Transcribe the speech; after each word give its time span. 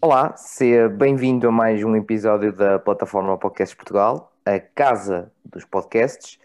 Olá, 0.00 0.36
seja 0.36 0.88
bem-vindo 0.88 1.48
a 1.48 1.50
mais 1.50 1.82
um 1.82 1.96
episódio 1.96 2.52
da 2.52 2.78
plataforma 2.78 3.36
Podcasts 3.36 3.74
Portugal, 3.74 4.32
a 4.44 4.60
casa 4.60 5.32
dos 5.44 5.64
podcasts, 5.64 6.38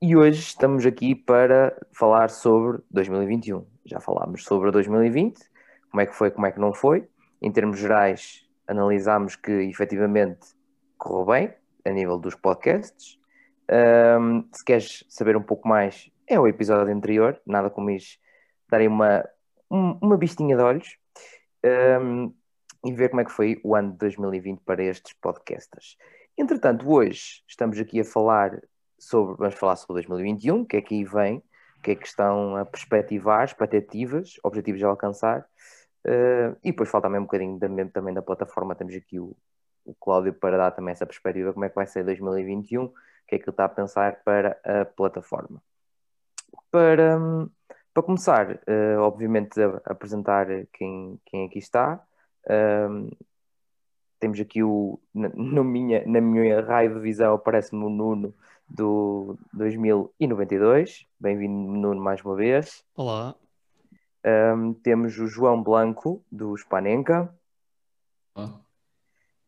e 0.00 0.16
hoje 0.16 0.40
estamos 0.40 0.86
aqui 0.86 1.14
para 1.14 1.76
falar 1.92 2.30
sobre 2.30 2.80
2021. 2.90 3.66
Já 3.84 4.00
falámos 4.00 4.44
sobre 4.44 4.70
2020, 4.70 5.38
como 5.90 6.00
é 6.00 6.06
que 6.06 6.14
foi, 6.14 6.30
como 6.30 6.46
é 6.46 6.52
que 6.52 6.58
não 6.58 6.72
foi. 6.72 7.06
Em 7.42 7.52
termos 7.52 7.78
gerais, 7.78 8.48
analisámos 8.66 9.36
que 9.36 9.52
efetivamente 9.52 10.56
correu 10.96 11.26
bem 11.26 11.54
a 11.84 11.90
nível 11.90 12.16
dos 12.16 12.34
podcasts. 12.34 13.18
Um, 14.18 14.48
se 14.50 14.64
queres 14.64 15.04
saber 15.10 15.36
um 15.36 15.42
pouco 15.42 15.68
mais, 15.68 16.10
é 16.26 16.40
o 16.40 16.48
episódio 16.48 16.94
anterior, 16.94 17.38
nada 17.46 17.68
como 17.68 17.90
isso, 17.90 18.16
darem 18.70 18.88
uma, 18.88 19.22
uma 19.68 20.16
vistinha 20.16 20.56
de 20.56 20.62
olhos. 20.62 20.96
Um, 21.62 22.32
e 22.86 22.92
ver 22.92 23.08
como 23.08 23.20
é 23.20 23.24
que 23.24 23.32
foi 23.32 23.60
o 23.64 23.74
ano 23.74 23.92
de 23.92 23.98
2020 23.98 24.60
para 24.60 24.82
estes 24.82 25.12
podcasters. 25.14 25.96
Entretanto, 26.38 26.88
hoje 26.88 27.42
estamos 27.48 27.78
aqui 27.80 28.00
a 28.00 28.04
falar 28.04 28.62
sobre, 28.98 29.36
vamos 29.36 29.54
falar 29.56 29.74
sobre 29.76 29.94
2021, 29.94 30.60
o 30.60 30.66
que 30.66 30.76
é 30.76 30.80
que 30.80 30.94
aí 30.94 31.04
vem, 31.04 31.38
o 31.78 31.82
que 31.82 31.90
é 31.90 31.94
que 31.96 32.06
estão 32.06 32.56
a 32.56 32.64
perspectivar, 32.64 33.44
expectativas, 33.44 34.34
objetivos 34.44 34.82
a 34.84 34.88
alcançar, 34.88 35.40
uh, 35.40 36.56
e 36.62 36.70
depois 36.70 36.88
falta 36.88 37.08
também 37.08 37.20
um 37.20 37.24
bocadinho 37.24 37.58
da, 37.58 37.68
também 37.86 38.14
da 38.14 38.22
plataforma, 38.22 38.76
temos 38.76 38.94
aqui 38.94 39.18
o, 39.18 39.36
o 39.84 39.94
Cláudio 39.94 40.32
para 40.32 40.56
dar 40.56 40.70
também 40.70 40.92
essa 40.92 41.06
perspectiva, 41.06 41.52
como 41.52 41.64
é 41.64 41.68
que 41.68 41.74
vai 41.74 41.86
ser 41.86 42.04
2021, 42.04 42.84
o 42.84 42.94
que 43.26 43.34
é 43.34 43.38
que 43.38 43.44
ele 43.44 43.50
está 43.50 43.64
a 43.64 43.68
pensar 43.68 44.22
para 44.22 44.60
a 44.64 44.84
plataforma. 44.84 45.60
Para, 46.70 47.18
para 47.92 48.02
começar, 48.02 48.52
uh, 48.52 49.00
obviamente, 49.00 49.60
a, 49.60 49.80
a 49.84 49.92
apresentar 49.92 50.46
quem, 50.72 51.20
quem 51.24 51.46
aqui 51.46 51.58
está, 51.58 52.05
um, 52.48 53.10
temos 54.18 54.40
aqui 54.40 54.62
o, 54.62 54.98
na, 55.12 55.28
no 55.30 55.64
minha, 55.64 56.04
na 56.06 56.20
minha 56.20 56.60
raio 56.62 56.94
de 56.94 57.00
visão, 57.00 57.34
aparece-me 57.34 57.84
o 57.84 57.88
Nuno 57.88 58.34
do 58.68 59.38
2092. 59.52 61.06
Bem-vindo, 61.18 61.54
Nuno, 61.54 62.00
mais 62.00 62.24
uma 62.24 62.34
vez. 62.34 62.84
Olá. 62.96 63.34
Um, 64.24 64.74
temos 64.74 65.18
o 65.18 65.26
João 65.26 65.62
Blanco, 65.62 66.24
do 66.30 66.56
Spanenka. 66.56 67.32
Olá. 68.34 68.60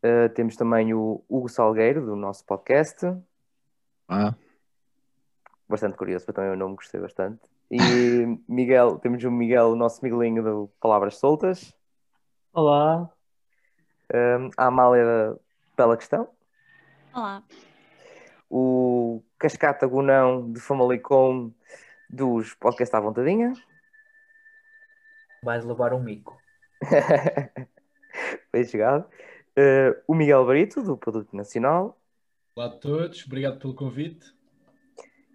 Uh, 0.04 0.28
temos 0.34 0.54
também 0.56 0.94
o 0.94 1.24
Hugo 1.28 1.48
Salgueiro, 1.48 2.04
do 2.04 2.14
nosso 2.14 2.44
podcast. 2.44 3.06
Ah. 4.08 4.34
Bastante 5.68 5.96
curioso, 5.96 6.24
eu 6.28 6.34
também 6.34 6.50
o 6.50 6.56
nome 6.56 6.76
gostei 6.76 7.00
bastante. 7.00 7.40
E 7.70 7.78
Miguel, 8.48 8.98
temos 8.98 9.22
o 9.24 9.30
Miguel, 9.30 9.70
o 9.70 9.76
nosso 9.76 10.02
Miguelinho 10.04 10.42
do 10.42 10.70
Palavras 10.80 11.16
Soltas. 11.16 11.74
Olá. 12.52 13.10
Um, 14.12 14.50
a 14.56 14.66
Amália 14.66 15.04
da 15.04 15.36
Bela 15.76 15.96
Questão. 15.96 16.28
Olá. 17.14 17.42
O 18.50 19.22
Cascata 19.38 19.86
Gunão 19.86 20.50
de 20.50 20.58
Famalicão 20.58 21.54
dos 22.08 22.54
Podcast 22.54 22.96
à 22.96 23.00
Vontadinha. 23.00 23.52
Vais 25.42 25.64
levar 25.64 25.92
um 25.92 26.02
mico. 26.02 26.40
Bem 28.50 28.64
chegado. 28.64 29.04
Uh, 29.50 30.00
o 30.06 30.14
Miguel 30.14 30.46
Barito, 30.46 30.82
do 30.82 30.96
Produto 30.96 31.36
Nacional. 31.36 32.00
Olá 32.56 32.66
a 32.66 32.70
todos, 32.70 33.24
obrigado 33.26 33.58
pelo 33.58 33.74
convite. 33.74 34.34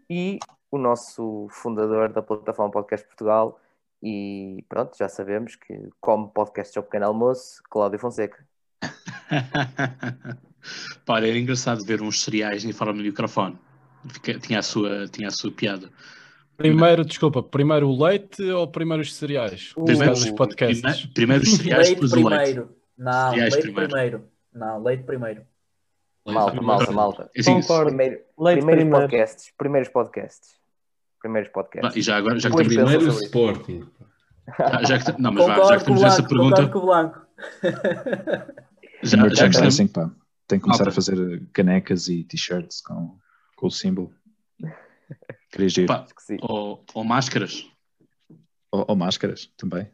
E 0.10 0.40
o 0.72 0.78
nosso 0.80 1.48
fundador 1.52 2.12
da 2.12 2.24
plataforma 2.24 2.72
Podcast 2.72 3.06
Portugal, 3.06 3.60
e 4.04 4.66
pronto, 4.68 4.98
já 4.98 5.08
sabemos 5.08 5.56
que 5.56 5.90
como 6.02 6.28
podcast 6.30 6.78
ao 6.78 6.84
pequeno 6.84 7.06
almoço, 7.06 7.62
Cláudio 7.70 8.00
Fonseca. 8.00 8.46
Pá, 11.06 11.20
era 11.20 11.38
engraçado 11.38 11.86
ver 11.86 12.02
uns 12.02 12.22
cereais 12.24 12.66
em 12.66 12.74
forma 12.74 12.94
de 12.94 13.04
microfone. 13.04 13.58
Tinha 14.42 14.60
a 14.60 14.64
sua, 14.64 15.08
tinha 15.08 15.30
a 15.30 15.32
sua 15.32 15.52
piada. 15.52 15.90
Primeiro, 16.58 17.06
desculpa, 17.06 17.42
primeiro 17.42 17.88
o 17.90 18.04
leite 18.04 18.44
ou 18.44 18.68
primeiro 18.68 19.02
os 19.02 19.16
cereais? 19.16 19.74
Primeiro 19.74 20.12
os 20.14 20.30
podcasts. 20.32 20.82
Primeiro, 20.82 21.14
primeiro 21.14 21.44
os 21.44 21.52
cereais, 21.56 21.88
leite 21.88 21.94
depois 22.02 22.12
o 22.12 22.16
leite. 22.16 22.30
primeiro. 22.44 22.76
Não, 22.98 23.30
Cereais 23.32 23.54
leite 23.54 23.64
primeiro. 23.64 23.90
primeiro. 23.92 24.24
Não, 24.54 24.84
leite 24.84 25.04
primeiro. 25.04 25.42
Malta, 26.26 26.62
malta, 26.62 26.92
malta. 26.92 27.30
Assim, 27.38 27.54
Concordo. 27.56 27.86
Primeiro, 27.88 28.20
Leite 28.38 28.58
primeiros 28.60 28.84
primeiro. 28.84 29.08
podcasts. 29.08 29.54
Primeiros 29.58 29.90
podcasts. 29.90 30.56
Primeiros 31.24 31.50
podcasts. 31.52 31.96
e 31.96 32.02
já 32.02 32.18
agora, 32.18 32.38
já 32.38 32.50
que 32.50 32.58
Depois 32.58 32.68
pensa 32.68 32.86
Primeiro 32.86 33.10
isso. 33.14 33.24
Sporting. 33.24 33.86
já, 34.60 34.84
já 34.84 35.00
que, 35.00 35.22
não, 35.22 35.32
mas 35.32 35.46
vá, 35.48 35.56
já 35.56 35.80
que 35.80 35.90
o 35.90 35.94
Blanco, 35.96 36.24
concordo 36.24 36.28
pergunta, 36.28 36.68
com 36.68 36.80
o 36.80 36.82
Blanco. 36.82 37.22
já, 39.02 39.18
Merchandising, 39.18 39.36
já 39.36 39.44
que 39.46 39.50
estamos, 39.56 39.74
assim, 39.74 39.88
pá. 39.88 40.12
Tem 40.48 40.60
que 40.60 40.64
começar 40.66 40.84
Malta. 40.84 40.90
a 40.90 40.94
fazer 40.94 41.48
canecas 41.54 42.10
e 42.10 42.26
t-shirts 42.26 42.82
com, 42.82 43.18
com 43.56 43.68
o 43.68 43.72
símbolo. 43.72 44.14
Queria 45.50 45.70
giro. 45.70 45.88
pá, 45.88 46.02
Acho 46.04 46.14
que 46.14 46.24
sim. 46.24 46.38
ou, 46.42 46.84
ou 46.94 47.04
máscaras, 47.06 47.66
Ou, 48.70 48.86
ou 48.90 48.96
máscaras 48.96 49.50
também. 49.58 49.90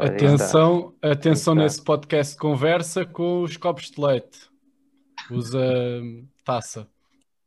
Aí 0.00 0.08
está. 0.08 0.26
Atenção, 0.26 0.94
atenção 1.00 1.54
está. 1.54 1.62
nesse 1.62 1.82
podcast 1.82 2.36
conversa 2.36 3.06
com 3.06 3.42
os 3.42 3.56
copos 3.56 3.90
de 3.90 4.00
leite. 4.00 4.50
Usa 5.30 5.60
hum, 6.02 6.26
taça. 6.44 6.88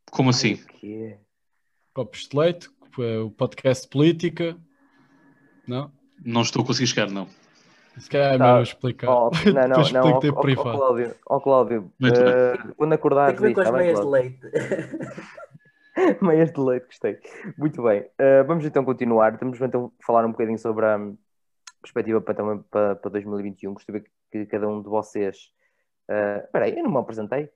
como 0.10 0.30
assim? 0.30 0.58
O? 0.82 1.18
Copos 1.94 2.28
de 2.28 2.38
leite, 2.38 2.70
eh, 3.00 3.20
o 3.20 3.32
podcast 3.32 3.84
de 3.84 3.90
política. 3.90 4.58
Não? 5.68 5.92
Não 6.24 6.42
estou 6.42 6.64
a 6.64 6.66
conseguir 6.66 6.88
chegar, 6.88 7.10
não. 7.10 7.28
Se 7.98 8.10
calhar 8.10 8.34
é 8.34 8.38
Tá. 8.38 8.44
melhor 8.44 8.64
explicar. 8.64 9.10
Oh, 9.10 9.32
não, 9.54 9.68
não, 9.68 9.92
não. 9.92 10.18
Ó 10.18 10.42
privado. 10.42 10.78
Cláudio, 10.78 11.16
ó 11.28 11.40
Cláudio, 11.40 11.92
eh, 12.04 12.58
quando 12.76 12.90
Tem 12.90 12.96
acordares, 12.96 13.36
que 13.36 13.42
ver 13.42 13.54
com 13.54 13.62
as 13.62 13.72
bem, 13.72 13.80
meias 13.80 14.00
de 14.00 14.06
leite. 14.06 14.40
Meias 16.22 16.52
de 16.52 16.60
leite, 16.60 16.88
gostei. 16.88 17.18
Muito 17.58 17.82
bem. 17.82 18.02
Uh, 18.02 18.46
vamos 18.46 18.66
então 18.66 18.84
continuar. 18.84 19.38
Vamos 19.38 19.62
então 19.62 19.94
falar 20.06 20.26
um 20.26 20.32
bocadinho 20.32 20.60
sobre 20.60 20.86
a 20.86 20.98
hum, 20.98 21.18
perspectiva 21.82 22.20
para, 22.20 22.34
também, 22.34 22.62
para, 22.70 22.96
para 22.98 23.12
2021. 23.12 23.74
Gostaria 23.74 24.04
que 24.30 24.46
cada 24.48 24.68
um 24.68 24.82
de 24.82 24.90
vocês. 24.90 25.38
Uh, 26.10 26.44
espera 26.44 26.66
aí, 26.66 26.78
eu 26.78 26.84
não 26.84 26.92
me 26.92 26.98
apresentei. 26.98 27.50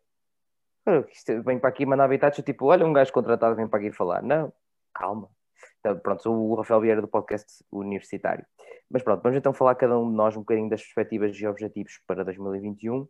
Vem 1.46 1.60
para 1.60 1.70
aqui 1.70 1.86
mandar 1.86 2.06
habitados, 2.06 2.40
tipo, 2.40 2.66
olha, 2.68 2.86
um 2.86 2.94
gajo 2.94 3.12
contratado 3.12 3.58
vem 3.58 3.68
para 3.68 3.80
aqui 3.80 3.92
falar. 3.92 4.24
Não, 4.24 4.52
calma. 5.00 5.30
Então, 5.80 5.98
pronto, 6.00 6.24
sou 6.24 6.36
o 6.36 6.56
Rafael 6.56 6.82
Vieira 6.82 7.02
do 7.02 7.08
podcast 7.08 7.64
universitário. 7.72 8.46
Mas 8.90 9.04
pronto, 9.04 9.22
vamos 9.22 9.38
então 9.38 9.54
falar 9.54 9.76
cada 9.76 9.98
um 9.98 10.10
de 10.10 10.16
nós 10.16 10.36
um 10.36 10.42
bocadinho 10.42 10.70
das 10.70 10.82
perspectivas 10.82 11.36
e 11.40 11.48
objetivos 11.48 12.00
para 12.06 12.24
2021. 12.24 13.02
O 13.02 13.10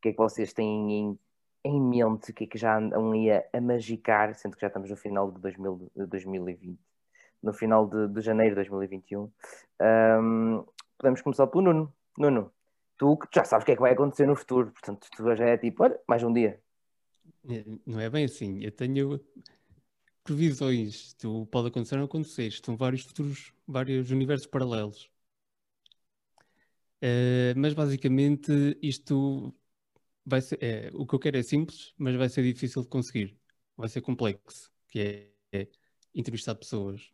que 0.00 0.08
é 0.08 0.12
que 0.12 0.18
vocês 0.18 0.52
têm 0.52 0.92
em 0.92 1.18
em 1.64 1.80
mente 1.80 2.30
o 2.30 2.34
que 2.34 2.44
é 2.44 2.46
que 2.46 2.58
já 2.58 2.78
andam 2.78 3.12
aí 3.12 3.30
a, 3.30 3.44
a 3.52 3.60
magicar, 3.60 4.34
sendo 4.34 4.54
que 4.54 4.62
já 4.62 4.68
estamos 4.68 4.88
no 4.88 4.96
final 4.96 5.30
de 5.30 5.40
2000, 5.40 5.92
de 5.94 6.06
2020, 6.06 6.78
no 7.42 7.52
final 7.52 7.86
de, 7.86 8.08
de 8.08 8.20
janeiro 8.20 8.52
de 8.52 8.56
2021. 8.56 9.30
Ahm, 9.78 10.64
podemos 10.98 11.20
começar 11.20 11.46
pelo 11.46 11.64
Nuno. 11.64 11.94
Nuno, 12.16 12.52
tu 12.96 13.16
que 13.16 13.28
já 13.34 13.44
sabes 13.44 13.62
o 13.62 13.66
que 13.66 13.72
é 13.72 13.76
que 13.76 13.82
vai 13.82 13.92
acontecer 13.92 14.26
no 14.26 14.36
futuro, 14.36 14.70
portanto, 14.70 15.06
tu 15.14 15.36
já 15.36 15.44
é 15.46 15.58
tipo, 15.58 15.82
olha, 15.82 16.00
mais 16.08 16.22
um 16.22 16.32
dia. 16.32 16.60
É, 17.48 17.64
Não 17.86 18.00
é 18.00 18.08
bem 18.08 18.24
assim. 18.24 18.62
Eu 18.62 18.72
tenho 18.72 19.20
previsões. 20.30 20.94
Isto 21.08 21.46
pode 21.46 21.68
acontecer 21.68 21.94
ou 21.96 22.00
não 22.00 22.06
acontecer. 22.06 22.46
Isto 22.46 22.66
São 22.66 22.76
vários 22.76 23.02
futuros, 23.02 23.52
vários 23.66 24.10
universos 24.10 24.46
paralelos. 24.46 25.10
Eh, 27.00 27.54
mas 27.56 27.72
basicamente 27.74 28.78
isto 28.82 29.54
vai 30.24 30.40
ser. 30.42 30.58
é, 30.62 30.90
o 30.94 31.06
que 31.06 31.14
eu 31.14 31.18
quero 31.18 31.38
é 31.38 31.42
simples, 31.42 31.94
mas 31.98 32.16
vai 32.16 32.28
ser 32.28 32.42
difícil 32.44 32.82
de 32.82 32.88
conseguir. 32.88 33.38
Vai 33.76 33.88
ser 33.88 34.02
complexo, 34.02 34.70
que 34.88 35.00
é, 35.00 35.32
é 35.52 35.68
entrevistar 36.14 36.54
pessoas, 36.54 37.10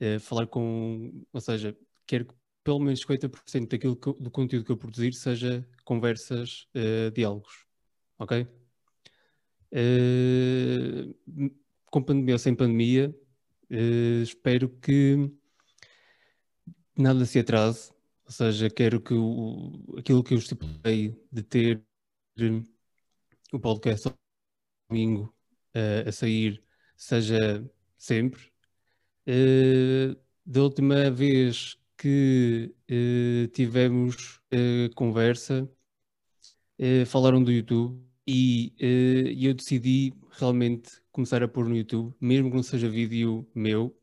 eh, 0.00 0.18
falar 0.18 0.46
com. 0.48 1.24
Ou 1.32 1.40
seja, 1.40 1.76
quero 2.06 2.26
que 2.26 2.34
pelo 2.64 2.80
menos 2.80 3.00
50% 3.00 3.70
daquilo 3.70 3.96
que 3.96 4.12
do 4.22 4.30
conteúdo 4.30 4.64
que 4.66 4.72
eu 4.72 4.76
produzir 4.78 5.12
seja 5.14 5.66
conversas, 5.84 6.68
diálogos. 7.14 7.66
Ok? 8.18 8.46
Com 11.92 12.02
pandemia 12.02 12.36
ou 12.36 12.38
sem 12.38 12.54
pandemia, 12.54 13.14
eh, 13.68 14.22
espero 14.22 14.70
que 14.80 15.30
nada 16.96 17.26
se 17.26 17.38
atrase, 17.38 17.92
ou 18.24 18.32
seja, 18.32 18.70
quero 18.70 18.98
que 18.98 19.12
o, 19.12 19.96
aquilo 19.98 20.24
que 20.24 20.32
eu 20.32 20.38
estipulei 20.38 21.14
de 21.30 21.42
ter 21.42 21.82
eh, 22.38 22.62
o 23.52 23.60
podcast 23.60 24.10
domingo 24.88 25.34
eh, 25.74 26.04
a 26.08 26.12
sair 26.12 26.64
seja 26.96 27.62
sempre. 27.98 28.50
Eh, 29.26 30.16
da 30.46 30.62
última 30.62 31.10
vez 31.10 31.78
que 31.98 32.74
eh, 32.88 33.48
tivemos 33.52 34.40
conversa, 34.94 35.70
falaram 37.06 37.42
do 37.42 37.52
YouTube 37.52 38.02
e 38.26 38.74
eu 39.40 39.54
decidi 39.54 40.14
realmente 40.32 41.01
começar 41.12 41.42
a 41.42 41.48
pôr 41.48 41.68
no 41.68 41.76
YouTube, 41.76 42.14
mesmo 42.20 42.50
que 42.50 42.56
não 42.56 42.62
seja 42.62 42.88
vídeo 42.88 43.48
meu, 43.54 43.96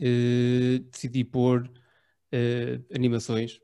eh, 0.00 0.80
decidi 0.90 1.24
pôr 1.24 1.70
eh, 2.32 2.80
animações 2.94 3.60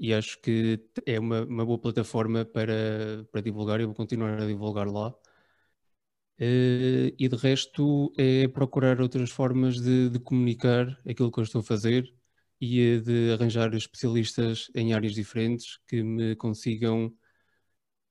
e 0.00 0.14
acho 0.14 0.40
que 0.40 0.80
é 1.06 1.20
uma, 1.20 1.44
uma 1.44 1.64
boa 1.66 1.78
plataforma 1.78 2.44
para, 2.44 3.26
para 3.30 3.42
divulgar. 3.42 3.80
Eu 3.80 3.88
vou 3.88 3.94
continuar 3.96 4.40
a 4.40 4.46
divulgar 4.46 4.88
lá. 4.88 5.14
Uh, 6.40 7.12
e 7.18 7.28
de 7.28 7.36
resto 7.36 8.10
é 8.16 8.48
procurar 8.48 8.98
outras 9.00 9.30
formas 9.30 9.78
de, 9.78 10.08
de, 10.08 10.18
comunicar 10.18 10.98
aquilo 11.06 11.30
que 11.30 11.38
eu 11.38 11.44
estou 11.44 11.60
a 11.60 11.64
fazer 11.64 12.10
e 12.58 12.98
de 13.00 13.32
arranjar 13.32 13.74
especialistas 13.74 14.70
em 14.74 14.94
áreas 14.94 15.12
diferentes 15.14 15.78
que 15.86 16.02
me 16.02 16.34
consigam 16.36 17.14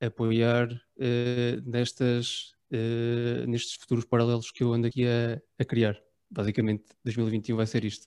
apoiar 0.00 0.70
uh, 0.72 1.70
nestas, 1.70 2.54
uh, 2.72 3.46
nestes 3.46 3.74
futuros 3.74 4.04
paralelos 4.04 4.50
que 4.50 4.62
eu 4.62 4.72
ando 4.72 4.86
aqui 4.86 5.06
a, 5.06 5.40
a 5.58 5.64
criar. 5.64 6.00
Basicamente, 6.30 6.84
2021 7.04 7.56
vai 7.56 7.66
ser 7.66 7.84
isto. 7.84 8.06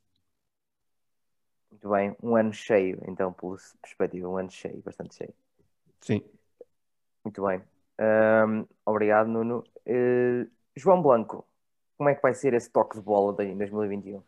Muito 1.71 1.89
bem, 1.89 2.15
um 2.23 2.35
ano 2.35 2.53
cheio, 2.53 3.01
então, 3.07 3.33
pela 3.33 3.57
perspectiva, 3.81 4.29
um 4.29 4.37
ano 4.37 4.49
cheio, 4.49 4.81
bastante 4.81 5.15
cheio. 5.15 5.33
Sim. 5.99 6.21
Muito 7.23 7.45
bem. 7.45 7.61
Um, 7.99 8.65
obrigado, 8.85 9.27
Nuno. 9.27 9.63
Uh, 9.85 10.49
João 10.75 11.01
Blanco, 11.01 11.45
como 11.97 12.09
é 12.09 12.15
que 12.15 12.21
vai 12.21 12.33
ser 12.33 12.53
esse 12.53 12.69
toque 12.69 12.97
de 12.97 13.03
bola 13.03 13.35
em 13.43 13.57
2021? 13.57 14.21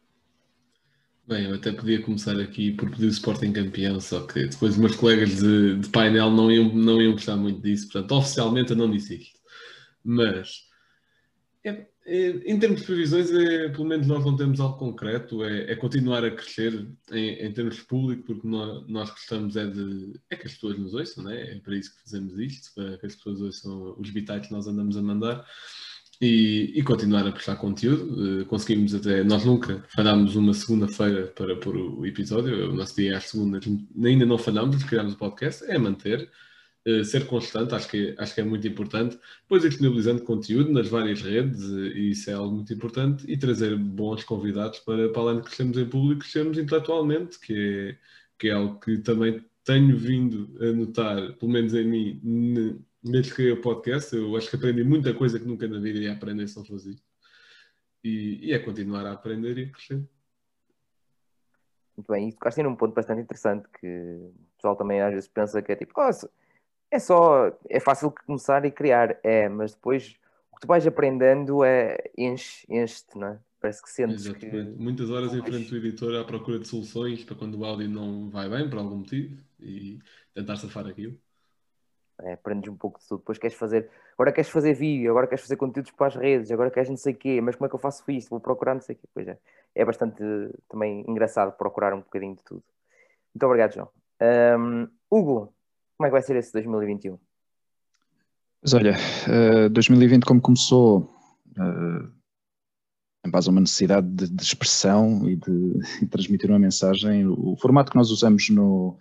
Bem, 1.28 1.50
eu 1.50 1.56
até 1.56 1.72
podia 1.72 2.04
começar 2.04 2.40
aqui 2.40 2.72
por 2.72 2.90
pedir 2.92 3.08
o 3.08 3.10
Sporting 3.10 3.52
campeão, 3.52 4.00
só 4.00 4.28
que 4.28 4.46
depois 4.46 4.74
os 4.74 4.78
meus 4.78 4.96
colegas 4.96 5.38
de, 5.38 5.80
de 5.80 5.90
painel 5.90 6.30
não 6.30 6.52
iam, 6.52 6.72
não 6.72 7.02
iam 7.02 7.14
gostar 7.14 7.36
muito 7.36 7.62
disso, 7.62 7.90
portanto, 7.92 8.12
oficialmente 8.12 8.72
eu 8.72 8.78
não 8.78 8.92
disse 8.92 9.16
isto. 9.16 9.40
Mas 10.06 10.68
é, 11.66 11.88
é, 12.06 12.30
em 12.46 12.60
termos 12.60 12.82
de 12.82 12.86
previsões, 12.86 13.32
é, 13.32 13.70
pelo 13.70 13.86
menos 13.86 14.06
nós 14.06 14.24
não 14.24 14.36
temos 14.36 14.60
algo 14.60 14.78
concreto, 14.78 15.44
é, 15.44 15.72
é 15.72 15.76
continuar 15.76 16.24
a 16.24 16.30
crescer 16.30 16.88
em, 17.12 17.30
em, 17.44 17.52
termos 17.52 17.78
de 17.78 17.82
público, 17.82 18.22
porque 18.24 18.48
nós, 18.48 18.88
nós 18.88 19.10
gostamos 19.10 19.58
é 19.58 19.66
de 19.66 20.14
é 20.30 20.36
que 20.36 20.46
as 20.46 20.54
pessoas 20.54 20.78
nos 20.78 20.94
ouçam, 20.94 21.24
né? 21.24 21.56
é 21.56 21.60
para 21.60 21.76
isso 21.76 21.96
que 21.96 22.04
fazemos 22.04 22.38
isto, 22.38 22.72
para 22.76 23.00
que 23.00 23.08
as 23.08 23.16
pessoas 23.16 23.42
ouçam 23.42 23.96
os 23.98 24.12
bitites 24.12 24.48
que 24.48 24.54
nós 24.54 24.68
andamos 24.68 24.96
a 24.96 25.02
mandar. 25.02 25.44
E, 26.22 26.72
e, 26.76 26.84
continuar 26.84 27.28
a 27.28 27.32
prestar 27.32 27.58
conteúdo. 27.58 28.42
Uh, 28.42 28.46
conseguimos 28.46 28.96
até. 28.96 29.22
Nós 29.22 29.44
nunca 29.44 29.84
falhámos 29.90 30.38
uma 30.38 30.54
segunda-feira 30.54 31.28
para 31.28 31.58
pôr 31.58 31.76
o 31.76 32.06
episódio. 32.06 32.72
O 32.72 32.74
nosso 32.74 32.96
dia 32.96 33.18
às 33.18 33.26
segundas 33.26 33.66
ainda 34.02 34.26
não 34.26 34.38
falhámos, 34.38 34.82
criámos 34.86 35.14
o 35.14 35.18
podcast. 35.18 35.66
É 35.66 35.78
manter. 35.78 36.32
Eh, 36.88 37.04
ser 37.04 37.26
constante, 37.26 37.74
acho 37.74 37.90
que, 37.90 38.10
é, 38.10 38.22
acho 38.22 38.36
que 38.36 38.42
é 38.42 38.44
muito 38.44 38.68
importante. 38.68 39.20
Depois 39.42 39.64
disponibilizando 39.64 40.22
conteúdo 40.24 40.72
nas 40.72 40.88
várias 40.88 41.20
redes, 41.20 41.64
eh, 41.64 41.98
e 41.98 42.12
isso 42.12 42.30
é 42.30 42.34
algo 42.34 42.56
muito 42.58 42.72
importante, 42.72 43.26
e 43.28 43.36
trazer 43.36 43.76
bons 43.76 44.24
convidados 44.24 44.80
para, 44.80 45.10
para 45.10 45.22
além 45.24 45.38
de 45.38 45.44
crescermos 45.44 45.78
em 45.80 45.90
público, 45.90 46.22
crescermos 46.22 46.60
intelectualmente, 46.60 47.40
que 47.40 47.54
é, 47.56 47.98
que 48.38 48.50
é 48.50 48.52
algo 48.52 48.80
que 48.80 49.00
também 49.00 49.44
tenho 49.64 49.98
vindo 49.98 50.56
a 50.64 50.72
notar, 50.74 51.34
pelo 51.34 51.52
menos 51.52 51.74
em 51.74 51.86
mim, 51.88 52.80
desde 53.04 53.34
que 53.34 53.52
o 53.52 53.62
podcast. 53.62 54.16
Eu 54.16 54.36
acho 54.38 54.48
que 54.48 54.56
aprendi 54.56 54.84
muita 54.84 55.12
coisa 55.14 55.40
que 55.40 55.46
nunca 55.48 55.68
na 55.68 55.80
vida 55.80 55.98
ia 56.00 56.14
aprender 56.14 56.46
não 56.56 56.66
fosse 56.66 56.92
isto. 56.92 57.04
E, 58.04 58.50
e 58.50 58.54
é 58.54 58.60
continuar 58.60 59.08
a 59.08 59.14
aprender 59.14 59.58
e 59.58 59.72
crescer. 59.72 60.04
Muito 61.98 62.12
bem, 62.12 62.30
e 62.30 62.34
tocaste 62.34 62.62
num 62.62 62.76
ponto 62.76 62.94
bastante 62.94 63.22
interessante 63.22 63.68
que 63.80 63.88
o 63.88 64.34
pessoal 64.56 64.76
também 64.76 65.02
às 65.02 65.14
vezes 65.14 65.30
pensa 65.30 65.62
que 65.64 65.72
é 65.72 65.76
tipo, 65.76 65.94
oh, 66.00 66.12
é 66.96 67.00
só, 67.00 67.52
é 67.70 67.80
fácil 67.80 68.14
começar 68.26 68.66
e 68.66 68.72
criar, 68.72 69.18
é, 69.24 69.48
mas 69.50 69.74
depois 69.74 70.16
o 70.52 70.56
que 70.56 70.62
tu 70.62 70.68
vais 70.68 70.86
aprendendo 70.88 71.64
é 71.64 71.98
enche, 72.18 72.66
enche-te, 72.70 73.18
não 73.18 73.28
é? 73.28 73.40
Parece 73.60 73.82
que 73.82 73.90
sentes 73.90 74.26
Exatamente. 74.26 74.76
que... 74.76 74.82
Muitas 74.82 75.10
horas 75.10 75.34
em 75.34 75.42
frente 75.42 75.70
do 75.70 75.78
editor 75.78 76.16
à 76.16 76.24
procura 76.24 76.60
de 76.60 76.68
soluções 76.68 77.24
para 77.24 77.36
quando 77.36 77.56
o 77.60 77.66
áudio 77.66 77.90
não 77.90 78.30
vai 78.30 78.50
bem, 78.50 78.70
por 78.70 78.80
algum 78.80 78.98
motivo, 78.98 79.38
e 79.60 80.00
tentar 80.34 80.56
safar 80.56 80.88
aquilo. 80.88 81.18
É, 82.22 82.34
aprendes 82.34 82.72
um 82.72 82.78
pouco 82.78 83.00
de 83.00 83.08
tudo. 83.08 83.20
Depois 83.20 83.38
queres 83.38 83.58
fazer, 83.58 83.90
agora 84.14 84.32
queres 84.32 84.50
fazer 84.50 84.74
vídeo, 84.74 85.10
agora 85.10 85.28
queres 85.28 85.42
fazer 85.42 85.58
conteúdos 85.58 85.92
para 85.92 86.08
as 86.08 86.16
redes, 86.16 86.52
agora 86.52 86.72
queres 86.72 86.90
não 86.90 86.98
sei 86.98 87.14
o 87.14 87.18
quê, 87.18 87.42
mas 87.42 87.56
como 87.56 87.66
é 87.66 87.70
que 87.70 87.76
eu 87.76 87.80
faço 87.80 88.04
isso? 88.10 88.30
Vou 88.30 88.40
procurar 88.40 88.74
não 88.74 88.82
sei 88.82 88.96
o 88.96 89.00
quê. 89.00 89.08
Pois 89.14 89.28
é, 89.28 89.38
é 89.74 89.84
bastante 89.84 90.24
também 90.70 91.04
engraçado 91.08 91.52
procurar 91.58 91.94
um 91.94 92.00
bocadinho 92.00 92.36
de 92.36 92.44
tudo. 92.44 92.64
Muito 93.34 93.46
obrigado, 93.46 93.74
João. 93.74 93.90
Um, 94.22 94.88
Hugo, 95.12 95.54
como 95.98 96.08
é 96.08 96.10
que 96.10 96.14
vai 96.14 96.22
ser 96.22 96.36
esse 96.36 96.52
2021? 96.54 97.18
Mas 98.62 98.74
olha, 98.74 98.94
uh, 99.28 99.66
eh, 99.66 99.70
2020 99.70 100.26
como 100.26 100.42
começou 100.42 101.14
em 103.26 103.30
base 103.30 103.48
a 103.48 103.52
uma 103.52 103.62
necessidade 103.62 104.08
de, 104.08 104.30
de 104.30 104.44
expressão 104.44 105.28
e 105.28 105.36
de, 105.36 105.80
de, 106.00 106.08
transmitir 106.10 106.50
uma 106.50 106.60
mensagem, 106.60 107.26
o 107.28 107.56
formato 107.60 107.92
que 107.92 107.98
nós 107.98 108.12
usamos 108.12 108.50
no, 108.50 108.98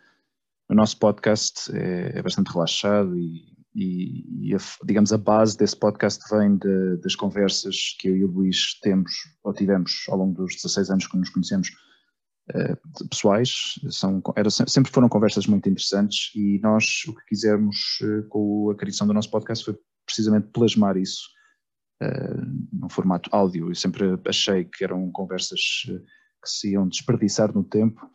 no 0.68 0.76
nosso 0.76 0.98
podcast 0.98 1.70
é, 1.76 2.18
é, 2.18 2.22
bastante 2.22 2.50
relaxado 2.52 3.16
e, 3.18 3.54
e, 3.74 4.48
e 4.48 4.54
a, 4.54 4.58
digamos 4.84 5.12
a 5.12 5.18
base 5.18 5.56
desse 5.56 5.76
podcast 5.76 6.22
vem 6.30 6.56
de, 6.56 6.96
das 6.98 7.14
conversas 7.14 7.96
que 7.98 8.08
eu 8.08 8.16
e 8.16 8.24
o 8.24 8.30
Luís 8.30 8.78
temos 8.80 9.12
ou 9.42 9.52
tivemos 9.52 10.04
ao 10.08 10.16
longo 10.16 10.34
dos 10.34 10.54
16 10.54 10.90
anos 10.90 11.06
que 11.06 11.18
nos 11.18 11.28
conhecemos 11.28 11.70
eh, 12.52 12.76
pessoais, 13.08 13.80
são, 13.88 14.22
era, 14.36 14.50
sempre 14.50 14.92
foram 14.92 15.08
conversas 15.08 15.46
muito 15.46 15.66
interessantes 15.66 16.30
e 16.34 16.58
nós 16.62 16.84
o 17.08 17.14
que 17.14 17.24
quisemos 17.28 17.98
uh, 18.02 18.28
com 18.28 18.70
a 18.70 18.74
criação 18.74 19.06
do 19.06 19.14
nosso 19.14 19.30
podcast 19.30 19.64
foi 19.64 19.78
precisamente 20.04 20.48
plasmar 20.48 20.98
isso 20.98 21.26
uh, 22.02 22.68
num 22.70 22.90
formato 22.90 23.30
áudio. 23.32 23.70
Eu 23.70 23.74
sempre 23.74 24.20
achei 24.28 24.64
que 24.66 24.84
eram 24.84 25.10
conversas 25.10 25.58
que 25.86 26.50
se 26.50 26.72
iam 26.72 26.86
desperdiçar 26.86 27.50
no 27.54 27.64
tempo 27.64 28.06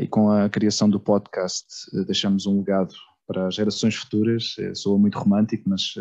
e 0.00 0.06
com 0.06 0.30
a 0.30 0.48
criação 0.48 0.88
do 0.88 0.98
podcast 0.98 1.66
deixamos 2.06 2.46
um 2.46 2.58
legado 2.58 2.94
para 3.26 3.48
as 3.48 3.54
gerações 3.54 3.96
futuras. 3.96 4.54
sou 4.74 4.96
muito 4.96 5.18
romântico, 5.18 5.68
mas 5.68 5.92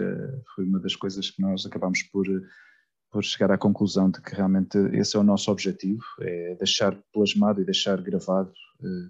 foi 0.56 0.66
uma 0.66 0.80
das 0.80 0.96
coisas 0.96 1.32
que 1.32 1.42
nós 1.42 1.66
acabamos 1.66 2.02
por 2.04 2.26
por 3.16 3.24
chegar 3.24 3.50
à 3.50 3.58
conclusão 3.58 4.12
de 4.12 4.22
que 4.22 4.36
realmente 4.36 4.78
esse 4.92 5.16
é 5.16 5.20
o 5.22 5.24
nosso 5.24 5.50
objetivo, 5.50 6.04
é 6.20 6.54
deixar 6.56 7.02
plasmado 7.14 7.62
e 7.62 7.64
deixar 7.64 8.02
gravado 8.02 8.52
eh, 8.84 9.10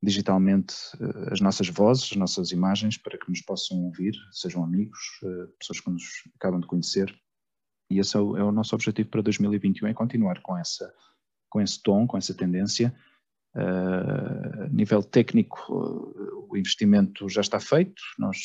digitalmente 0.00 0.76
eh, 1.00 1.32
as 1.32 1.40
nossas 1.40 1.68
vozes, 1.68 2.12
as 2.12 2.16
nossas 2.16 2.52
imagens, 2.52 2.96
para 2.96 3.18
que 3.18 3.28
nos 3.28 3.40
possam 3.40 3.82
ouvir, 3.86 4.14
sejam 4.30 4.62
amigos, 4.62 4.96
eh, 5.24 5.48
pessoas 5.58 5.80
que 5.80 5.90
nos 5.90 6.04
acabam 6.36 6.60
de 6.60 6.68
conhecer. 6.68 7.12
E 7.90 7.98
esse 7.98 8.16
é 8.16 8.20
o, 8.20 8.36
é 8.36 8.44
o, 8.44 8.52
nosso 8.52 8.76
objetivo 8.76 9.08
para 9.08 9.22
2021, 9.22 9.88
é 9.88 9.92
continuar 9.92 10.40
com, 10.40 10.56
essa, 10.56 10.94
com 11.50 11.60
esse 11.60 11.82
tom, 11.82 12.06
com 12.06 12.16
essa 12.16 12.32
tendência. 12.32 12.94
A 13.54 14.68
nível 14.68 15.02
técnico, 15.02 15.58
o 16.48 16.56
investimento 16.56 17.28
já 17.28 17.40
está 17.40 17.58
feito, 17.58 18.00
nós, 18.18 18.38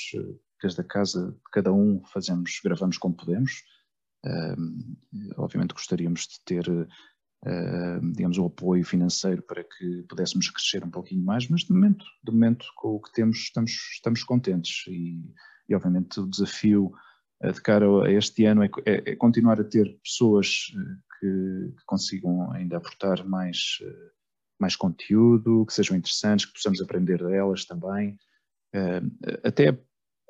desde 0.60 0.82
a 0.82 0.84
casa 0.84 1.32
de 1.32 1.52
cada 1.52 1.72
um, 1.72 2.04
fazemos, 2.04 2.60
gravamos 2.64 2.98
como 2.98 3.16
podemos, 3.16 3.64
obviamente 5.38 5.74
gostaríamos 5.74 6.22
de 6.22 6.40
ter, 6.46 6.66
digamos, 8.14 8.38
o 8.38 8.46
apoio 8.46 8.84
financeiro 8.84 9.42
para 9.42 9.64
que 9.64 10.04
pudéssemos 10.10 10.50
crescer 10.50 10.84
um 10.84 10.92
pouquinho 10.92 11.24
mais, 11.24 11.48
mas 11.50 11.62
de 11.62 11.72
momento, 11.72 12.06
de 12.24 12.32
momento 12.32 12.66
com 12.76 12.96
o 12.96 13.02
que 13.02 13.12
temos 13.14 13.38
estamos, 13.38 13.72
estamos 13.94 14.24
contentes. 14.24 14.86
E, 14.88 15.22
e 15.70 15.76
obviamente 15.76 16.20
o 16.20 16.28
desafio 16.28 16.92
uh, 17.44 17.52
de 17.52 17.62
cara 17.62 17.86
a 18.04 18.12
este 18.12 18.46
ano 18.46 18.64
é, 18.64 18.70
é, 18.86 19.12
é 19.12 19.16
continuar 19.16 19.60
a 19.60 19.64
ter 19.64 20.00
pessoas 20.04 20.72
uh, 20.74 21.20
que, 21.20 21.74
que, 21.78 21.86
consigam 21.86 22.52
ainda 22.52 22.78
aportar 22.78 23.26
mais, 23.26 23.80
mais 24.60 24.76
conteúdo, 24.76 25.66
que 25.66 25.74
sejam 25.74 25.98
interessantes, 25.98 26.46
que 26.46 26.54
possamos 26.54 26.82
aprender 26.82 27.18
delas 27.24 27.66
também, 27.66 28.18
até 29.44 29.72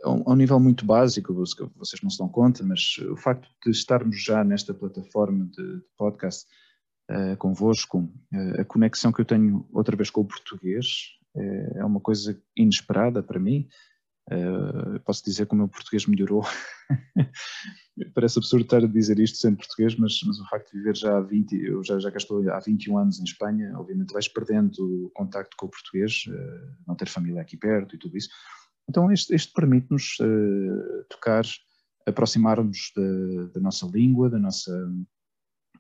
a 0.04 0.32
um, 0.32 0.36
nível 0.36 0.60
muito 0.60 0.86
básico, 0.86 1.34
vocês 1.34 2.02
não 2.04 2.10
se 2.10 2.18
dão 2.18 2.30
conta, 2.30 2.64
mas 2.64 2.98
o 3.10 3.16
facto 3.16 3.50
de 3.66 3.72
estarmos 3.72 4.22
já 4.22 4.44
nesta 4.44 4.74
plataforma 4.74 5.46
de, 5.46 5.78
de 5.78 5.86
podcast 5.98 6.46
uh, 7.10 7.36
convosco, 7.38 8.00
uh, 8.00 8.62
a 8.62 8.66
conexão 8.66 9.12
que 9.12 9.22
eu 9.22 9.26
tenho 9.26 9.68
outra 9.74 9.96
vez 9.96 10.10
com 10.10 10.22
o 10.22 10.26
português 10.26 10.88
uh, 11.36 11.80
é 11.80 11.86
uma 11.86 12.00
coisa 12.00 12.40
inesperada 12.56 13.24
para 13.24 13.40
mim. 13.40 13.68
Posso 15.06 15.24
dizer 15.24 15.48
que 15.48 15.54
o 15.54 15.56
meu 15.58 15.70
português 15.70 16.06
melhorou. 16.06 16.44
Parece 18.14 18.38
absurdo 18.38 18.66
estar 18.66 18.84
a 18.84 18.88
dizer 18.88 19.18
isto 19.20 19.38
sendo 19.38 19.56
português, 19.56 19.96
mas, 19.96 20.20
mas, 20.26 20.38
o 20.38 20.50
facto 20.50 20.70
de 20.70 20.80
viver 20.80 20.98
já 20.98 21.18
há 21.18 21.22
20, 21.22 21.54
eu 21.54 21.82
já, 21.82 21.98
já 21.98 22.10
estou 22.10 22.48
há 22.52 22.60
21 22.60 22.98
anos 22.98 23.22
em 23.22 23.24
Espanha, 23.24 23.72
obviamente 23.80 24.12
vais 24.12 24.28
perdendo 24.28 25.06
o 25.06 25.10
contacto 25.12 25.56
com 25.56 25.68
o 25.68 25.70
português, 25.70 26.26
não 26.86 26.94
ter 26.94 27.08
família 27.08 27.42
aqui 27.42 27.56
perto 27.56 27.96
e 27.96 27.98
tudo 27.98 28.18
isso. 28.18 28.28
Então, 28.90 29.12
isto 29.12 29.54
permite-nos 29.54 30.18
uh, 30.20 31.04
tocar, 31.10 31.44
aproximar-nos 32.06 32.94
da, 33.54 33.60
nossa 33.60 33.86
língua, 33.86 34.30
da 34.30 34.40
nossa. 34.40 34.72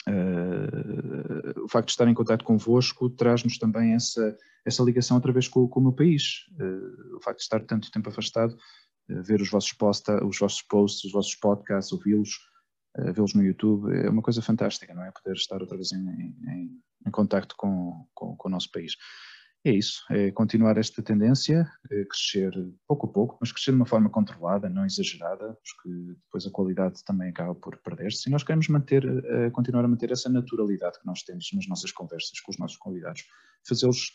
Uh, 0.08 1.64
o 1.64 1.68
facto 1.70 1.88
de 1.88 1.94
estar 1.94 2.08
em 2.08 2.14
contato 2.14 2.46
convosco 2.46 3.10
traz-nos 3.10 3.58
também 3.58 3.94
essa, 3.94 4.38
essa 4.66 4.84
ligação 4.84 5.18
outra 5.18 5.34
vez 5.34 5.48
com, 5.48 5.68
com 5.68 5.80
o 5.80 5.84
meu 5.84 5.94
país. 5.94 6.46
Uh, 6.60 7.18
o 7.18 7.22
facto 7.22 7.38
de 7.38 7.44
estar 7.44 7.62
tanto 7.62 7.92
tempo 7.92 8.10
afastado, 8.10 8.58
ver 9.08 9.42
os 9.42 9.50
vossos, 9.50 9.72
posta, 9.72 10.26
os 10.26 10.38
vossos 10.38 10.62
posts, 10.62 11.06
os 11.06 11.12
vossos 11.14 11.36
podcasts, 11.36 11.94
ouvi-los, 11.94 12.40
vê-los 13.14 13.34
no 13.34 13.42
YouTube, 13.42 13.90
é 13.96 14.10
uma 14.10 14.22
coisa 14.22 14.42
fantástica, 14.42 14.94
não 14.94 15.04
é? 15.04 15.12
Poder 15.12 15.34
estar 15.34 15.62
outra 15.62 15.78
vez 15.78 15.94
em, 15.94 16.36
em, 16.46 16.82
em 17.06 17.12
contacto 17.12 17.56
com, 17.58 18.06
com, 18.14 18.36
com 18.36 18.48
o 18.50 18.52
nosso 18.52 18.70
país. 18.70 18.98
É 19.70 19.74
isso, 19.74 20.04
é 20.12 20.32
continuar 20.32 20.78
esta 20.78 21.02
tendência, 21.02 21.70
é 21.92 22.06
crescer 22.06 22.52
pouco 22.88 23.08
a 23.08 23.12
pouco, 23.12 23.38
mas 23.40 23.52
crescer 23.52 23.72
de 23.72 23.78
uma 23.78 23.86
forma 23.86 24.10
controlada, 24.10 24.70
não 24.70 24.86
exagerada, 24.86 25.58
porque 25.64 26.14
depois 26.24 26.46
a 26.46 26.52
qualidade 26.52 27.04
também 27.04 27.30
acaba 27.30 27.56
por 27.56 27.78
perder-se. 27.78 28.30
E 28.30 28.32
nós 28.32 28.44
queremos 28.44 28.68
manter, 28.68 29.06
uh, 29.06 29.52
continuar 29.52 29.86
a 29.86 29.88
manter 29.88 30.12
essa 30.12 30.30
naturalidade 30.30 31.00
que 31.00 31.06
nós 31.06 31.24
temos 31.24 31.50
nas 31.54 31.68
nossas 31.68 31.92
conversas 31.92 32.40
com 32.40 32.52
os 32.52 32.58
nossos 32.58 32.78
convidados, 32.78 33.24
fazê-los. 33.68 34.14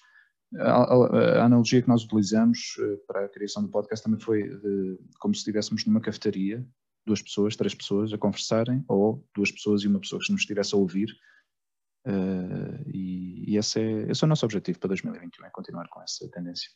A, 0.58 0.82
a, 0.82 1.44
analogia 1.46 1.80
que 1.80 1.88
nós 1.88 2.04
utilizamos 2.04 2.76
uh, 2.78 2.98
para 3.06 3.24
a 3.24 3.28
criação 3.28 3.62
do 3.62 3.70
podcast 3.70 4.04
também 4.04 4.20
foi 4.20 4.42
de, 4.42 4.98
como 5.18 5.34
se 5.34 5.40
estivéssemos 5.40 5.86
numa 5.86 6.00
cafetaria, 6.00 6.64
duas 7.06 7.22
pessoas, 7.22 7.56
três 7.56 7.74
pessoas 7.74 8.12
a 8.12 8.18
conversarem, 8.18 8.84
ou 8.86 9.26
duas 9.34 9.50
pessoas 9.50 9.82
e 9.82 9.88
uma 9.88 10.00
pessoa 10.00 10.20
que 10.24 10.30
nos 10.30 10.42
estivesse 10.42 10.74
a 10.74 10.78
ouvir 10.78 11.08
Uh, 12.04 12.82
e, 12.86 13.52
e 13.52 13.56
esse, 13.56 13.80
é, 13.80 14.10
esse 14.10 14.24
é 14.24 14.26
o 14.26 14.28
nosso 14.28 14.44
objetivo 14.44 14.78
para 14.78 14.88
2021, 14.88 15.46
é 15.46 15.50
continuar 15.50 15.88
com 15.88 16.02
essa 16.02 16.28
tendência. 16.28 16.70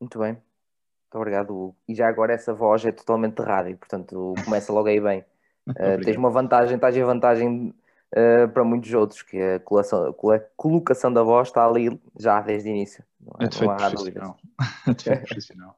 Muito 0.00 0.18
bem, 0.18 0.32
muito 0.32 1.14
obrigado, 1.14 1.50
Hugo. 1.50 1.76
E 1.88 1.94
já 1.94 2.08
agora 2.08 2.32
essa 2.32 2.52
voz 2.52 2.84
é 2.84 2.92
totalmente 2.92 3.36
de 3.36 3.42
rádio, 3.42 3.76
portanto 3.76 4.34
começa 4.44 4.72
logo 4.72 4.88
aí 4.88 5.00
bem. 5.00 5.24
Uh, 5.68 6.00
tens 6.04 6.16
uma 6.16 6.30
vantagem, 6.30 6.74
estás 6.74 6.96
em 6.96 7.04
vantagem 7.04 7.74
uh, 8.12 8.48
para 8.48 8.64
muitos 8.64 8.92
outros, 8.92 9.22
que 9.22 9.40
a 9.40 9.60
colocação, 9.60 10.08
a 10.08 10.40
colocação 10.56 11.12
da 11.12 11.22
voz 11.22 11.48
está 11.48 11.66
ali 11.66 12.00
já 12.18 12.40
desde 12.40 12.68
o 12.68 12.72
início. 12.72 13.04
Não, 13.20 13.34
é, 13.38 13.64
não 13.64 13.70
há 13.72 13.76
profissional. 13.76 14.38
é 15.06 15.16
profissional. 15.16 15.76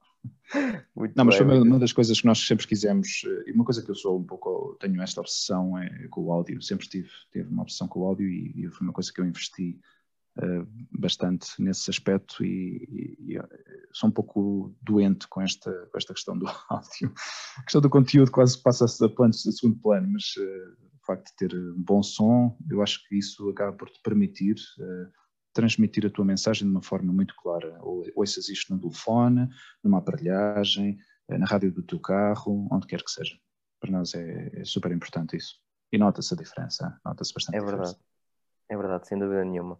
Muito 0.94 1.14
não, 1.16 1.24
mas 1.24 1.36
foi 1.36 1.46
uma, 1.46 1.54
uma, 1.60 1.78
das 1.78 1.92
coisas 1.92 2.20
que 2.20 2.26
nós 2.26 2.38
sempre 2.38 2.66
quisemos, 2.66 3.22
eh, 3.26 3.50
e 3.50 3.52
uma 3.52 3.64
coisa 3.64 3.82
que 3.82 3.90
eu 3.90 3.94
sou 3.94 4.18
um 4.18 4.24
pouco, 4.24 4.76
tenho 4.80 5.00
esta 5.00 5.20
obsessão 5.20 5.78
é 5.78 6.08
com 6.08 6.22
o 6.22 6.32
áudio, 6.32 6.60
sempre 6.62 6.88
tive, 6.88 7.10
tive 7.30 7.48
uma 7.48 7.62
obsessão 7.62 7.88
com 7.88 8.00
o 8.00 8.06
áudio 8.06 8.28
e, 8.28 8.52
e 8.56 8.68
foi 8.68 8.86
uma 8.86 8.92
coisa 8.92 9.12
que 9.12 9.20
eu 9.20 9.24
investi 9.24 9.80
uh, 10.38 10.66
bastante 10.90 11.48
nesse 11.58 11.90
aspecto 11.90 12.44
e, 12.44 13.16
e, 13.18 13.36
e, 13.36 13.40
sou 13.92 14.10
um 14.10 14.12
pouco 14.12 14.74
doente 14.82 15.26
com 15.28 15.40
esta, 15.40 15.70
com 15.90 15.98
esta 15.98 16.12
questão 16.12 16.38
do 16.38 16.46
áudio. 16.68 17.12
A 17.58 17.62
questão 17.62 17.80
do 17.80 17.90
conteúdo 17.90 18.30
quase 18.30 18.60
passa 18.62 18.84
a, 18.84 19.08
plano, 19.08 19.30
a 19.30 19.52
segundo 19.52 19.78
plano, 19.80 20.08
mas 20.12 20.34
uh, 20.36 20.76
o 21.02 21.06
facto 21.06 21.30
de 21.30 21.36
ter 21.36 21.56
um 21.56 21.82
bom 21.82 22.02
som, 22.02 22.56
eu 22.70 22.82
acho 22.82 23.06
que 23.08 23.16
isso 23.16 23.48
acaba 23.48 23.72
por 23.72 23.90
te 23.90 24.00
permitir 24.02 24.56
uh, 24.78 25.21
transmitir 25.52 26.06
a 26.06 26.10
tua 26.10 26.24
mensagem 26.24 26.66
de 26.66 26.72
uma 26.72 26.82
forma 26.82 27.12
muito 27.12 27.34
clara. 27.36 27.78
Ou 27.80 28.04
ouças 28.16 28.48
isto 28.48 28.74
no 28.74 28.80
telefone, 28.80 29.48
numa 29.82 29.98
aparelhagem, 29.98 30.98
eh, 31.28 31.38
na 31.38 31.46
rádio 31.46 31.72
do 31.72 31.82
teu 31.82 32.00
carro, 32.00 32.68
onde 32.70 32.86
quer 32.86 33.02
que 33.02 33.10
seja. 33.10 33.36
Para 33.80 33.90
nós 33.90 34.14
é, 34.14 34.60
é 34.60 34.64
super 34.64 34.92
importante 34.92 35.36
isso. 35.36 35.60
E 35.92 35.98
nota-se 35.98 36.32
a 36.32 36.36
diferença, 36.36 36.98
nota-se 37.04 37.34
bastante 37.34 37.56
É 37.56 37.60
verdade, 37.60 37.96
é 38.68 38.76
verdade, 38.76 39.06
sem 39.06 39.18
dúvida 39.18 39.44
nenhuma. 39.44 39.78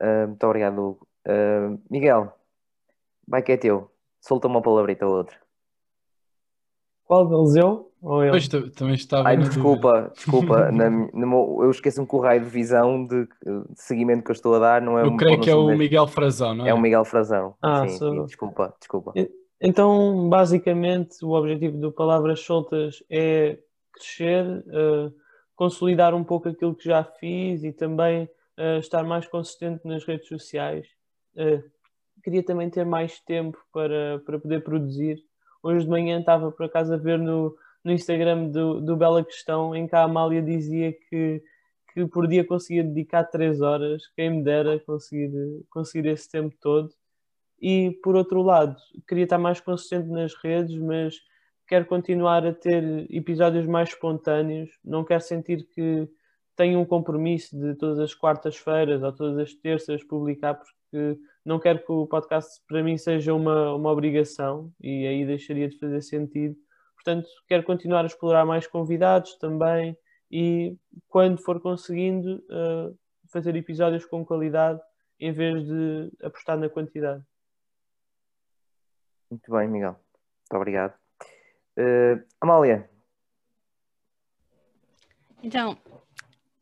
Uh, 0.00 0.28
muito 0.28 0.46
obrigado, 0.46 0.78
Hugo. 0.78 1.08
Uh, 1.26 1.80
Miguel, 1.90 2.32
vai 3.28 3.42
que 3.42 3.52
é 3.52 3.56
teu. 3.56 3.90
Solta 4.20 4.48
uma 4.48 4.62
palavrita 4.62 5.06
ou 5.06 5.16
outra. 5.16 5.36
Qual 7.04 7.28
deles 7.28 7.56
eu? 7.56 7.91
Ou 8.02 8.24
eu? 8.24 8.32
Pois, 8.32 8.48
também 8.48 8.96
estava. 8.96 9.28
Ai, 9.28 9.36
desculpa, 9.36 10.10
desculpa. 10.14 10.70
na, 10.72 10.90
meu, 10.90 11.60
eu 11.62 11.70
esqueço-me 11.70 12.06
que 12.06 12.16
o 12.16 12.18
raio 12.18 12.42
de 12.42 12.50
visão 12.50 13.06
de, 13.06 13.24
de, 13.24 13.28
seguimento 13.76 14.24
que 14.24 14.30
eu 14.30 14.34
estou 14.34 14.54
a 14.56 14.58
dar 14.58 14.82
não 14.82 14.98
é 14.98 15.04
Eu 15.04 15.16
creio 15.16 15.40
que 15.40 15.48
é 15.48 15.54
o 15.54 15.68
Miguel 15.76 16.08
Frazão, 16.08 16.54
não 16.54 16.66
é? 16.66 16.70
É 16.70 16.74
o 16.74 16.80
Miguel 16.80 17.04
Frazão. 17.04 17.54
Ah, 17.62 17.86
sim, 17.86 17.96
sou... 17.96 18.12
sim, 18.12 18.24
desculpa, 18.26 18.74
desculpa. 18.80 19.12
Então, 19.60 20.28
basicamente, 20.28 21.24
o 21.24 21.30
objetivo 21.30 21.78
do 21.78 21.92
Palavras 21.92 22.40
Soltas 22.40 23.04
é 23.08 23.58
crescer, 23.92 24.44
uh, 24.44 25.14
consolidar 25.54 26.12
um 26.12 26.24
pouco 26.24 26.48
aquilo 26.48 26.74
que 26.74 26.88
já 26.88 27.04
fiz 27.04 27.62
e 27.62 27.72
também 27.72 28.24
uh, 28.58 28.78
estar 28.80 29.04
mais 29.04 29.28
consistente 29.28 29.86
nas 29.86 30.04
redes 30.04 30.26
sociais. 30.26 30.88
Uh, 31.36 31.62
queria 32.24 32.42
também 32.42 32.68
ter 32.68 32.84
mais 32.84 33.20
tempo 33.20 33.56
para, 33.72 34.20
para 34.26 34.40
poder 34.40 34.64
produzir 34.64 35.22
Hoje 35.62 35.84
de 35.84 35.90
manhã 35.90 36.18
estava 36.18 36.50
por 36.50 36.66
acaso 36.66 36.92
a 36.92 36.96
ver 36.96 37.18
no, 37.18 37.54
no 37.84 37.92
Instagram 37.92 38.48
do, 38.48 38.80
do 38.80 38.96
Bela 38.96 39.24
Questão 39.24 39.74
em 39.74 39.86
que 39.86 39.94
a 39.94 40.02
Amália 40.02 40.42
dizia 40.42 40.92
que, 40.92 41.42
que 41.92 42.06
por 42.06 42.26
dia 42.28 42.44
conseguia 42.44 42.84
dedicar 42.84 43.24
3 43.24 43.60
horas, 43.60 44.02
quem 44.16 44.30
me 44.30 44.42
dera 44.42 44.78
conseguir, 44.80 45.32
conseguir 45.70 46.08
esse 46.08 46.30
tempo 46.30 46.54
todo. 46.60 46.90
E 47.60 47.92
por 48.02 48.16
outro 48.16 48.42
lado, 48.42 48.76
queria 49.06 49.24
estar 49.24 49.38
mais 49.38 49.60
consistente 49.60 50.08
nas 50.08 50.34
redes, 50.34 50.76
mas 50.78 51.14
quero 51.66 51.86
continuar 51.86 52.46
a 52.46 52.52
ter 52.52 53.06
episódios 53.08 53.66
mais 53.66 53.90
espontâneos, 53.90 54.70
não 54.84 55.04
quero 55.04 55.22
sentir 55.22 55.66
que 55.68 56.08
tenho 56.56 56.78
um 56.80 56.84
compromisso 56.84 57.58
de 57.58 57.74
todas 57.74 57.98
as 57.98 58.14
quartas-feiras 58.14 59.02
ou 59.02 59.12
todas 59.12 59.38
as 59.38 59.54
terças 59.54 60.04
publicar, 60.04 60.54
porque 60.54 61.18
não 61.44 61.58
quero 61.58 61.78
que 61.84 61.90
o 61.90 62.06
podcast 62.06 62.60
para 62.68 62.82
mim 62.82 62.98
seja 62.98 63.32
uma, 63.32 63.74
uma 63.74 63.90
obrigação 63.90 64.70
e 64.80 65.06
aí 65.06 65.24
deixaria 65.24 65.68
de 65.68 65.78
fazer 65.78 66.02
sentido. 66.02 66.56
Portanto, 67.04 67.28
quero 67.48 67.64
continuar 67.64 68.04
a 68.04 68.06
explorar 68.06 68.46
mais 68.46 68.66
convidados 68.66 69.34
também 69.36 69.96
e, 70.30 70.76
quando 71.08 71.42
for 71.42 71.60
conseguindo, 71.60 72.36
uh, 72.48 72.96
fazer 73.28 73.56
episódios 73.56 74.04
com 74.04 74.24
qualidade 74.24 74.80
em 75.18 75.32
vez 75.32 75.66
de 75.66 76.12
apostar 76.22 76.56
na 76.56 76.68
quantidade. 76.68 77.22
Muito 79.28 79.50
bem, 79.50 79.68
Miguel. 79.68 79.92
Muito 79.92 80.54
obrigado. 80.54 80.94
Uh, 81.76 82.24
Amália. 82.40 82.88
Então, 85.42 85.76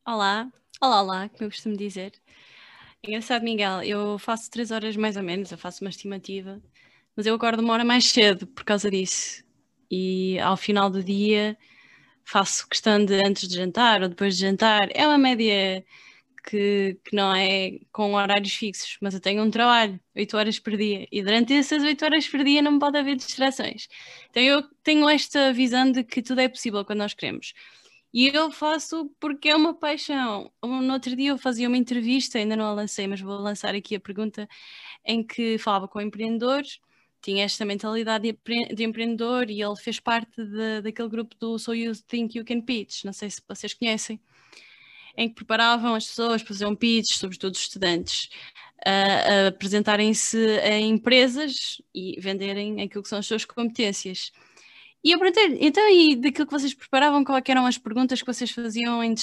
olá. 0.06 0.50
Olá, 0.80 1.02
olá, 1.02 1.28
como 1.28 1.44
eu 1.44 1.50
costumo 1.50 1.76
dizer. 1.76 2.12
Engraçado, 3.04 3.42
Miguel, 3.42 3.82
eu 3.82 4.18
faço 4.18 4.50
três 4.50 4.70
horas 4.70 4.96
mais 4.96 5.16
ou 5.18 5.22
menos, 5.22 5.52
eu 5.52 5.58
faço 5.58 5.84
uma 5.84 5.90
estimativa, 5.90 6.58
mas 7.14 7.26
eu 7.26 7.34
acordo 7.34 7.60
uma 7.60 7.74
hora 7.74 7.84
mais 7.84 8.10
cedo 8.10 8.46
por 8.46 8.64
causa 8.64 8.90
disso. 8.90 9.44
E 9.90 10.38
ao 10.40 10.56
final 10.56 10.90
do 10.90 11.02
dia 11.02 11.56
faço 12.24 12.68
questão 12.68 13.04
de 13.04 13.14
antes 13.24 13.48
de 13.48 13.56
jantar 13.56 14.02
ou 14.02 14.08
depois 14.08 14.36
de 14.36 14.42
jantar. 14.42 14.88
É 14.94 15.06
uma 15.06 15.18
média 15.18 15.84
que, 16.44 16.98
que 17.04 17.14
não 17.14 17.34
é 17.34 17.78
com 17.92 18.14
horários 18.14 18.54
fixos, 18.54 18.96
mas 19.00 19.14
eu 19.14 19.20
tenho 19.20 19.42
um 19.42 19.50
trabalho, 19.50 20.00
oito 20.16 20.36
horas 20.36 20.58
por 20.58 20.76
dia, 20.76 21.06
e 21.12 21.22
durante 21.22 21.52
essas 21.54 21.82
oito 21.82 22.04
horas 22.04 22.26
por 22.28 22.42
dia 22.44 22.62
não 22.62 22.78
pode 22.78 22.98
haver 22.98 23.16
distrações. 23.16 23.88
Então 24.30 24.42
eu 24.42 24.62
tenho 24.82 25.08
esta 25.08 25.52
visão 25.52 25.90
de 25.92 26.04
que 26.04 26.22
tudo 26.22 26.40
é 26.40 26.48
possível 26.48 26.84
quando 26.84 27.00
nós 27.00 27.14
queremos. 27.14 27.52
E 28.12 28.28
eu 28.28 28.50
faço 28.50 29.08
porque 29.20 29.48
é 29.50 29.56
uma 29.56 29.74
paixão. 29.74 30.52
No 30.62 30.92
outro 30.92 31.14
dia 31.14 31.30
eu 31.30 31.38
fazia 31.38 31.68
uma 31.68 31.76
entrevista, 31.76 32.38
ainda 32.38 32.56
não 32.56 32.66
a 32.66 32.72
lancei, 32.72 33.06
mas 33.06 33.20
vou 33.20 33.38
lançar 33.38 33.74
aqui 33.74 33.94
a 33.94 34.00
pergunta, 34.00 34.48
em 35.04 35.24
que 35.24 35.58
falava 35.58 35.86
com 35.88 36.00
empreendedores, 36.00 36.80
tinha 37.20 37.44
esta 37.44 37.64
mentalidade 37.64 38.32
de, 38.32 38.74
de 38.74 38.84
empreendedor 38.84 39.50
e 39.50 39.62
ele 39.62 39.76
fez 39.76 40.00
parte 40.00 40.44
de, 40.44 40.82
daquele 40.82 41.08
grupo 41.08 41.36
do 41.38 41.58
So 41.58 41.74
You 41.74 41.92
Think 41.94 42.38
You 42.38 42.44
Can 42.44 42.60
Pitch, 42.62 43.04
não 43.04 43.12
sei 43.12 43.30
se 43.30 43.42
vocês 43.46 43.74
conhecem, 43.74 44.20
em 45.16 45.28
que 45.28 45.34
preparavam 45.34 45.94
as 45.94 46.06
pessoas 46.06 46.42
para 46.42 46.48
fazer 46.48 46.66
um 46.66 46.74
pitch, 46.74 47.14
sobretudo 47.14 47.54
os 47.54 47.60
estudantes, 47.60 48.28
a, 48.84 48.90
a 49.44 49.46
apresentarem-se 49.48 50.38
a 50.60 50.78
empresas 50.78 51.82
e 51.94 52.18
venderem 52.20 52.80
aquilo 52.82 53.02
que 53.02 53.08
são 53.08 53.18
as 53.18 53.26
suas 53.26 53.44
competências. 53.44 54.32
E 55.02 55.12
eu 55.12 55.18
perguntei, 55.18 55.58
então, 55.60 55.88
e 55.90 56.16
daquilo 56.16 56.46
que 56.46 56.52
vocês 56.52 56.74
preparavam, 56.74 57.24
quais 57.24 57.44
eram 57.48 57.66
as 57.66 57.78
perguntas 57.78 58.20
que 58.20 58.26
vocês 58.26 58.50
faziam? 58.50 59.02
Em, 59.02 59.14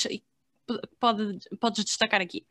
pode, 1.00 1.40
podes 1.60 1.86
destacar 1.86 2.22
aqui. 2.22 2.46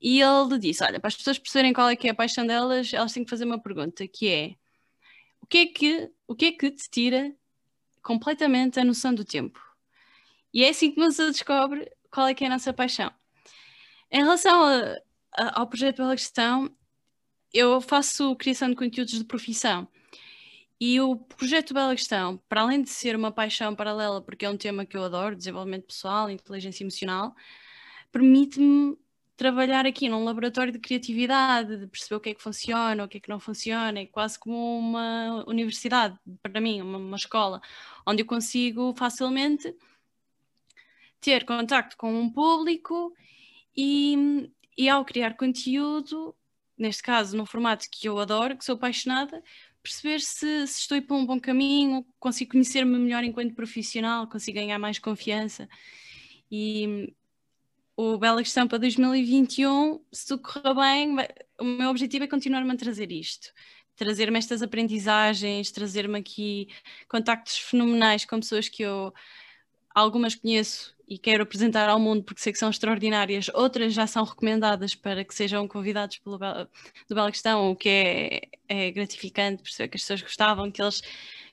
E 0.00 0.20
ele 0.20 0.58
disse: 0.58 0.82
Olha, 0.82 0.98
para 0.98 1.08
as 1.08 1.16
pessoas 1.16 1.38
perceberem 1.38 1.72
qual 1.72 1.88
é 1.88 1.96
que 1.96 2.08
é 2.08 2.10
a 2.10 2.14
paixão 2.14 2.46
delas, 2.46 2.92
elas 2.92 3.12
têm 3.12 3.24
que 3.24 3.30
fazer 3.30 3.44
uma 3.44 3.60
pergunta, 3.60 4.06
que 4.08 4.28
é 4.28 4.54
que 5.50 5.58
é 5.58 5.66
que, 5.66 6.12
o 6.28 6.34
que, 6.34 6.46
é 6.46 6.52
que 6.52 6.70
te 6.70 6.88
tira 6.88 7.34
completamente 8.02 8.78
a 8.78 8.84
noção 8.84 9.12
do 9.12 9.24
tempo? 9.24 9.60
E 10.54 10.64
é 10.64 10.70
assim 10.70 10.92
que 10.92 11.00
você 11.00 11.26
descobre 11.26 11.90
qual 12.10 12.28
é 12.28 12.34
que 12.34 12.44
é 12.44 12.46
a 12.46 12.50
nossa 12.50 12.72
paixão. 12.72 13.12
Em 14.10 14.18
relação 14.22 14.64
a, 14.64 14.96
a, 15.36 15.60
ao 15.60 15.66
projeto 15.66 15.98
Bela 15.98 16.14
Questão, 16.14 16.70
eu 17.52 17.80
faço 17.80 18.34
criação 18.36 18.68
de 18.70 18.76
conteúdos 18.76 19.12
de 19.18 19.24
profissão. 19.24 19.88
E 20.80 21.00
o 21.00 21.16
projeto 21.16 21.74
Bela 21.74 21.94
Questão, 21.96 22.40
para 22.48 22.62
além 22.62 22.82
de 22.82 22.90
ser 22.90 23.16
uma 23.16 23.32
paixão 23.32 23.74
paralela, 23.74 24.22
porque 24.22 24.46
é 24.46 24.50
um 24.50 24.56
tema 24.56 24.86
que 24.86 24.96
eu 24.96 25.04
adoro, 25.04 25.36
desenvolvimento 25.36 25.86
pessoal, 25.86 26.30
inteligência 26.30 26.84
emocional, 26.84 27.34
permite-me 28.12 28.96
trabalhar 29.40 29.86
aqui 29.86 30.06
num 30.06 30.22
laboratório 30.22 30.70
de 30.70 30.78
criatividade, 30.78 31.78
de 31.78 31.86
perceber 31.86 32.16
o 32.16 32.20
que 32.20 32.28
é 32.28 32.34
que 32.34 32.42
funciona, 32.42 33.02
o 33.02 33.08
que 33.08 33.16
é 33.16 33.20
que 33.20 33.28
não 33.30 33.40
funciona, 33.40 33.98
é 33.98 34.04
quase 34.04 34.38
como 34.38 34.78
uma 34.78 35.42
universidade, 35.48 36.14
para 36.42 36.60
mim, 36.60 36.82
uma, 36.82 36.98
uma 36.98 37.16
escola, 37.16 37.58
onde 38.06 38.20
eu 38.20 38.26
consigo 38.26 38.94
facilmente 38.94 39.74
ter 41.22 41.46
contacto 41.46 41.96
com 41.96 42.12
um 42.20 42.30
público 42.30 43.14
e, 43.74 44.52
e 44.76 44.90
ao 44.90 45.06
criar 45.06 45.34
conteúdo, 45.38 46.36
neste 46.76 47.02
caso 47.02 47.34
num 47.34 47.46
formato 47.46 47.86
que 47.90 48.06
eu 48.10 48.18
adoro, 48.18 48.58
que 48.58 48.64
sou 48.64 48.74
apaixonada, 48.74 49.42
perceber 49.82 50.20
se, 50.20 50.66
se 50.66 50.80
estou 50.80 51.00
por 51.00 51.16
um 51.16 51.24
bom 51.24 51.40
caminho, 51.40 52.04
consigo 52.18 52.50
conhecer-me 52.50 52.98
melhor 52.98 53.24
enquanto 53.24 53.54
profissional, 53.54 54.28
consigo 54.28 54.58
ganhar 54.58 54.78
mais 54.78 54.98
confiança. 54.98 55.66
E 56.52 57.14
o 58.00 58.16
Bela 58.16 58.42
Questão 58.42 58.66
para 58.66 58.78
2021, 58.78 60.00
se 60.10 60.26
tudo 60.26 60.42
correr 60.42 60.74
bem, 60.74 61.16
o 61.60 61.64
meu 61.64 61.90
objetivo 61.90 62.24
é 62.24 62.26
continuar-me 62.26 62.72
a 62.72 62.76
trazer 62.76 63.12
isto. 63.12 63.52
Trazer-me 63.94 64.38
estas 64.38 64.62
aprendizagens, 64.62 65.70
trazer-me 65.70 66.18
aqui 66.18 66.68
contactos 67.06 67.58
fenomenais 67.58 68.24
com 68.24 68.40
pessoas 68.40 68.70
que 68.70 68.82
eu 68.82 69.12
algumas 69.94 70.34
conheço 70.34 70.96
e 71.06 71.18
quero 71.18 71.42
apresentar 71.42 71.90
ao 71.90 72.00
mundo 72.00 72.24
porque 72.24 72.40
sei 72.40 72.54
que 72.54 72.58
são 72.58 72.70
extraordinárias, 72.70 73.50
outras 73.52 73.92
já 73.92 74.06
são 74.06 74.24
recomendadas 74.24 74.94
para 74.94 75.22
que 75.22 75.34
sejam 75.34 75.68
convidados 75.68 76.16
pelo 76.18 76.38
Bela, 76.38 76.70
do 77.06 77.14
Bela 77.14 77.30
Questão, 77.30 77.70
o 77.70 77.76
que 77.76 77.88
é, 77.90 78.86
é 78.86 78.90
gratificante 78.92 79.62
perceber 79.62 79.88
que 79.88 79.96
as 79.98 80.02
pessoas 80.02 80.22
gostavam, 80.22 80.70
que 80.70 80.80
eles 80.80 81.02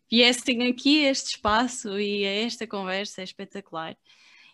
viessem 0.10 0.66
aqui 0.70 1.06
a 1.06 1.12
este 1.12 1.32
espaço 1.32 2.00
e 2.00 2.25
a 2.25 2.46
esta 2.46 2.66
conversa, 2.66 3.20
é 3.20 3.25
espetacular. 3.25 3.98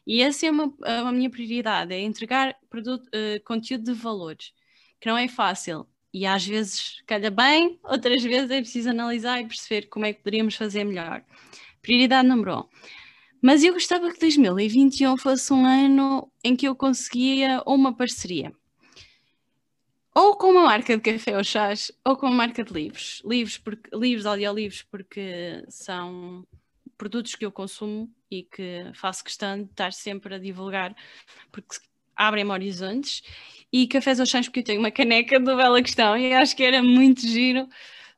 E 0.06 0.22
essa 0.22 0.46
é 0.46 0.52
uma, 0.52 0.74
a 0.82 1.12
minha 1.12 1.30
prioridade, 1.30 1.94
é 1.94 2.00
entregar 2.02 2.56
produto, 2.70 3.08
eh, 3.14 3.40
conteúdo 3.40 3.86
de 3.86 3.94
valores, 3.94 4.54
que 5.00 5.08
não 5.08 5.18
é 5.18 5.28
fácil. 5.28 5.88
E 6.14 6.26
às 6.26 6.46
vezes 6.46 7.02
calha 7.08 7.32
bem, 7.32 7.80
outras 7.84 8.22
vezes 8.22 8.52
é 8.52 8.62
preciso 8.62 8.90
analisar 8.90 9.40
e 9.42 9.48
perceber 9.48 9.88
como 9.88 10.06
é 10.06 10.14
que 10.14 10.22
poderíamos 10.22 10.56
fazer 10.56 10.84
melhor. 10.84 11.24
Prioridade 11.82 12.28
número 12.28 12.60
um. 12.60 12.64
Mas 13.42 13.64
eu 13.64 13.74
gostava 13.74 14.12
que 14.12 14.20
2021 14.20 15.18
fosse 15.18 15.52
um 15.52 15.66
ano 15.66 16.32
em 16.44 16.56
que 16.56 16.68
eu 16.68 16.76
conseguia 16.76 17.62
uma 17.66 17.94
parceria. 17.94 18.54
Ou 20.16 20.38
com 20.38 20.52
uma 20.52 20.64
marca 20.64 20.96
de 20.96 21.02
café 21.02 21.36
ou 21.36 21.44
chás, 21.44 21.92
ou 22.06 22.16
com 22.16 22.28
uma 22.28 22.36
marca 22.36 22.64
de 22.64 22.72
livros. 22.72 23.22
Livros, 23.26 23.58
porque, 23.58 23.90
livros 23.94 24.26
audiolivros, 24.26 24.84
porque 24.84 25.64
são 25.70 26.46
produtos 27.04 27.36
que 27.36 27.46
eu 27.46 27.52
consumo 27.52 28.10
e 28.32 28.44
que 28.44 28.90
faço 28.96 29.26
questão 29.26 29.62
de 29.62 29.70
estar 29.70 29.92
sempre 29.92 30.36
a 30.36 30.38
divulgar, 30.40 30.96
porque 31.52 31.76
abrem-me 32.16 32.52
horizontes. 32.52 33.22
E 33.72 33.88
cafés 33.88 34.18
chás, 34.30 34.48
porque 34.48 34.62
eu 34.62 34.64
tenho 34.64 34.80
uma 34.80 34.92
caneca 34.92 35.38
do 35.38 35.58
Bela 35.58 35.82
Questão 35.82 36.18
e 36.18 36.34
acho 36.34 36.56
que 36.56 36.64
era 36.64 36.82
muito 36.82 37.22
giro 37.22 37.68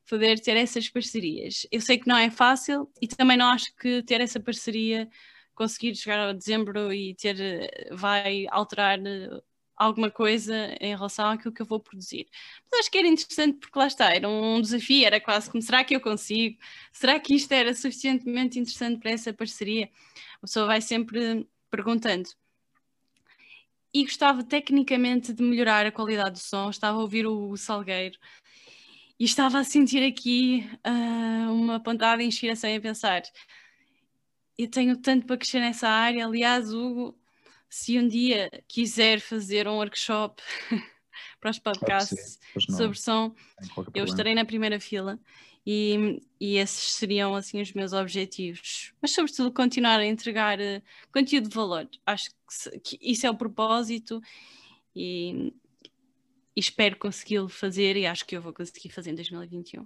poder 0.07 0.39
ter 0.39 0.55
essas 0.55 0.87
parcerias. 0.87 1.65
Eu 1.71 1.81
sei 1.81 1.97
que 1.97 2.07
não 2.07 2.17
é 2.17 2.29
fácil 2.29 2.87
e 3.01 3.07
também 3.07 3.37
não 3.37 3.47
acho 3.47 3.75
que 3.75 4.03
ter 4.03 4.21
essa 4.21 4.39
parceria, 4.39 5.09
conseguir 5.55 5.95
chegar 5.95 6.19
a 6.29 6.33
dezembro 6.33 6.93
e 6.93 7.15
ter, 7.15 7.39
eh, 7.41 7.89
vai 7.91 8.45
alterar 8.51 8.99
eh, 8.99 9.41
alguma 9.75 10.09
coisa 10.09 10.75
em 10.79 10.95
relação 10.95 11.27
àquilo 11.27 11.53
que 11.53 11.61
eu 11.61 11.65
vou 11.65 11.79
produzir. 11.79 12.27
Mas 12.71 12.81
acho 12.81 12.91
que 12.91 12.97
era 12.97 13.07
interessante 13.07 13.57
porque 13.57 13.77
lá 13.77 13.87
está, 13.87 14.13
era 14.13 14.27
um 14.27 14.61
desafio, 14.61 15.05
era 15.05 15.19
quase 15.19 15.49
como, 15.49 15.61
será 15.61 15.83
que 15.83 15.95
eu 15.95 16.01
consigo? 16.01 16.57
Será 16.91 17.19
que 17.19 17.35
isto 17.35 17.51
era 17.51 17.73
suficientemente 17.73 18.59
interessante 18.59 18.99
para 18.99 19.11
essa 19.11 19.33
parceria? 19.33 19.89
A 20.37 20.41
pessoa 20.41 20.65
vai 20.65 20.81
sempre 20.81 21.47
perguntando. 21.69 22.29
E 23.93 24.03
gostava 24.03 24.43
tecnicamente 24.43 25.33
de 25.33 25.41
melhorar 25.41 25.85
a 25.85 25.91
qualidade 25.91 26.33
do 26.33 26.39
som, 26.39 26.69
estava 26.69 26.97
a 26.97 27.01
ouvir 27.01 27.25
o 27.25 27.55
Salgueiro 27.55 28.17
e 29.17 29.23
estava 29.23 29.59
a 29.59 29.63
sentir 29.63 30.05
aqui 30.05 30.69
ah, 30.83 31.47
uma 31.49 31.79
pontada 31.79 32.17
de 32.17 32.25
inspiração 32.27 32.69
e 32.69 32.75
a 32.75 32.81
pensar 32.81 33.23
eu 34.57 34.69
tenho 34.69 34.97
tanto 34.97 35.25
para 35.25 35.37
crescer 35.37 35.59
nessa 35.59 35.87
área, 35.87 36.25
aliás, 36.25 36.73
Hugo, 36.73 37.17
se 37.75 37.99
um 37.99 38.07
dia 38.07 38.49
quiser 38.69 39.19
fazer 39.19 39.67
um 39.67 39.75
workshop 39.75 40.41
para 41.41 41.51
os 41.51 41.59
podcasts 41.59 42.39
não, 42.69 42.77
sobre 42.77 42.97
som, 42.97 43.35
eu 43.93 44.05
estarei 44.05 44.33
na 44.33 44.45
primeira 44.45 44.79
fila 44.79 45.19
e, 45.67 46.21
e 46.39 46.55
esses 46.55 46.93
seriam 46.93 47.35
assim 47.35 47.59
os 47.59 47.73
meus 47.73 47.91
objetivos. 47.91 48.93
Mas 49.01 49.11
sobretudo 49.11 49.51
continuar 49.51 49.99
a 49.99 50.05
entregar 50.05 50.57
eh, 50.57 50.81
conteúdo 51.11 51.49
de 51.49 51.55
valor. 51.55 51.85
Acho 52.05 52.29
que, 52.29 52.35
se- 52.47 52.79
que 52.79 52.97
isso 53.01 53.27
é 53.27 53.29
o 53.29 53.35
propósito 53.35 54.21
e, 54.95 55.53
e 56.55 56.59
espero 56.61 56.95
consegui-lo 56.95 57.49
fazer 57.49 57.97
e 57.97 58.05
acho 58.07 58.25
que 58.25 58.37
eu 58.37 58.41
vou 58.41 58.53
conseguir 58.53 58.87
fazer 58.87 59.11
em 59.11 59.15
2021. 59.15 59.85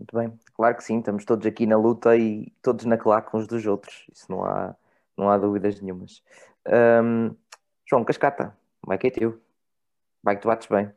Muito 0.00 0.16
bem, 0.16 0.36
claro 0.54 0.76
que 0.76 0.82
sim, 0.82 0.98
estamos 0.98 1.24
todos 1.24 1.46
aqui 1.46 1.66
na 1.66 1.78
luta 1.78 2.16
e 2.16 2.52
todos 2.60 2.84
na 2.84 2.98
claque 2.98 3.36
uns 3.36 3.46
dos 3.46 3.64
outros, 3.64 4.04
isso 4.12 4.26
não 4.28 4.44
há, 4.44 4.74
não 5.16 5.30
há 5.30 5.38
dúvidas 5.38 5.80
nenhumas. 5.80 6.22
Ahm, 6.66 7.34
João 7.86 8.04
Cascata, 8.04 8.56
vai 8.86 8.98
que 8.98 9.06
é 9.06 9.10
teu, 9.10 9.40
vai 10.22 10.36
que 10.36 10.42
tu 10.42 10.48
bates 10.48 10.68
bem. 10.68 10.92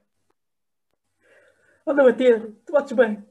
Anda 1.85 2.01
a 2.01 2.05
bater, 2.05 2.51
tu 2.65 2.73
bates 2.73 2.93
bem. 2.93 3.25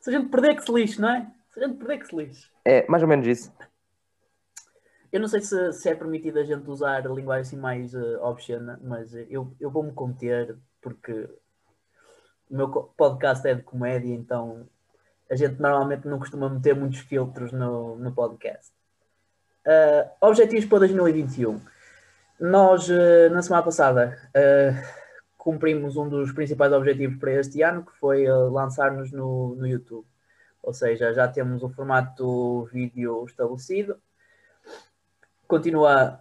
Se 0.00 0.10
a 0.10 0.12
gente 0.12 0.30
perder 0.30 0.56
que 0.56 0.64
se 0.64 0.72
lixe, 0.72 1.00
não 1.00 1.10
é? 1.10 1.30
Se 1.50 1.62
a 1.62 1.66
gente 1.66 1.78
perder 1.78 1.98
que 1.98 2.06
se 2.06 2.16
lixe. 2.16 2.50
É 2.64 2.86
mais 2.88 3.02
ou 3.02 3.08
menos 3.08 3.26
isso. 3.26 3.52
Eu 5.12 5.20
não 5.20 5.28
sei 5.28 5.42
se, 5.42 5.72
se 5.74 5.90
é 5.90 5.94
permitido 5.94 6.38
a 6.38 6.44
gente 6.44 6.68
usar 6.70 7.04
linguagem 7.04 7.42
assim 7.42 7.56
mais 7.56 7.94
uh, 7.94 8.18
obscena, 8.22 8.80
mas 8.82 9.14
eu, 9.14 9.54
eu 9.60 9.70
vou-me 9.70 9.92
conter 9.92 10.56
porque 10.80 11.28
o 12.48 12.56
meu 12.56 12.68
podcast 12.68 13.46
é 13.46 13.54
de 13.54 13.62
comédia, 13.62 14.14
então 14.14 14.66
a 15.30 15.36
gente 15.36 15.60
normalmente 15.60 16.08
não 16.08 16.18
costuma 16.18 16.48
meter 16.48 16.74
muitos 16.74 17.00
filtros 17.00 17.52
no, 17.52 17.96
no 17.96 18.12
podcast. 18.12 18.72
Uh, 19.66 20.10
objetivos 20.20 20.64
para 20.64 20.80
2021. 20.80 21.60
Nós, 22.40 22.88
uh, 22.88 23.30
na 23.30 23.42
semana 23.42 23.62
passada, 23.62 24.18
uh, 24.28 25.02
cumprimos 25.38 25.96
um 25.96 26.08
dos 26.08 26.32
principais 26.32 26.72
objetivos 26.72 27.16
para 27.18 27.32
este 27.32 27.62
ano, 27.62 27.84
que 27.84 27.92
foi 27.98 28.26
lançar-nos 28.26 29.12
no, 29.12 29.54
no 29.54 29.66
YouTube. 29.66 30.06
Ou 30.62 30.72
seja, 30.72 31.12
já 31.12 31.26
temos 31.26 31.62
o 31.62 31.68
formato 31.68 32.64
vídeo 32.72 33.24
estabelecido. 33.24 33.96
Continua 35.48 36.20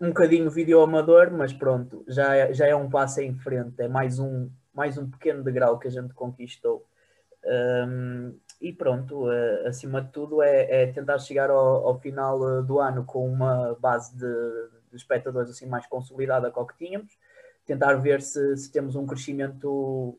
um 0.00 0.08
bocadinho 0.08 0.50
vídeo 0.50 0.82
amador, 0.82 1.30
mas 1.30 1.52
pronto, 1.52 2.04
já 2.06 2.34
é, 2.34 2.52
já 2.52 2.66
é 2.66 2.74
um 2.76 2.90
passo 2.90 3.20
em 3.20 3.34
frente, 3.34 3.80
é 3.80 3.88
mais 3.88 4.18
um, 4.18 4.50
mais 4.74 4.98
um 4.98 5.08
pequeno 5.08 5.42
degrau 5.42 5.78
que 5.78 5.88
a 5.88 5.90
gente 5.90 6.12
conquistou. 6.12 6.86
Um, 7.44 8.38
e 8.60 8.72
pronto, 8.72 9.26
uh, 9.26 9.66
acima 9.66 10.00
de 10.00 10.10
tudo 10.10 10.42
é, 10.42 10.82
é 10.82 10.86
tentar 10.92 11.18
chegar 11.18 11.50
ao, 11.50 11.86
ao 11.86 11.98
final 11.98 12.40
uh, 12.40 12.62
do 12.62 12.80
ano 12.80 13.04
com 13.04 13.28
uma 13.28 13.74
base 13.80 14.16
de, 14.16 14.26
de 14.90 14.96
espectadores 14.96 15.50
assim 15.50 15.66
mais 15.66 15.86
consolidada 15.86 16.50
com 16.50 16.62
o 16.62 16.66
que 16.66 16.76
tínhamos, 16.76 17.18
tentar 17.66 17.94
ver 17.94 18.22
se, 18.22 18.56
se 18.56 18.70
temos 18.70 18.96
um 18.96 19.06
crescimento 19.06 20.18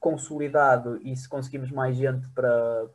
consolidado 0.00 0.98
e 1.02 1.16
se 1.16 1.28
conseguimos 1.28 1.70
mais 1.70 1.96
gente 1.96 2.28
para, 2.30 2.88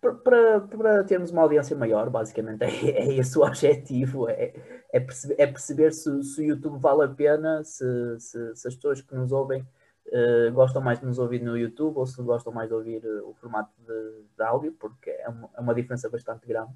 para, 0.00 0.60
para 0.60 1.04
termos 1.04 1.30
uma 1.30 1.42
audiência 1.42 1.76
maior, 1.76 2.08
basicamente. 2.08 2.64
É, 2.64 2.90
é 2.90 3.14
esse 3.14 3.38
o 3.38 3.42
objetivo, 3.42 4.28
é, 4.28 4.54
é 4.92 5.00
perceber, 5.00 5.34
é 5.38 5.46
perceber 5.46 5.92
se, 5.92 6.22
se 6.22 6.40
o 6.40 6.44
YouTube 6.44 6.78
vale 6.78 7.04
a 7.04 7.08
pena, 7.08 7.62
se, 7.64 7.84
se, 8.18 8.56
se 8.56 8.68
as 8.68 8.74
pessoas 8.74 9.00
que 9.02 9.14
nos 9.14 9.32
ouvem 9.32 9.66
uh, 10.08 10.52
gostam 10.52 10.82
mais 10.82 11.00
de 11.00 11.06
nos 11.06 11.18
ouvir 11.18 11.42
no 11.42 11.56
YouTube 11.56 11.96
ou 11.96 12.06
se 12.06 12.20
gostam 12.22 12.52
mais 12.52 12.68
de 12.68 12.74
ouvir 12.74 13.04
uh, 13.04 13.28
o 13.28 13.34
formato 13.34 13.70
de, 13.86 14.22
de 14.36 14.42
áudio, 14.42 14.72
porque 14.72 15.10
é 15.10 15.28
uma, 15.28 15.50
é 15.56 15.60
uma 15.60 15.74
diferença 15.74 16.08
bastante 16.08 16.46
grande. 16.46 16.72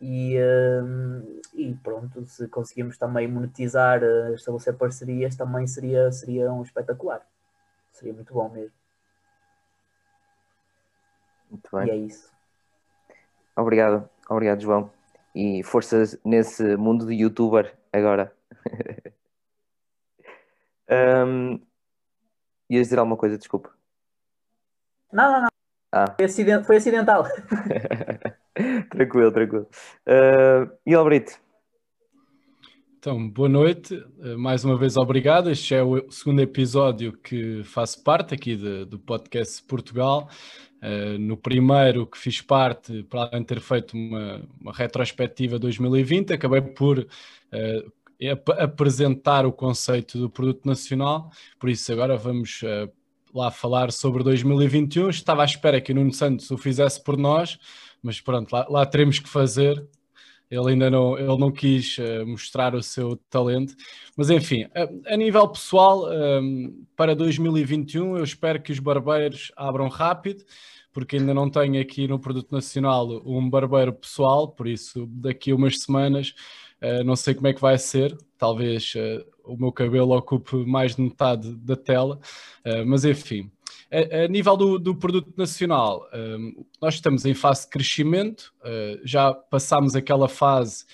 E, 0.00 0.36
uh, 0.38 1.40
e 1.54 1.74
pronto, 1.82 2.24
se 2.26 2.48
conseguimos 2.48 2.98
também 2.98 3.26
monetizar, 3.26 4.02
estabelecer 4.34 4.74
parcerias, 4.76 5.36
também 5.36 5.66
seria, 5.66 6.12
seria 6.12 6.52
um 6.52 6.62
espetacular. 6.62 7.26
Seria 7.92 8.12
muito 8.12 8.34
bom 8.34 8.48
mesmo. 8.48 8.76
Muito 11.50 11.76
bem. 11.76 11.86
E 11.86 11.90
é 11.90 11.96
isso. 11.96 12.30
Obrigado, 13.56 14.08
obrigado, 14.28 14.60
João. 14.60 14.90
E 15.34 15.62
forças 15.62 16.18
nesse 16.24 16.76
mundo 16.76 17.06
de 17.06 17.14
youtuber 17.14 17.74
agora. 17.92 18.34
um, 21.26 21.60
ias 22.70 22.86
dizer 22.86 22.98
alguma 22.98 23.16
coisa, 23.16 23.38
desculpa. 23.38 23.70
Não, 25.12 25.32
não, 25.32 25.40
não. 25.42 25.48
Ah. 25.92 26.12
Foi, 26.14 26.24
acident, 26.24 26.64
foi 26.64 26.76
acidental. 26.76 27.24
tranquilo, 28.90 29.32
tranquilo. 29.32 29.66
Uh, 30.06 30.70
e 30.84 30.94
Albrito? 30.94 31.38
Então, 32.98 33.28
boa 33.28 33.48
noite. 33.48 33.94
Uh, 34.18 34.36
Mais 34.36 34.64
uma 34.64 34.76
vez, 34.76 34.96
obrigado. 34.96 35.48
Este 35.48 35.74
é 35.74 35.82
o 35.82 36.10
segundo 36.10 36.40
episódio 36.40 37.12
que 37.12 37.62
faço 37.64 38.02
parte 38.02 38.34
aqui 38.34 38.56
de, 38.56 38.84
do 38.84 38.98
podcast 38.98 39.62
Portugal. 39.62 40.28
Uh, 40.82 41.18
no 41.18 41.36
primeiro 41.36 42.06
que 42.06 42.18
fiz 42.18 42.42
parte, 42.42 43.02
para 43.04 43.22
além 43.22 43.40
de 43.40 43.46
ter 43.46 43.60
feito 43.60 43.96
uma, 43.96 44.42
uma 44.60 44.72
retrospectiva 44.72 45.58
2020, 45.58 46.32
acabei 46.32 46.60
por 46.60 46.98
uh, 46.98 47.92
apresentar 48.58 49.44
o 49.46 49.52
conceito 49.52 50.18
do 50.18 50.30
produto 50.30 50.64
nacional. 50.64 51.30
Por 51.58 51.68
isso, 51.68 51.92
agora 51.92 52.16
vamos 52.16 52.62
uh, 52.62 52.90
lá 53.34 53.50
falar 53.50 53.92
sobre 53.92 54.22
2021. 54.22 55.10
Estava 55.10 55.42
à 55.42 55.44
espera 55.44 55.80
que 55.80 55.92
o 55.92 55.94
Nuno 55.94 56.12
Santos 56.12 56.50
o 56.50 56.56
fizesse 56.56 57.02
por 57.02 57.16
nós, 57.16 57.58
mas 58.02 58.20
pronto, 58.20 58.52
lá, 58.52 58.66
lá 58.68 58.86
teremos 58.86 59.18
que 59.18 59.28
fazer 59.28 59.86
ele 60.50 60.70
ainda 60.70 60.88
não, 60.88 61.18
ele 61.18 61.36
não 61.38 61.50
quis 61.50 61.98
uh, 61.98 62.26
mostrar 62.26 62.74
o 62.74 62.82
seu 62.82 63.16
talento. 63.28 63.74
Mas 64.16 64.30
enfim, 64.30 64.66
a, 64.74 65.14
a 65.14 65.16
nível 65.16 65.46
pessoal, 65.48 66.08
um, 66.08 66.84
para 66.94 67.16
2021 67.16 68.16
eu 68.16 68.24
espero 68.24 68.62
que 68.62 68.72
os 68.72 68.78
barbeiros 68.78 69.50
abram 69.56 69.88
rápido, 69.88 70.44
porque 70.92 71.16
ainda 71.16 71.34
não 71.34 71.50
tenho 71.50 71.80
aqui 71.80 72.06
no 72.06 72.18
Produto 72.18 72.52
Nacional 72.52 73.22
um 73.26 73.50
barbeiro 73.50 73.92
pessoal, 73.92 74.48
por 74.48 74.68
isso 74.68 75.06
daqui 75.08 75.50
a 75.50 75.56
umas 75.56 75.80
semanas 75.80 76.32
uh, 76.82 77.04
não 77.04 77.16
sei 77.16 77.34
como 77.34 77.48
é 77.48 77.52
que 77.52 77.60
vai 77.60 77.78
ser, 77.78 78.16
talvez 78.38 78.94
uh, 78.94 79.24
o 79.44 79.56
meu 79.56 79.72
cabelo 79.72 80.16
ocupe 80.16 80.56
mais 80.66 80.96
de 80.96 81.02
metade 81.02 81.54
da 81.56 81.76
tela, 81.76 82.18
mas 82.84 83.04
enfim. 83.04 83.48
A, 83.92 84.24
a 84.24 84.28
nível 84.28 84.56
do, 84.56 84.78
do, 84.80 84.96
produto 84.96 85.32
nacional, 85.36 86.04
nós 86.82 86.94
estamos 86.94 87.24
em 87.24 87.32
fase 87.32 87.62
de 87.62 87.70
crescimento, 87.70 88.52
uh, 88.60 89.00
já 89.04 89.32
passámos 89.32 89.94
aquela 89.94 90.28
fase 90.28 90.84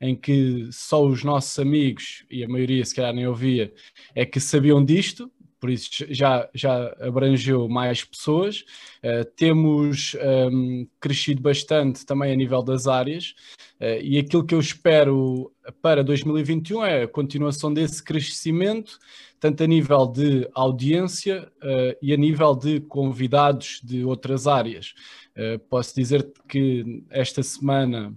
em 0.00 0.16
que 0.16 0.68
só 0.72 1.04
os 1.04 1.22
nossos 1.22 1.56
amigos, 1.58 2.24
e 2.28 2.42
a 2.42 2.48
maioria 2.48 2.84
se 2.84 2.94
calhar 2.94 3.14
nem 3.14 3.28
ouvia, 3.28 3.72
é 4.12 4.26
que 4.26 4.40
sabiam 4.40 4.84
disto, 4.84 5.30
por 5.60 5.70
isso 5.70 5.90
já, 6.08 6.48
já 6.54 6.96
abrangeu 6.98 7.68
mais 7.68 8.02
pessoas. 8.02 8.64
Uh, 9.04 9.24
temos 9.36 10.16
um, 10.50 10.86
crescido 10.98 11.42
bastante 11.42 12.04
também 12.06 12.32
a 12.32 12.36
nível 12.36 12.62
das 12.62 12.86
áreas, 12.86 13.34
uh, 13.80 14.00
e 14.02 14.18
aquilo 14.18 14.44
que 14.44 14.54
eu 14.54 14.60
espero 14.60 15.52
para 15.82 16.02
2021 16.02 16.84
é 16.84 17.02
a 17.02 17.08
continuação 17.08 17.72
desse 17.72 18.02
crescimento, 18.02 18.98
tanto 19.38 19.62
a 19.62 19.66
nível 19.66 20.06
de 20.06 20.48
audiência 20.54 21.46
uh, 21.62 21.96
e 22.02 22.12
a 22.12 22.16
nível 22.16 22.56
de 22.56 22.80
convidados 22.80 23.80
de 23.84 24.04
outras 24.04 24.46
áreas. 24.46 24.94
posso 25.68 25.94
dizer 25.94 26.30
que 26.48 27.02
esta 27.10 27.42
semana 27.42 28.14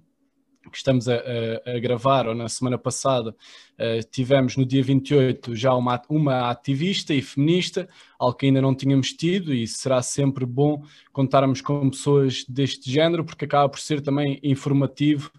que 0.74 0.80
estamos 0.80 1.08
a, 1.08 1.14
a, 1.16 1.76
a, 1.76 1.80
gravar, 1.80 2.28
ou 2.28 2.36
na 2.36 2.50
semana 2.50 2.78
passada, 2.78 3.30
uh, 3.30 4.10
tivemos 4.12 4.58
no 4.58 4.66
dia 4.66 4.84
28 4.84 5.56
já 5.56 5.74
uma, 5.74 6.02
uma 6.10 6.50
ativista 6.50 7.14
e 7.14 7.22
feminista, 7.22 7.88
algo 8.20 8.36
que 8.36 8.48
ainda 8.48 8.62
não 8.62 8.76
tínhamos 8.76 9.14
tido, 9.14 9.54
e 9.54 9.66
será 9.66 10.02
sempre 10.02 10.46
bom 10.46 10.84
contarmos 11.12 11.62
com 11.62 11.90
pessoas 11.90 12.44
deste 12.50 12.92
género, 12.92 13.24
porque 13.24 13.46
acaba 13.46 13.70
por 13.70 13.80
ser 13.80 14.02
também 14.02 14.40
informativo, 14.44 15.32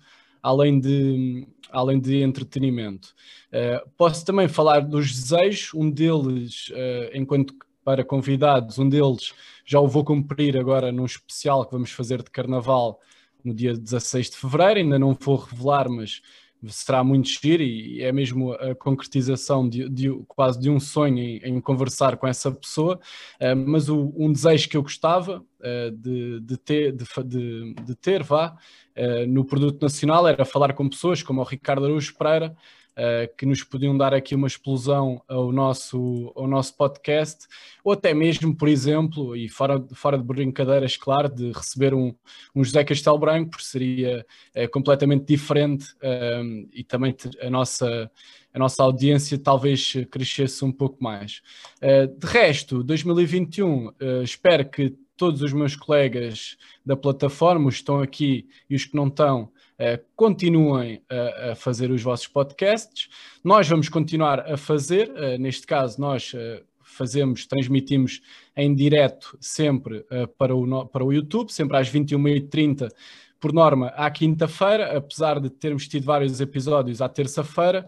além 0.42 0.81
de, 0.81 1.47
além 1.70 2.01
de 2.01 2.23
entretenimento. 2.23 3.12
Uh, 3.49 3.87
posso 3.97 4.25
também 4.25 4.49
falar 4.49 4.81
dos 4.81 5.12
desejos, 5.12 5.75
um 5.75 5.90
deles, 5.90 6.68
uh, 6.70 7.11
enquanto 7.12 7.55
para 7.85 8.05
convidados, 8.05 8.79
um 8.79 8.88
deles 8.88 9.35
já 9.66 9.79
o 9.79 9.87
vou 9.87 10.05
cumprir 10.05 10.57
agora 10.57 10.90
num 10.90 11.05
especial 11.05 11.64
que 11.66 11.73
vamos 11.73 11.90
fazer 11.90 12.23
de 12.23 12.31
carnaval 12.31 12.99
no 13.45 13.55
dia 13.55 13.75
16 13.75 14.31
de 14.31 14.37
fevereiro, 14.37 14.81
ainda 14.81 14.99
não 14.99 15.15
vou 15.15 15.37
revelar, 15.37 15.89
mas 15.89 16.23
será 16.69 17.05
muito 17.05 17.29
giro 17.29 17.63
e 17.63 18.03
é 18.03 18.13
mesmo 18.13 18.53
a 18.53 18.75
concretização 18.75 19.69
de, 19.69 19.89
de 19.89 20.11
quase 20.27 20.59
de 20.59 20.71
um 20.71 20.81
sonho 20.81 21.19
em, 21.19 21.37
em, 21.45 21.61
conversar 21.61 22.17
com 22.17 22.27
essa 22.27 22.51
pessoa, 22.51 22.99
uh, 23.41 23.57
mas 23.57 23.89
o, 23.89 24.13
um 24.17 24.33
desejo 24.33 24.69
que 24.69 24.77
eu 24.77 24.83
gostava 24.83 25.41
uh, 25.41 25.91
de, 25.91 26.41
de, 26.41 26.57
ter, 26.57 26.93
de, 26.93 27.75
de 27.75 27.95
ter 27.95 28.23
vá, 28.23 28.57
uh, 28.97 29.27
no 29.27 29.45
produto 29.45 29.83
nacional 29.83 30.27
era 30.27 30.45
falar 30.45 30.73
com 30.73 30.89
pessoas 30.89 31.23
como 31.23 31.41
o 31.41 31.45
Ricardo 31.45 31.85
Araújo 31.85 32.15
Pereira, 32.17 32.57
uh, 32.99 33.37
que 33.37 33.47
nos 33.47 33.63
podiam 33.63 33.97
dar 33.97 34.15
aqui 34.15 34.35
uma 34.35 34.47
explosão 34.47 35.23
ao 35.29 35.53
nosso, 35.53 36.33
ao 36.35 36.47
nosso 36.47 36.77
podcast, 36.77 37.47
ou 37.83 37.93
até 37.93 38.15
mesmo, 38.15 38.57
por 38.57 38.69
exemplo, 38.69 39.37
e 39.37 39.49
fora, 39.49 39.85
fora 39.95 40.19
de 40.19 40.25
brincadeiras, 40.25 40.97
claro, 40.97 41.29
de 41.29 41.53
receber 41.53 41.95
um, 41.95 42.15
um 42.55 42.65
José 42.65 42.83
Castelo 42.85 43.19
Branco, 43.19 43.51
porque 43.51 43.65
seria 43.65 44.25
uh, 44.57 44.71
completamente 44.71 45.27
diferente 45.27 45.87
um, 46.03 46.69
e 46.73 46.83
também 46.83 47.15
a 47.41 47.51
nossa 47.51 48.11
a 48.55 48.59
nossa 48.59 48.85
audiência 48.85 49.37
talvez 49.37 49.95
crescesse 50.13 50.65
um 50.65 50.71
pouco 50.71 51.03
mais. 51.03 51.43
Uh, 51.83 52.07
de 52.07 52.25
resto, 52.25 52.85
2021, 52.85 53.89
uh, 53.89 53.95
espero 54.23 54.65
que 54.71 54.95
todos 55.17 55.43
os 55.43 55.53
meus 55.53 55.75
colegas 55.75 56.57
da 56.87 56.97
plataforma, 56.97 57.69
os 57.69 57.75
que 57.75 57.81
estão 57.81 58.01
aqui 58.01 58.49
e 58.71 58.77
os 58.77 58.85
que 58.85 58.95
não 58.95 59.09
estão, 59.09 59.51
continuem 60.15 61.03
a, 61.51 61.55
fazer 61.55 61.91
os 61.91 62.03
vossos 62.03 62.27
podcasts. 62.29 63.09
Nós 63.43 63.69
vamos 63.69 63.89
continuar 63.89 64.41
a 64.41 64.57
fazer, 64.57 65.11
uh, 65.11 65.39
neste 65.39 65.67
caso, 65.67 66.01
nós 66.01 66.33
uh, 66.35 66.65
fazemos, 66.83 67.47
transmitimos 67.47 68.21
em 68.57 68.75
direto 68.75 69.37
sempre 69.41 70.05
para, 70.39 70.55
o, 70.55 70.87
para 70.87 71.05
o 71.05 71.13
YouTube, 71.13 71.53
sempre 71.53 71.77
às 71.77 71.91
21h30, 71.91 72.89
por 73.41 73.53
norma, 73.53 73.89
à 73.89 74.11
quinta-feira, 74.11 74.97
apesar 74.97 75.41
de 75.41 75.51
termos 75.51 75.89
tido 75.89 76.05
vários 76.05 76.41
episódios 76.41 77.03
à 77.03 77.09
terça-feira. 77.09 77.87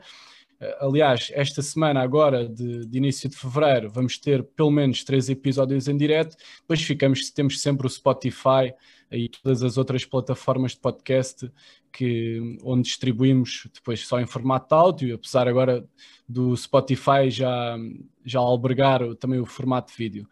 Aliás, 0.80 1.30
esta 1.34 1.62
semana, 1.62 2.00
agora 2.00 2.48
de, 2.48 2.86
de, 2.86 2.98
início 2.98 3.28
de 3.28 3.36
fevereiro, 3.36 3.90
vamos 3.90 4.18
ter 4.18 4.42
pelo 4.42 4.70
menos 4.70 5.04
três 5.04 5.28
episódios 5.28 5.86
em 5.86 5.96
direto. 5.96 6.36
Depois 6.60 6.82
ficamos, 6.82 7.30
temos 7.30 7.60
sempre 7.60 7.86
o 7.86 7.90
Spotify 7.90 8.74
e 9.16 9.28
todas 9.28 9.62
as 9.62 9.78
outras 9.78 10.04
plataformas 10.04 10.72
de 10.72 10.80
podcast 10.80 11.50
que, 11.92 12.58
onde 12.62 12.82
distribuímos 12.82 13.68
depois 13.72 14.06
só 14.06 14.20
em 14.20 14.26
formato 14.26 14.68
de 14.68 14.74
áudio, 14.74 15.14
apesar 15.14 15.48
agora 15.48 15.82
do 16.28 16.54
Spotify 16.56 17.30
já, 17.30 17.76
já 18.24 18.38
albergar 18.38 19.14
também 19.14 19.40
o 19.40 19.46
formato 19.46 19.92
de 19.92 19.96
vídeo. 19.96 20.28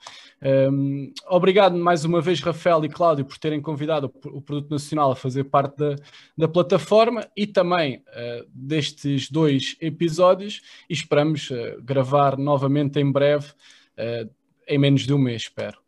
Um, 0.71 1.13
obrigado 1.27 1.77
mais 1.77 2.05
uma 2.05 2.21
vez, 2.21 2.41
Rafael 2.41 2.85
e 2.85 2.89
Cláudio, 2.89 3.25
por 3.25 3.39
terem 3.39 3.63
convidado 3.63 4.13
o 4.27 4.43
Produto 4.43 4.71
Nacional 4.71 5.13
a 5.13 5.17
fazer 5.17 5.45
parte 5.45 5.77
da, 5.77 5.97
da 6.37 6.49
plataforma 6.49 7.27
e 7.37 7.47
também 7.47 7.99
uh, 7.99 8.47
destes 8.53 9.31
dois 9.31 9.77
episódios 9.81 10.61
e 10.91 10.93
esperamos 10.93 11.49
uh, 11.51 11.81
gravar 11.83 12.37
novamente 12.37 12.99
em 12.99 13.11
breve, 13.11 13.47
uh, 13.49 14.31
em 14.69 14.79
menos 14.79 15.07
de 15.07 15.15
um 15.15 15.19
mês, 15.19 15.43
espero. 15.43 15.79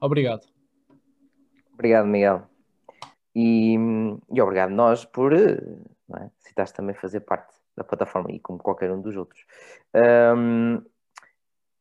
Obrigado. 0.00 0.49
Obrigado, 1.80 2.06
Miguel. 2.06 2.42
E, 3.34 3.74
e 4.30 4.42
obrigado 4.42 4.68
nós 4.68 5.06
por 5.06 5.32
é? 5.32 6.30
se 6.38 6.50
estás 6.50 6.72
também 6.72 6.94
fazer 6.94 7.20
parte 7.20 7.54
da 7.74 7.82
plataforma 7.82 8.30
e 8.30 8.38
como 8.38 8.58
qualquer 8.58 8.92
um 8.92 9.00
dos 9.00 9.16
outros. 9.16 9.46
Um, 10.36 10.84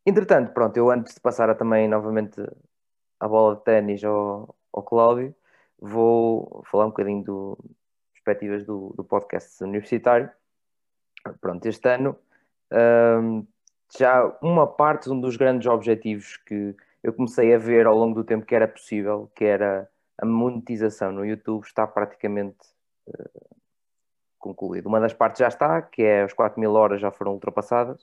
entretanto, 0.05 0.53
pronto, 0.53 0.77
eu 0.77 0.89
antes 0.89 1.15
de 1.15 1.19
passar 1.19 1.49
a, 1.49 1.53
também 1.53 1.89
novamente 1.89 2.41
a 3.19 3.27
bola 3.27 3.57
de 3.57 3.63
ténis 3.65 4.01
ao, 4.05 4.55
ao 4.71 4.83
Cláudio, 4.83 5.35
vou 5.77 6.63
falar 6.71 6.85
um 6.85 6.91
bocadinho 6.91 7.21
do 7.21 7.57
perspectivas 8.13 8.65
do, 8.65 8.93
do 8.95 9.03
podcast 9.03 9.61
universitário. 9.61 10.31
Pronto, 11.41 11.65
este 11.65 11.89
ano 11.89 12.15
um, 13.21 13.45
já 13.97 14.33
uma 14.41 14.65
parte, 14.65 15.09
um 15.09 15.19
dos 15.19 15.35
grandes 15.35 15.67
objetivos 15.67 16.37
que 16.37 16.73
eu 17.03 17.13
comecei 17.13 17.53
a 17.53 17.57
ver 17.57 17.85
ao 17.85 17.95
longo 17.95 18.15
do 18.15 18.23
tempo 18.23 18.45
que 18.45 18.55
era 18.55 18.67
possível, 18.67 19.31
que 19.35 19.45
era 19.45 19.89
a 20.17 20.25
monetização 20.25 21.11
no 21.11 21.25
YouTube, 21.25 21.63
está 21.63 21.87
praticamente 21.87 22.57
uh, 23.07 23.55
concluído. 24.37 24.87
Uma 24.87 24.99
das 24.99 25.13
partes 25.13 25.39
já 25.39 25.47
está, 25.47 25.81
que 25.81 26.01
é 26.01 26.23
as 26.23 26.33
4 26.33 26.59
mil 26.59 26.73
horas 26.73 26.99
já 26.99 27.11
foram 27.11 27.33
ultrapassadas. 27.33 28.01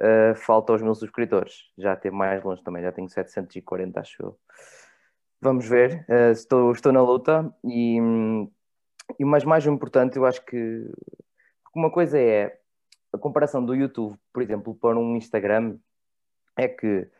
Uh, 0.00 0.34
falta 0.36 0.72
os 0.72 0.82
mil 0.82 0.94
subscritores. 0.94 1.70
Já 1.76 1.96
ter 1.96 2.10
mais 2.10 2.42
longe 2.42 2.62
também, 2.62 2.82
já 2.82 2.92
tenho 2.92 3.08
740, 3.08 4.00
acho 4.00 4.22
eu. 4.22 4.38
Vamos 5.40 5.66
ver, 5.66 6.06
uh, 6.08 6.30
estou, 6.30 6.70
estou 6.70 6.92
na 6.92 7.02
luta 7.02 7.52
e, 7.64 7.98
e 9.18 9.24
mas 9.24 9.44
mais 9.44 9.66
importante, 9.66 10.16
eu 10.16 10.24
acho 10.24 10.44
que 10.44 10.88
uma 11.74 11.90
coisa 11.90 12.18
é 12.18 12.60
a 13.12 13.18
comparação 13.18 13.64
do 13.64 13.74
YouTube, 13.74 14.16
por 14.32 14.42
exemplo, 14.42 14.74
para 14.74 14.96
um 14.96 15.16
Instagram, 15.16 15.78
é 16.56 16.68
que 16.68 17.10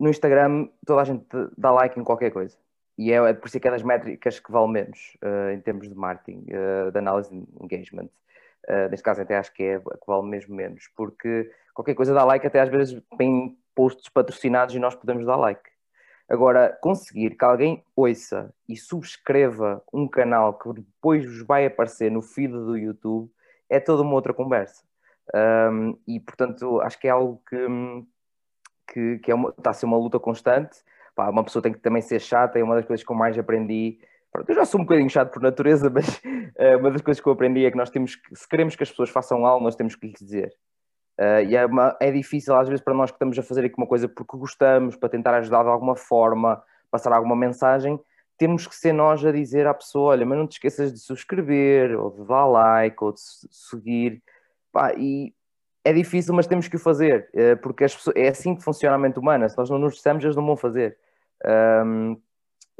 no 0.00 0.08
Instagram 0.08 0.68
toda 0.86 1.02
a 1.02 1.04
gente 1.04 1.26
dá 1.56 1.70
like 1.70 2.00
em 2.00 2.02
qualquer 2.02 2.30
coisa. 2.30 2.56
E 2.96 3.12
é, 3.12 3.16
é 3.16 3.32
por 3.34 3.46
isso 3.46 3.60
que 3.60 3.68
é 3.68 3.70
das 3.70 3.82
métricas 3.82 4.40
que 4.40 4.50
vale 4.50 4.72
menos 4.72 5.16
uh, 5.22 5.50
em 5.52 5.60
termos 5.60 5.88
de 5.88 5.94
marketing, 5.94 6.46
uh, 6.50 6.90
de 6.90 6.98
análise 6.98 7.30
de 7.30 7.46
engagement. 7.62 8.08
Uh, 8.68 8.90
neste 8.90 9.04
caso, 9.04 9.22
até 9.22 9.36
acho 9.36 9.52
que 9.52 9.62
é 9.62 9.78
que 9.78 10.06
vale 10.06 10.26
mesmo 10.26 10.54
menos, 10.54 10.88
porque 10.96 11.50
qualquer 11.74 11.94
coisa 11.94 12.12
dá 12.12 12.24
like, 12.24 12.46
até 12.46 12.60
às 12.60 12.68
vezes 12.68 13.00
tem 13.16 13.56
posts 13.74 14.08
patrocinados 14.08 14.74
e 14.74 14.78
nós 14.78 14.94
podemos 14.94 15.24
dar 15.24 15.36
like. 15.36 15.70
Agora, 16.28 16.78
conseguir 16.80 17.36
que 17.36 17.44
alguém 17.44 17.84
ouça 17.96 18.54
e 18.68 18.76
subscreva 18.76 19.82
um 19.92 20.06
canal 20.06 20.54
que 20.54 20.72
depois 20.72 21.24
vos 21.24 21.42
vai 21.44 21.66
aparecer 21.66 22.10
no 22.10 22.22
feed 22.22 22.52
do 22.52 22.76
YouTube 22.76 23.30
é 23.68 23.80
toda 23.80 24.02
uma 24.02 24.14
outra 24.14 24.32
conversa. 24.32 24.84
Um, 25.34 25.98
e, 26.06 26.20
portanto, 26.20 26.80
acho 26.82 26.98
que 26.98 27.08
é 27.08 27.10
algo 27.10 27.42
que, 27.48 27.56
hum, 27.56 28.06
que, 28.92 29.18
que 29.18 29.30
é 29.30 29.34
uma, 29.34 29.50
está 29.50 29.70
a 29.70 29.72
ser 29.72 29.86
uma 29.86 29.96
luta 29.96 30.18
constante. 30.18 30.78
Pá, 31.14 31.28
uma 31.30 31.44
pessoa 31.44 31.62
tem 31.62 31.72
que 31.72 31.78
também 31.78 32.02
ser 32.02 32.20
chata, 32.20 32.58
é 32.58 32.62
uma 32.62 32.74
das 32.74 32.84
coisas 32.84 33.04
que 33.04 33.10
eu 33.10 33.16
mais 33.16 33.38
aprendi. 33.38 33.98
Pronto, 34.32 34.48
eu 34.48 34.54
já 34.54 34.64
sou 34.64 34.80
um 34.80 34.84
bocadinho 34.84 35.10
chato 35.10 35.32
por 35.32 35.42
natureza, 35.42 35.90
mas 35.90 36.08
uh, 36.18 36.78
uma 36.78 36.90
das 36.90 37.00
coisas 37.00 37.22
que 37.22 37.28
eu 37.28 37.32
aprendi 37.32 37.64
é 37.64 37.70
que 37.70 37.76
nós 37.76 37.90
temos 37.90 38.16
que, 38.16 38.34
se 38.34 38.48
queremos 38.48 38.76
que 38.76 38.82
as 38.82 38.90
pessoas 38.90 39.10
façam 39.10 39.46
algo, 39.46 39.64
nós 39.64 39.76
temos 39.76 39.94
que 39.94 40.06
lhes 40.06 40.18
dizer. 40.20 40.52
Uh, 41.18 41.44
e 41.48 41.56
é, 41.56 41.66
uma, 41.66 41.96
é 42.00 42.10
difícil 42.10 42.54
às 42.54 42.68
vezes 42.68 42.82
para 42.82 42.94
nós 42.94 43.10
que 43.10 43.16
estamos 43.16 43.38
a 43.38 43.42
fazer 43.42 43.64
aqui 43.64 43.74
uma 43.76 43.86
coisa 43.86 44.08
porque 44.08 44.36
gostamos, 44.36 44.96
para 44.96 45.08
tentar 45.08 45.34
ajudar 45.34 45.62
de 45.62 45.68
alguma 45.68 45.94
forma, 45.94 46.62
passar 46.90 47.12
alguma 47.12 47.36
mensagem, 47.36 48.00
temos 48.38 48.66
que 48.66 48.74
ser 48.74 48.94
nós 48.94 49.22
a 49.24 49.30
dizer 49.30 49.66
à 49.66 49.74
pessoa: 49.74 50.12
olha, 50.12 50.24
mas 50.24 50.38
não 50.38 50.46
te 50.46 50.52
esqueças 50.52 50.92
de 50.92 50.98
subscrever, 50.98 51.98
ou 52.00 52.10
de 52.10 52.26
dar 52.26 52.46
like, 52.46 52.96
ou 53.04 53.12
de 53.12 53.20
seguir. 53.20 54.22
Pá, 54.72 54.94
e 54.94 55.34
é 55.84 55.92
difícil, 55.92 56.34
mas 56.34 56.46
temos 56.46 56.68
que 56.68 56.76
o 56.76 56.78
fazer, 56.78 57.28
eh, 57.32 57.56
porque 57.56 57.84
pessoas, 57.84 58.14
é 58.16 58.28
assim 58.28 58.54
que 58.54 58.62
funciona 58.62 58.96
a 58.96 58.98
mente 58.98 59.18
humana. 59.18 59.48
Se 59.48 59.56
nós 59.56 59.70
não 59.70 59.78
nos 59.78 59.94
dissemos, 59.94 60.22
eles 60.22 60.36
não 60.36 60.44
vão 60.44 60.56
fazer. 60.56 60.98
Um, 61.84 62.20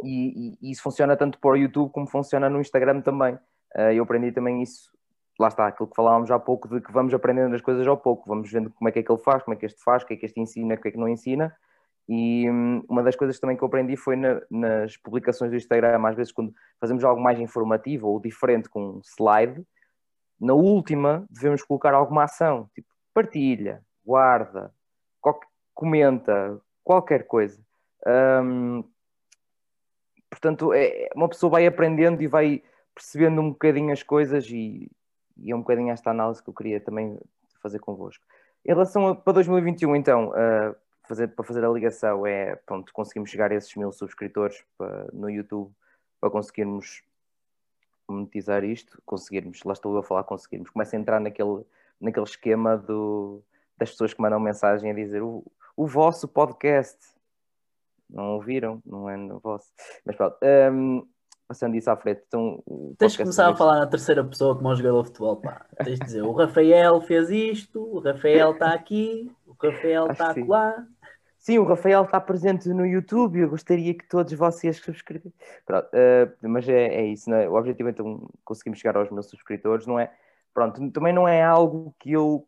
e, 0.04 0.56
e, 0.60 0.70
isso 0.70 0.82
funciona 0.82 1.16
tanto 1.16 1.38
para 1.38 1.50
o 1.50 1.56
YouTube 1.56 1.90
como 1.92 2.06
funciona 2.06 2.50
no 2.50 2.60
Instagram 2.60 3.00
também. 3.00 3.34
Uh, 3.74 3.92
eu 3.94 4.02
aprendi 4.02 4.32
também 4.32 4.62
isso, 4.62 4.90
lá 5.38 5.48
está, 5.48 5.66
aquilo 5.66 5.88
que 5.88 5.96
falávamos 5.96 6.30
há 6.30 6.38
pouco, 6.38 6.68
de 6.68 6.80
que 6.80 6.92
vamos 6.92 7.14
aprendendo 7.14 7.54
as 7.54 7.62
coisas 7.62 7.86
ao 7.86 7.96
pouco, 7.96 8.28
vamos 8.28 8.50
vendo 8.50 8.70
como 8.70 8.88
é 8.88 8.92
que 8.92 8.98
é 8.98 9.02
que 9.02 9.10
ele 9.10 9.20
faz, 9.20 9.42
como 9.42 9.54
é 9.54 9.56
que 9.56 9.66
este 9.66 9.82
faz, 9.82 10.02
o 10.02 10.06
que 10.06 10.14
é 10.14 10.16
que 10.16 10.26
este 10.26 10.40
ensina, 10.40 10.74
o 10.74 10.78
que 10.80 10.88
é 10.88 10.90
que 10.90 10.98
não 10.98 11.08
ensina. 11.08 11.54
E 12.08 12.50
um, 12.50 12.82
uma 12.88 13.02
das 13.02 13.16
coisas 13.16 13.38
também 13.38 13.56
que 13.56 13.62
eu 13.62 13.68
aprendi 13.68 13.96
foi 13.96 14.16
na, 14.16 14.42
nas 14.50 14.96
publicações 14.96 15.50
do 15.50 15.56
Instagram, 15.56 16.06
às 16.06 16.16
vezes 16.16 16.32
quando 16.32 16.52
fazemos 16.78 17.04
algo 17.04 17.22
mais 17.22 17.38
informativo 17.38 18.08
ou 18.08 18.20
diferente 18.20 18.68
com 18.68 18.96
um 18.96 19.00
slide, 19.02 19.64
na 20.40 20.54
última 20.54 21.26
devemos 21.30 21.62
colocar 21.62 21.94
alguma 21.94 22.24
ação, 22.24 22.68
tipo 22.74 22.88
partilha, 23.12 23.84
guarda, 24.04 24.72
comenta, 25.74 26.60
qualquer 26.84 27.26
coisa. 27.26 27.60
Portanto, 30.30 30.72
é, 30.72 31.08
uma 31.14 31.28
pessoa 31.28 31.50
vai 31.50 31.66
aprendendo 31.66 32.22
e 32.22 32.26
vai 32.26 32.62
percebendo 32.94 33.40
um 33.40 33.50
bocadinho 33.50 33.92
as 33.92 34.02
coisas 34.02 34.46
e, 34.48 34.90
e 35.36 35.50
é 35.50 35.56
um 35.56 35.60
bocadinho 35.60 35.90
esta 35.90 36.10
análise 36.10 36.42
que 36.42 36.48
eu 36.48 36.54
queria 36.54 36.80
também 36.80 37.18
fazer 37.62 37.78
convosco. 37.80 38.24
Em 38.64 38.68
relação 38.68 39.08
a, 39.08 39.16
para 39.16 39.32
2021, 39.34 39.96
então, 39.96 40.28
uh, 40.28 40.76
fazer, 41.08 41.28
para 41.28 41.44
fazer 41.44 41.64
a 41.64 41.68
ligação 41.68 42.26
é, 42.26 42.54
pronto, 42.56 42.92
conseguimos 42.92 43.30
chegar 43.30 43.50
a 43.50 43.54
esses 43.54 43.74
mil 43.74 43.90
subscritores 43.90 44.62
para, 44.78 45.08
no 45.12 45.28
YouTube 45.28 45.72
para 46.20 46.30
conseguirmos 46.30 47.02
monetizar 48.10 48.64
isto, 48.64 49.00
conseguirmos, 49.04 49.62
lá 49.64 49.72
estou 49.72 49.92
eu 49.94 50.00
a 50.00 50.02
falar 50.02 50.24
conseguirmos, 50.24 50.70
começa 50.70 50.96
a 50.96 50.98
entrar 50.98 51.20
naquele, 51.20 51.62
naquele 52.00 52.26
esquema 52.26 52.76
do, 52.76 53.42
das 53.76 53.90
pessoas 53.90 54.12
que 54.12 54.20
mandam 54.20 54.40
mensagem 54.40 54.90
a 54.90 54.94
dizer 54.94 55.22
o, 55.22 55.44
o 55.76 55.86
vosso 55.86 56.28
podcast, 56.28 56.98
não 58.08 58.34
ouviram, 58.34 58.82
não 58.84 59.08
é 59.08 59.16
no 59.16 59.38
vosso. 59.38 59.72
Mas 60.04 60.16
pronto, 60.16 60.36
um, 60.72 61.06
passando 61.50 61.74
isso 61.74 61.90
à 61.90 61.96
frente. 61.96 62.22
Então, 62.28 62.62
Tens 62.96 63.12
de 63.12 63.18
começar 63.18 63.48
a 63.48 63.56
falar 63.56 63.80
na 63.80 63.86
terceira 63.86 64.22
pessoa 64.22 64.54
como 64.56 64.68
um 64.68 64.76
jogador 64.76 65.02
de 65.02 65.08
futebol. 65.08 65.36
Pá. 65.36 65.66
Tens 65.84 65.98
de 65.98 66.04
dizer: 66.04 66.22
o 66.22 66.32
Rafael 66.32 67.00
fez 67.00 67.30
isto, 67.30 67.82
o 67.82 67.98
Rafael 67.98 68.52
está 68.52 68.72
aqui, 68.72 69.32
o 69.46 69.52
Rafael 69.52 70.10
está 70.10 70.34
lá. 70.46 70.86
Sim, 71.40 71.56
o 71.56 71.64
Rafael 71.64 72.04
está 72.04 72.20
presente 72.20 72.68
no 72.68 72.86
YouTube 72.86 73.40
eu 73.40 73.48
gostaria 73.48 73.94
que 73.94 74.06
todos 74.06 74.30
vocês 74.34 74.76
subscrevessem. 74.76 75.32
Uh, 75.70 76.48
mas 76.48 76.68
é, 76.68 76.96
é 76.96 77.06
isso, 77.06 77.32
é? 77.32 77.48
o 77.48 77.54
objetivo 77.54 77.88
é 77.88 77.92
então 77.92 78.28
conseguimos 78.44 78.78
chegar 78.78 78.98
aos 78.98 79.10
meus 79.10 79.30
subscritores, 79.30 79.86
não 79.86 79.98
é? 79.98 80.12
Pronto, 80.52 80.90
também 80.90 81.14
não 81.14 81.26
é 81.26 81.42
algo 81.42 81.94
que 81.98 82.12
eu 82.12 82.46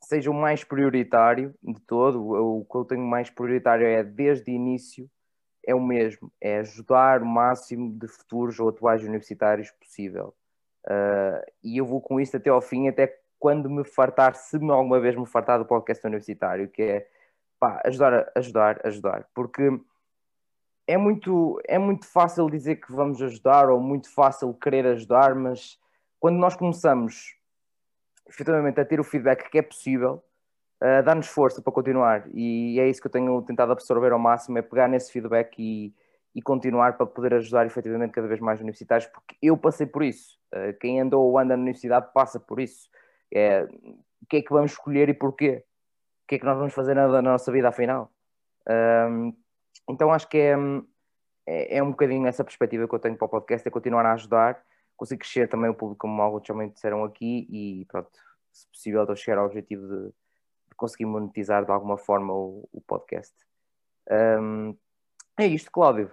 seja 0.00 0.30
o 0.30 0.34
mais 0.34 0.64
prioritário 0.64 1.54
de 1.62 1.78
todo. 1.82 2.26
O 2.26 2.64
que 2.64 2.74
eu 2.76 2.86
tenho 2.86 3.02
mais 3.02 3.28
prioritário 3.28 3.86
é 3.86 4.02
desde 4.02 4.50
o 4.50 4.54
início 4.54 5.10
é 5.66 5.74
o 5.74 5.80
mesmo, 5.80 6.32
é 6.40 6.60
ajudar 6.60 7.22
o 7.22 7.26
máximo 7.26 7.92
de 7.98 8.08
futuros 8.08 8.58
ou 8.58 8.70
atuais 8.70 9.02
universitários 9.02 9.70
possível. 9.72 10.34
Uh, 10.86 11.44
e 11.62 11.76
eu 11.76 11.84
vou 11.84 12.00
com 12.00 12.18
isso 12.18 12.34
até 12.34 12.48
ao 12.48 12.62
fim, 12.62 12.88
até 12.88 13.18
quando 13.38 13.68
me 13.68 13.84
fartar, 13.84 14.36
se 14.36 14.56
alguma 14.56 15.00
vez 15.00 15.14
me 15.14 15.26
fartar 15.26 15.58
do 15.58 15.66
podcast 15.66 16.06
universitário, 16.06 16.68
que 16.68 16.80
é 16.80 17.08
pá, 17.58 17.80
ajudar, 17.84 18.30
ajudar, 18.34 18.80
ajudar, 18.84 19.28
porque 19.34 19.68
é 20.86 20.96
muito, 20.96 21.60
é 21.66 21.78
muito 21.78 22.06
fácil 22.06 22.48
dizer 22.48 22.76
que 22.76 22.92
vamos 22.92 23.20
ajudar 23.20 23.68
ou 23.68 23.80
muito 23.80 24.12
fácil 24.12 24.54
querer 24.54 24.86
ajudar, 24.86 25.34
mas 25.34 25.78
quando 26.20 26.36
nós 26.36 26.54
começamos 26.54 27.36
efetivamente 28.28 28.80
a 28.80 28.84
ter 28.84 29.00
o 29.00 29.04
feedback 29.04 29.48
que 29.50 29.58
é 29.58 29.62
possível, 29.62 30.22
uh, 30.82 31.02
dá-nos 31.04 31.28
força 31.28 31.62
para 31.62 31.72
continuar. 31.72 32.28
E 32.32 32.78
é 32.80 32.88
isso 32.88 33.00
que 33.00 33.06
eu 33.06 33.12
tenho 33.12 33.40
tentado 33.42 33.72
absorver 33.72 34.12
ao 34.12 34.18
máximo, 34.18 34.58
é 34.58 34.62
pegar 34.62 34.88
nesse 34.88 35.12
feedback 35.12 35.56
e, 35.58 35.94
e 36.34 36.42
continuar 36.42 36.96
para 36.96 37.06
poder 37.06 37.34
ajudar 37.34 37.66
efetivamente 37.66 38.12
cada 38.12 38.28
vez 38.28 38.40
mais 38.40 38.60
universitários, 38.60 39.08
porque 39.08 39.36
eu 39.40 39.56
passei 39.56 39.86
por 39.86 40.02
isso. 40.02 40.38
Uh, 40.54 40.76
quem 40.80 41.00
andou 41.00 41.24
ou 41.24 41.38
anda 41.38 41.56
na 41.56 41.62
universidade 41.62 42.12
passa 42.12 42.38
por 42.38 42.60
isso. 42.60 42.88
É, 43.32 43.64
o 43.64 44.26
que 44.28 44.36
é 44.38 44.42
que 44.42 44.52
vamos 44.52 44.72
escolher 44.72 45.08
e 45.08 45.14
porquê? 45.14 45.64
Que 46.26 46.36
é 46.36 46.38
que 46.38 46.44
nós 46.44 46.58
vamos 46.58 46.74
fazer 46.74 46.94
na, 46.94 47.06
na 47.08 47.22
nossa 47.22 47.50
vida 47.52 47.68
afinal? 47.68 48.10
Um, 48.68 49.32
então 49.88 50.12
acho 50.12 50.28
que 50.28 50.38
é, 50.38 50.54
é, 51.46 51.78
é, 51.78 51.82
um 51.82 51.90
bocadinho 51.90 52.26
essa 52.26 52.42
perspectiva 52.42 52.88
que 52.88 52.94
eu 52.94 52.98
tenho 52.98 53.16
para 53.16 53.26
o 53.26 53.28
podcast, 53.28 53.66
é 53.66 53.70
continuar 53.70 54.04
a 54.04 54.14
ajudar 54.14 54.64
consigo 54.96 55.20
crescer 55.20 55.48
também 55.48 55.70
o 55.70 55.74
público, 55.74 56.00
como 56.00 56.20
alguns 56.20 56.42
também 56.42 56.68
disseram 56.70 57.04
aqui, 57.04 57.46
e 57.50 57.84
pronto, 57.86 58.10
se 58.52 58.66
possível, 58.68 59.02
estou 59.02 59.12
a 59.12 59.16
chegar 59.16 59.38
ao 59.38 59.46
objetivo 59.46 59.86
de, 59.86 60.06
de 60.06 60.74
conseguir 60.76 61.04
monetizar 61.04 61.64
de 61.64 61.70
alguma 61.70 61.98
forma 61.98 62.32
o, 62.32 62.68
o 62.72 62.80
podcast. 62.80 63.34
Um, 64.10 64.76
é 65.38 65.46
isto, 65.46 65.70
Cláudio. 65.70 66.10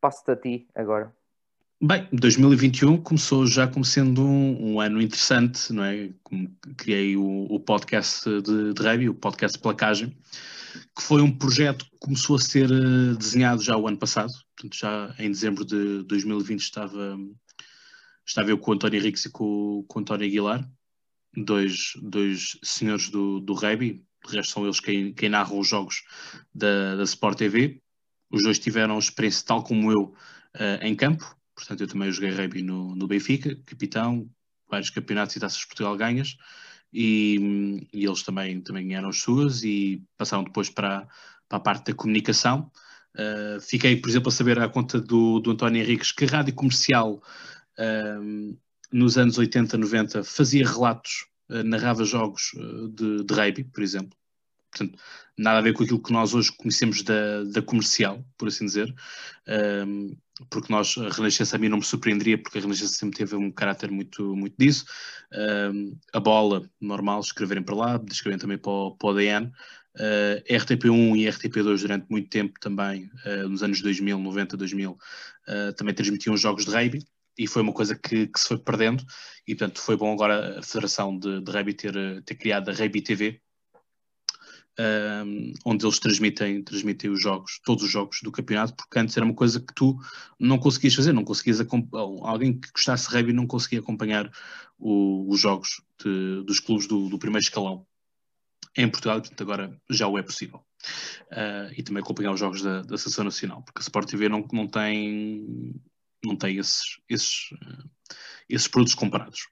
Passo-te 0.00 0.30
a 0.30 0.36
ti 0.36 0.68
agora. 0.74 1.23
Bem, 1.82 2.08
2021 2.12 3.02
começou 3.02 3.46
já 3.46 3.66
como 3.66 3.84
sendo 3.84 4.22
um, 4.24 4.74
um 4.74 4.80
ano 4.80 5.02
interessante, 5.02 5.72
não 5.72 5.84
é? 5.84 6.10
Como 6.22 6.50
criei 6.76 7.16
o, 7.16 7.46
o 7.50 7.60
podcast 7.60 8.24
de, 8.42 8.72
de 8.72 9.08
o 9.08 9.14
podcast 9.14 9.58
placagem, 9.58 10.16
que 10.96 11.02
foi 11.02 11.20
um 11.20 11.30
projeto 11.30 11.84
que 11.84 11.98
começou 11.98 12.36
a 12.36 12.40
ser 12.40 12.70
eh, 12.70 13.14
desenhado 13.18 13.62
já 13.62 13.76
o 13.76 13.86
ano 13.86 13.98
passado, 13.98 14.32
portanto 14.56 14.76
já 14.78 15.14
em 15.18 15.30
dezembro 15.30 15.64
de 15.64 16.02
2020 16.04 16.60
estava, 16.60 17.18
Estava 18.26 18.50
eu 18.50 18.58
com 18.58 18.70
o 18.70 18.74
António 18.74 18.98
Henriques 18.98 19.26
e 19.26 19.30
com, 19.30 19.84
com 19.86 19.98
o 19.98 20.02
António 20.02 20.26
Aguilar, 20.26 20.66
dois, 21.36 21.92
dois 22.00 22.58
senhores 22.62 23.10
do, 23.10 23.40
do 23.40 23.54
de 23.54 24.00
resto 24.26 24.52
são 24.52 24.64
eles 24.64 24.80
quem, 24.80 25.12
quem 25.12 25.28
narram 25.28 25.58
os 25.58 25.68
jogos 25.68 26.02
da, 26.54 26.96
da 26.96 27.02
Sport 27.02 27.36
TV. 27.36 27.82
Os 28.30 28.42
dois 28.42 28.58
tiveram 28.58 28.98
experiência, 28.98 29.44
tal 29.46 29.62
como 29.62 29.92
eu, 29.92 30.14
uh, 30.56 30.82
em 30.82 30.96
campo. 30.96 31.36
Portanto, 31.54 31.82
eu 31.82 31.88
também 31.88 32.10
joguei 32.10 32.30
rugby 32.30 32.62
no, 32.62 32.94
no 32.94 33.06
Benfica, 33.06 33.54
capitão, 33.64 34.28
vários 34.68 34.90
campeonatos 34.90 35.36
e 35.36 35.40
taças 35.40 35.60
de 35.60 35.66
Portugal 35.66 35.96
ganhas. 35.96 36.36
E, 36.92 37.88
e, 37.92 38.04
eles 38.04 38.22
também, 38.22 38.60
também 38.60 38.86
ganharam 38.86 39.08
as 39.08 39.20
suas 39.20 39.64
e 39.64 40.02
passaram 40.16 40.44
depois 40.44 40.70
para, 40.70 41.08
para 41.48 41.58
a 41.58 41.60
parte 41.60 41.86
da 41.86 41.94
comunicação. 41.94 42.70
Uh, 43.14 43.60
fiquei, 43.60 43.96
por 43.96 44.08
exemplo, 44.08 44.28
a 44.28 44.32
saber 44.32 44.58
à 44.58 44.68
conta 44.68 45.00
do, 45.00 45.40
do 45.40 45.52
António 45.52 45.82
Henriques 45.82 46.12
que 46.12 46.24
rádio 46.24 46.54
comercial 46.54 47.22
um, 47.78 48.56
nos 48.92 49.18
anos 49.18 49.38
80, 49.38 49.76
90, 49.78 50.24
fazia 50.24 50.66
relatos, 50.66 51.26
uh, 51.50 51.62
narrava 51.64 52.04
jogos 52.04 52.52
uh, 52.54 52.88
de, 52.88 53.24
de 53.24 53.34
rugby, 53.34 53.64
por 53.64 53.82
exemplo. 53.82 54.16
Portanto, 54.76 54.98
nada 55.38 55.58
a 55.58 55.62
ver 55.62 55.72
com 55.72 55.84
aquilo 55.84 56.02
que 56.02 56.12
nós 56.12 56.34
hoje 56.34 56.52
conhecemos 56.52 57.02
da, 57.02 57.44
da 57.44 57.62
comercial, 57.62 58.24
por 58.36 58.48
assim 58.48 58.66
dizer, 58.66 58.92
um, 59.86 60.16
porque 60.50 60.72
nós, 60.72 60.96
a 60.98 61.08
Renascença 61.10 61.56
a 61.56 61.58
mim 61.58 61.68
não 61.68 61.78
me 61.78 61.84
surpreenderia, 61.84 62.36
porque 62.36 62.58
a 62.58 62.60
Renascença 62.60 62.94
sempre 62.94 63.18
teve 63.18 63.36
um 63.36 63.52
caráter 63.52 63.90
muito, 63.90 64.34
muito 64.34 64.54
disso. 64.58 64.84
Um, 65.72 65.96
a 66.12 66.18
bola, 66.18 66.68
normal, 66.80 67.20
escreverem 67.20 67.62
para 67.62 67.74
lá, 67.74 68.04
escreverem 68.10 68.40
também 68.40 68.58
para 68.58 68.72
o, 68.72 68.96
para 68.96 69.08
o 69.08 69.14
DN. 69.14 69.52
Uh, 69.96 70.42
RTP1 70.52 71.18
e 71.18 71.24
RTP2 71.26 71.82
durante 71.82 72.06
muito 72.10 72.28
tempo 72.28 72.58
também, 72.58 73.08
uh, 73.24 73.48
nos 73.48 73.62
anos 73.62 73.80
2000, 73.80 74.18
90, 74.18 74.56
2000, 74.56 74.90
uh, 74.90 75.72
também 75.76 75.94
transmitiam 75.94 76.36
jogos 76.36 76.64
de 76.64 76.72
rugby 76.72 77.06
e 77.38 77.46
foi 77.46 77.62
uma 77.62 77.72
coisa 77.72 77.94
que, 77.94 78.26
que, 78.26 78.40
se 78.40 78.48
foi 78.48 78.58
perdendo 78.58 79.04
e 79.46 79.54
portanto 79.54 79.80
foi 79.80 79.96
bom 79.96 80.12
agora 80.12 80.58
a 80.58 80.62
Federação 80.62 81.16
de, 81.16 81.40
de 81.40 81.50
Rugby 81.50 81.74
ter, 81.74 82.22
ter 82.24 82.34
criado 82.34 82.70
a 82.70 82.72
Rugby 82.72 83.02
TV 83.02 83.40
um, 84.78 85.52
onde 85.64 85.84
eles 85.84 85.98
transmitem, 85.98 86.62
transmitem 86.62 87.10
os 87.10 87.22
jogos, 87.22 87.60
todos 87.64 87.84
os 87.84 87.90
jogos 87.90 88.20
do 88.22 88.32
campeonato, 88.32 88.74
porque 88.74 88.98
antes 88.98 89.16
era 89.16 89.24
uma 89.24 89.34
coisa 89.34 89.60
que 89.60 89.74
tu 89.74 89.96
não 90.38 90.58
conseguias 90.58 90.94
fazer, 90.94 91.12
não 91.12 91.24
conseguias 91.24 91.60
alguém 92.22 92.58
que 92.58 92.70
gostasse 92.72 93.08
de 93.08 93.14
rugby 93.14 93.32
não 93.32 93.46
conseguia 93.46 93.80
acompanhar 93.80 94.30
o, 94.78 95.30
os 95.30 95.40
jogos 95.40 95.82
de, 96.02 96.42
dos 96.44 96.60
clubes 96.60 96.86
do, 96.86 97.08
do, 97.08 97.18
primeiro 97.18 97.44
escalão 97.44 97.86
em 98.76 98.88
Portugal, 98.88 99.20
portanto 99.20 99.40
agora 99.40 99.80
já 99.88 100.08
o 100.08 100.18
é 100.18 100.22
possível. 100.22 100.64
Uh, 101.30 101.72
e 101.76 101.82
também 101.82 102.02
acompanhar 102.02 102.32
os 102.32 102.40
jogos 102.40 102.60
da, 102.60 102.82
da 102.82 102.98
Seleção 102.98 103.24
Nacional, 103.24 103.62
porque 103.62 103.78
a 103.78 103.82
Sport 103.82 104.08
TV 104.08 104.28
não, 104.28 104.46
não 104.52 104.66
tem 104.66 105.74
não 106.24 106.36
tem 106.36 106.56
esses, 106.56 106.98
esses, 107.08 107.52
uh, 107.52 107.90
esses 108.48 108.66
produtos 108.66 108.94
comparados. 108.94 109.46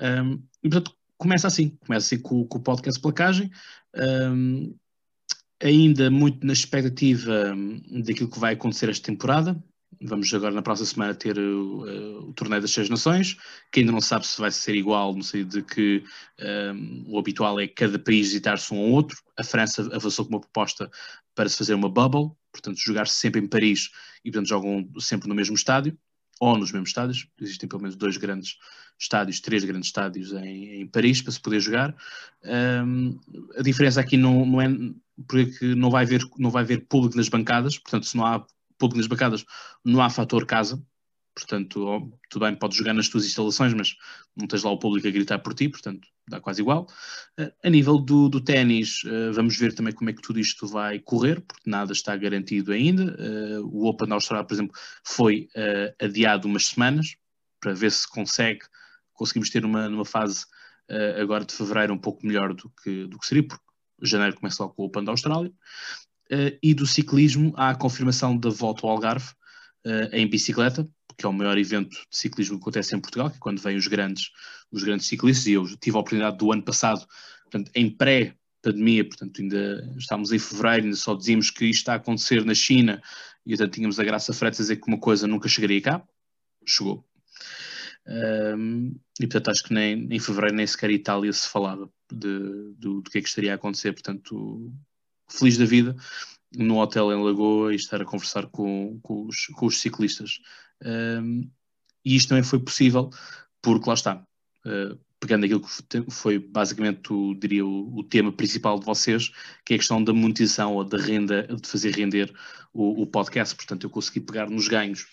Um, 0.00 0.42
portanto, 0.62 0.96
começa 1.22 1.46
assim, 1.46 1.78
começa 1.86 2.06
assim 2.06 2.20
com, 2.20 2.44
com 2.44 2.58
o 2.58 2.62
podcast 2.62 3.00
Placagem, 3.00 3.48
um, 3.96 4.74
ainda 5.62 6.10
muito 6.10 6.44
na 6.44 6.52
expectativa 6.52 7.54
daquilo 8.04 8.28
que 8.28 8.40
vai 8.40 8.54
acontecer 8.54 8.88
esta 8.88 9.06
temporada, 9.06 9.62
vamos 10.02 10.34
agora 10.34 10.52
na 10.52 10.62
próxima 10.62 10.86
semana 10.86 11.14
ter 11.14 11.38
o, 11.38 12.28
o 12.28 12.32
torneio 12.32 12.60
das 12.60 12.72
Seis 12.72 12.88
Nações, 12.88 13.36
que 13.70 13.80
ainda 13.80 13.92
não 13.92 14.00
sabe 14.00 14.26
se 14.26 14.40
vai 14.40 14.50
ser 14.50 14.74
igual, 14.74 15.14
no 15.14 15.22
sentido 15.22 15.60
de 15.60 15.62
que 15.62 16.02
um, 16.74 17.04
o 17.12 17.18
habitual 17.18 17.60
é 17.60 17.68
cada 17.68 18.00
país 18.00 18.26
visitar-se 18.26 18.74
um 18.74 18.78
ao 18.78 18.90
outro. 18.90 19.16
A 19.38 19.44
França 19.44 19.88
avançou 19.94 20.24
com 20.24 20.32
uma 20.32 20.40
proposta 20.40 20.90
para 21.36 21.48
se 21.48 21.56
fazer 21.56 21.74
uma 21.74 21.88
bubble, 21.88 22.32
portanto, 22.50 22.78
jogar-se 22.78 23.14
sempre 23.14 23.40
em 23.40 23.46
Paris 23.46 23.90
e, 24.24 24.30
portanto, 24.32 24.48
jogam 24.48 24.88
sempre 24.98 25.28
no 25.28 25.36
mesmo 25.36 25.54
estádio 25.54 25.96
ou 26.42 26.58
nos 26.58 26.72
mesmos 26.72 26.90
estádios. 26.90 27.28
Existem 27.40 27.68
pelo 27.68 27.82
menos 27.82 27.94
dois 27.94 28.16
grandes 28.16 28.58
estádios, 28.98 29.38
três 29.38 29.62
grandes 29.62 29.86
estádios 29.88 30.32
em, 30.32 30.80
em 30.80 30.86
Paris 30.88 31.22
para 31.22 31.30
se 31.30 31.40
poder 31.40 31.60
jogar. 31.60 31.94
Um, 32.84 33.16
a 33.56 33.62
diferença 33.62 34.00
aqui 34.00 34.16
não, 34.16 34.44
não 34.44 34.60
é 34.60 34.66
porque 35.28 35.76
não 35.76 35.88
vai, 35.88 36.02
haver, 36.02 36.22
não 36.36 36.50
vai 36.50 36.64
haver 36.64 36.84
público 36.88 37.16
nas 37.16 37.28
bancadas, 37.28 37.78
portanto, 37.78 38.06
se 38.06 38.16
não 38.16 38.26
há 38.26 38.44
público 38.76 38.98
nas 38.98 39.06
bancadas, 39.06 39.44
não 39.84 40.02
há 40.02 40.10
fator 40.10 40.44
casa. 40.44 40.84
Portanto, 41.32 42.12
tudo 42.28 42.44
bem, 42.44 42.56
podes 42.56 42.76
jogar 42.76 42.92
nas 42.92 43.08
tuas 43.08 43.24
instalações, 43.24 43.72
mas 43.72 43.96
não 44.36 44.48
tens 44.48 44.64
lá 44.64 44.72
o 44.72 44.78
público 44.78 45.06
a 45.06 45.12
gritar 45.12 45.38
por 45.38 45.54
ti, 45.54 45.68
portanto, 45.68 46.08
dá 46.28 46.40
quase 46.40 46.60
igual. 46.60 46.86
Uh, 47.38 47.52
a 47.64 47.70
nível 47.70 47.98
do, 47.98 48.28
do 48.28 48.40
ténis, 48.40 49.02
uh, 49.04 49.32
vamos 49.32 49.56
ver 49.56 49.74
também 49.74 49.92
como 49.92 50.10
é 50.10 50.12
que 50.12 50.22
tudo 50.22 50.38
isto 50.38 50.66
vai 50.66 50.98
correr, 50.98 51.40
porque 51.40 51.68
nada 51.68 51.92
está 51.92 52.16
garantido 52.16 52.72
ainda. 52.72 53.16
Uh, 53.18 53.66
o 53.66 53.86
Open 53.86 54.08
da 54.08 54.14
Austrália, 54.14 54.46
por 54.46 54.54
exemplo, 54.54 54.76
foi 55.04 55.48
adiado 56.00 56.46
umas 56.46 56.66
semanas, 56.66 57.16
para 57.60 57.74
ver 57.74 57.92
se 57.92 58.08
consegue, 58.08 58.60
conseguimos 59.12 59.50
ter 59.50 59.64
uma, 59.64 59.88
numa 59.88 60.04
fase 60.04 60.44
agora 61.18 61.44
de 61.44 61.54
fevereiro 61.54 61.94
um 61.94 61.98
pouco 61.98 62.26
melhor 62.26 62.52
do 62.52 62.70
que, 62.82 63.06
do 63.06 63.18
que 63.18 63.26
seria, 63.26 63.46
porque 63.46 63.64
janeiro 64.02 64.36
começa 64.36 64.62
logo 64.62 64.74
com 64.74 64.82
o 64.82 64.86
Open 64.86 65.04
da 65.04 65.12
Austrália. 65.12 65.50
e 66.62 66.74
do 66.74 66.86
ciclismo, 66.86 67.52
há 67.56 67.70
a 67.70 67.74
confirmação 67.74 68.36
da 68.36 68.50
volta 68.50 68.86
ao 68.86 68.90
Algarve 68.90 69.30
em 70.12 70.26
bicicleta, 70.28 70.86
que 71.16 71.26
é 71.26 71.28
o 71.28 71.32
maior 71.32 71.58
evento 71.58 71.90
de 71.90 72.16
ciclismo 72.16 72.56
que 72.56 72.62
acontece 72.62 72.94
em 72.94 73.00
Portugal, 73.00 73.30
que 73.30 73.36
é 73.36 73.40
quando 73.40 73.60
vêm 73.60 73.76
os 73.76 73.86
grandes, 73.86 74.30
os 74.70 74.82
grandes 74.82 75.06
ciclistas, 75.06 75.46
e 75.46 75.52
eu 75.52 75.66
tive 75.76 75.96
a 75.96 76.00
oportunidade 76.00 76.38
do 76.38 76.52
ano 76.52 76.62
passado, 76.62 77.06
portanto, 77.42 77.70
em 77.74 77.90
pré-pandemia, 77.90 79.04
portanto, 79.04 79.40
ainda 79.40 79.94
estávamos 79.98 80.32
em 80.32 80.38
fevereiro, 80.38 80.84
ainda 80.84 80.96
só 80.96 81.14
dizíamos 81.14 81.50
que 81.50 81.64
isto 81.66 81.80
está 81.80 81.92
a 81.94 81.96
acontecer 81.96 82.44
na 82.44 82.54
China, 82.54 83.02
e 83.44 83.50
portanto 83.50 83.74
tínhamos 83.74 83.98
a 83.98 84.04
graça 84.04 84.32
frete 84.32 84.56
a 84.56 84.62
dizer 84.62 84.76
que 84.76 84.88
uma 84.88 84.98
coisa 84.98 85.26
nunca 85.26 85.48
chegaria 85.48 85.80
cá, 85.80 86.02
chegou. 86.66 87.04
Um, 88.06 88.94
e 89.20 89.26
portanto 89.28 89.50
acho 89.50 89.64
que 89.64 89.74
nem 89.74 90.08
em 90.10 90.18
fevereiro 90.18 90.56
nem 90.56 90.66
sequer 90.66 90.90
Itália 90.90 91.32
se 91.32 91.48
falava 91.48 91.88
de, 92.10 92.72
do, 92.76 93.00
do 93.00 93.10
que 93.10 93.18
é 93.18 93.22
que 93.22 93.28
estaria 93.28 93.52
a 93.52 93.54
acontecer, 93.54 93.92
portanto, 93.92 94.72
feliz 95.28 95.56
da 95.56 95.64
vida 95.64 95.96
no 96.56 96.78
hotel 96.78 97.12
em 97.12 97.22
Lagoa 97.22 97.72
e 97.72 97.76
estar 97.76 98.00
a 98.00 98.04
conversar 98.04 98.46
com, 98.46 98.98
com, 99.02 99.26
os, 99.26 99.46
com 99.46 99.66
os, 99.66 99.80
ciclistas. 99.80 100.40
Um, 100.84 101.50
e 102.04 102.16
isto 102.16 102.30
também 102.30 102.42
foi 102.42 102.58
possível 102.58 103.10
porque 103.60 103.88
lá 103.88 103.94
está, 103.94 104.26
uh, 104.66 104.98
pegando 105.20 105.44
aquilo 105.44 105.60
que 105.60 106.10
foi 106.10 106.38
basicamente, 106.38 107.12
o, 107.12 107.34
diria, 107.34 107.64
o, 107.64 107.98
o, 107.98 108.02
tema 108.02 108.32
principal 108.32 108.78
de 108.78 108.84
vocês, 108.84 109.30
que 109.64 109.72
é 109.72 109.76
a 109.76 109.78
questão 109.78 110.02
da 110.02 110.12
monetização 110.12 110.74
ou 110.74 110.84
da 110.84 110.98
renda, 110.98 111.46
de 111.46 111.68
fazer 111.68 111.94
render 111.94 112.34
o, 112.72 113.02
o 113.02 113.06
podcast. 113.06 113.54
Portanto, 113.54 113.84
eu 113.84 113.90
consegui 113.90 114.20
pegar 114.20 114.50
nos 114.50 114.66
ganhos 114.66 115.06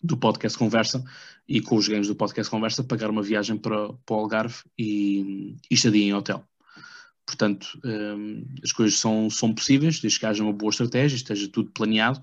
do 0.00 0.16
podcast 0.16 0.56
Conversa 0.56 1.02
e 1.48 1.60
com 1.60 1.76
os 1.76 1.88
ganhos 1.88 2.06
do 2.06 2.14
podcast 2.14 2.48
Conversa 2.48 2.84
pagar 2.84 3.10
uma 3.10 3.22
viagem 3.22 3.56
para, 3.56 3.92
para 3.92 4.16
o 4.16 4.20
Algarve 4.20 4.62
e, 4.78 5.56
e 5.68 5.74
estadia 5.74 6.04
em 6.04 6.14
hotel. 6.14 6.44
Portanto, 7.28 7.78
um, 7.84 8.42
as 8.64 8.72
coisas 8.72 8.98
são, 8.98 9.28
são 9.28 9.54
possíveis, 9.54 10.00
desde 10.00 10.18
que 10.18 10.24
haja 10.24 10.42
uma 10.42 10.52
boa 10.52 10.70
estratégia, 10.70 11.14
esteja 11.14 11.46
tudo 11.46 11.70
planeado 11.72 12.18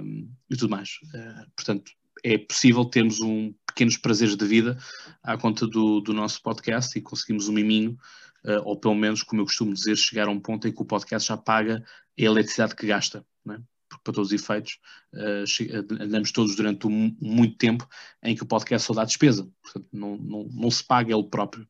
um, 0.00 0.26
e 0.48 0.56
tudo 0.56 0.70
mais. 0.70 0.98
Uh, 1.14 1.46
portanto, 1.54 1.92
é 2.24 2.38
possível 2.38 2.86
termos 2.86 3.20
um 3.20 3.52
pequenos 3.66 3.98
prazeres 3.98 4.34
de 4.34 4.46
vida 4.46 4.78
à 5.22 5.36
conta 5.36 5.66
do, 5.66 6.00
do 6.00 6.14
nosso 6.14 6.42
podcast 6.42 6.98
e 6.98 7.02
conseguimos 7.02 7.50
um 7.50 7.52
miminho, 7.52 7.98
uh, 8.46 8.62
ou 8.64 8.80
pelo 8.80 8.94
menos, 8.94 9.22
como 9.22 9.42
eu 9.42 9.44
costumo 9.44 9.74
dizer, 9.74 9.94
chegar 9.96 10.26
a 10.26 10.30
um 10.30 10.40
ponto 10.40 10.66
em 10.66 10.72
que 10.72 10.80
o 10.80 10.86
podcast 10.86 11.28
já 11.28 11.36
paga 11.36 11.84
a 12.18 12.22
eletricidade 12.22 12.74
que 12.74 12.86
gasta. 12.86 13.22
Né? 13.44 13.60
Porque, 13.90 14.04
para 14.04 14.14
todos 14.14 14.32
os 14.32 14.42
efeitos, 14.42 14.78
uh, 15.12 16.02
andamos 16.02 16.32
todos 16.32 16.56
durante 16.56 16.86
um, 16.86 17.14
muito 17.20 17.58
tempo 17.58 17.86
em 18.22 18.34
que 18.34 18.42
o 18.42 18.46
podcast 18.46 18.86
só 18.86 18.94
dá 18.94 19.04
despesa, 19.04 19.46
portanto, 19.62 19.86
não, 19.92 20.16
não, 20.16 20.48
não 20.50 20.70
se 20.70 20.82
paga 20.82 21.12
ele 21.12 21.28
próprio. 21.28 21.68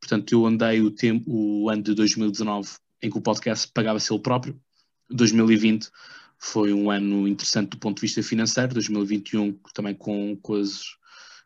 Portanto, 0.00 0.32
eu 0.32 0.46
andei 0.46 0.80
o, 0.80 0.90
tempo, 0.90 1.24
o 1.26 1.68
ano 1.68 1.82
de 1.82 1.94
2019 1.94 2.68
em 3.02 3.10
que 3.10 3.18
o 3.18 3.22
podcast 3.22 3.70
pagava-se 3.72 4.12
ele 4.12 4.22
próprio. 4.22 4.60
2020 5.10 5.88
foi 6.38 6.72
um 6.72 6.90
ano 6.90 7.26
interessante 7.26 7.70
do 7.70 7.78
ponto 7.78 7.96
de 7.96 8.02
vista 8.02 8.22
financeiro. 8.22 8.74
2021 8.74 9.52
também 9.74 9.94
com, 9.94 10.36
com, 10.36 10.54
as, 10.54 10.82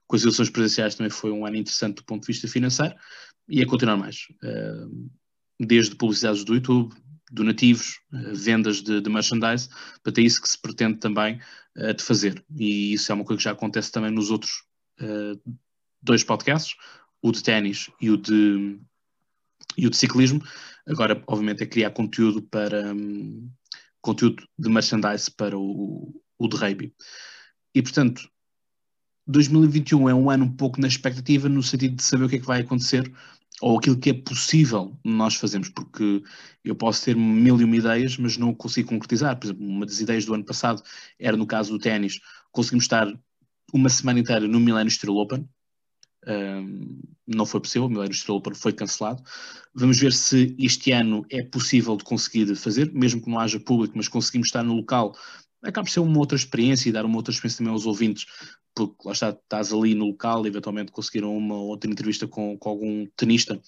com 0.07 0.17
as 0.17 0.23
eleições 0.23 0.51
presidenciais 0.51 0.95
também 0.95 1.11
foi 1.11 1.31
um 1.31 1.47
ano 1.47 1.57
interessante 1.57 1.97
do 1.97 2.05
ponto 2.05 2.23
de 2.23 2.27
vista 2.27 2.49
financeiro. 2.49 2.95
E 3.49 3.61
é 3.61 3.67
continuar 3.67 3.97
mais. 3.97 4.29
Eh, 4.43 4.87
desde 5.59 5.95
publicidades 5.95 6.45
do 6.45 6.55
YouTube, 6.55 6.95
donativos, 7.31 8.01
eh, 8.12 8.33
vendas 8.33 8.83
de, 8.83 9.01
de 9.01 9.11
merchandise, 9.11 9.69
para 10.03 10.12
ter 10.12 10.23
isso 10.23 10.41
que 10.41 10.49
se 10.49 10.61
pretende 10.61 10.99
também 10.99 11.41
eh, 11.77 11.93
de 11.93 12.03
fazer. 12.03 12.45
E 12.57 12.93
isso 12.93 13.11
é 13.11 13.15
uma 13.15 13.25
coisa 13.25 13.38
que 13.38 13.45
já 13.45 13.53
acontece 13.53 13.91
também 13.91 14.11
nos 14.11 14.31
outros 14.31 14.65
dois 16.01 16.23
podcasts 16.23 16.77
o 17.23 17.33
de 17.33 17.43
ténis 17.43 17.91
e 18.01 18.11
o 18.11 18.17
de, 18.17 18.79
e 19.77 19.87
o 19.87 19.91
de 19.91 19.97
ciclismo. 19.97 20.43
Agora, 20.87 21.23
obviamente, 21.27 21.63
é 21.63 21.67
criar 21.67 21.91
conteúdo 21.91 22.43
para 22.43 22.93
um, 22.93 23.49
conteúdo 24.01 24.45
de 24.59 24.69
merchandise 24.69 25.31
para 25.31 25.57
o, 25.57 26.13
o 26.39 26.49
de 26.49 26.57
rugby. 26.57 26.95
E, 27.75 27.81
portanto, 27.81 28.29
2021 29.27 30.09
é 30.09 30.15
um 30.15 30.29
ano 30.29 30.45
um 30.45 30.57
pouco 30.57 30.81
na 30.81 30.89
expectativa, 30.89 31.49
no 31.49 31.63
sentido 31.63 31.97
de 31.97 32.03
saber 32.03 32.25
o 32.25 32.29
que 32.29 32.37
é 32.37 32.39
que 32.41 32.47
vai 32.47 32.61
acontecer 32.61 33.11
ou 33.61 33.79
aquilo 33.79 33.97
que 33.97 34.11
é 34.11 34.15
possível 34.15 34.99
nós 35.05 35.37
fazermos, 35.37 35.69
porque 35.69 36.23
eu 36.65 36.75
posso 36.75 37.05
ter 37.05 37.15
mil 37.15 37.61
e 37.61 37.65
uma 37.65 37.77
ideias, 37.77 38.17
mas 38.17 38.37
não 38.37 38.53
consigo 38.53 38.89
concretizar. 38.89 39.39
Por 39.39 39.47
exemplo, 39.47 39.65
uma 39.65 39.87
das 39.87 40.01
ideias 40.01 40.25
do 40.25 40.35
ano 40.35 40.45
passado 40.45 40.83
era 41.17 41.37
no 41.37 41.47
caso 41.47 41.71
do 41.71 41.79
ténis, 41.79 42.19
conseguimos 42.51 42.85
estar 42.85 43.07
uma 43.73 43.89
semana 43.89 44.19
inteira 44.19 44.49
no 44.49 44.59
Millennium 44.59 44.91
Steel 44.91 45.17
Open, 45.17 45.49
um, 46.27 47.01
não 47.27 47.47
foi 47.47 47.61
possível, 47.61 47.87
o 47.87 47.91
Milênio 47.91 48.13
Estrela 48.13 48.41
foi 48.55 48.73
cancelado. 48.73 49.23
Vamos 49.75 49.99
ver 49.99 50.13
se 50.13 50.55
este 50.59 50.93
ano 50.93 51.25
é 51.31 51.43
possível 51.43 51.97
de 51.97 52.05
conseguir 52.05 52.55
fazer, 52.57 52.93
mesmo 52.93 53.23
que 53.23 53.31
não 53.31 53.39
haja 53.39 53.59
público, 53.59 53.95
mas 53.97 54.09
conseguimos 54.09 54.49
estar 54.49 54.63
no 54.63 54.75
local. 54.75 55.15
Acaba 55.63 55.85
por 55.85 55.91
ser 55.91 56.01
uma 56.01 56.19
outra 56.19 56.37
experiência 56.37 56.89
e 56.89 56.93
dar 56.93 57.05
uma 57.05 57.17
outra 57.17 57.33
experiência 57.33 57.59
também 57.59 57.73
aos 57.73 57.87
ouvintes, 57.87 58.27
porque 58.75 58.97
lá 59.05 59.13
está, 59.13 59.31
estás 59.31 59.73
ali 59.73 59.95
no 59.95 60.07
local, 60.07 60.47
eventualmente 60.47 60.93
conseguiram 60.93 61.37
uma 61.37 61.57
outra 61.57 61.91
entrevista 61.91 62.27
com, 62.27 62.57
com 62.59 62.69
algum 62.69 63.07
tenista, 63.17 63.61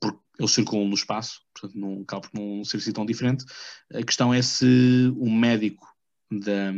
porque 0.00 0.18
eles 0.38 0.52
circulam 0.52 0.86
no 0.86 0.94
espaço, 0.94 1.40
portanto 1.52 1.78
não 1.78 2.02
acaba 2.02 2.28
por 2.28 2.38
não 2.38 2.64
ser 2.64 2.76
assim 2.76 2.92
tão 2.92 3.06
diferente. 3.06 3.44
A 3.92 4.02
questão 4.02 4.32
é 4.32 4.42
se 4.42 5.12
o 5.16 5.30
médico 5.30 5.86
da, 6.30 6.70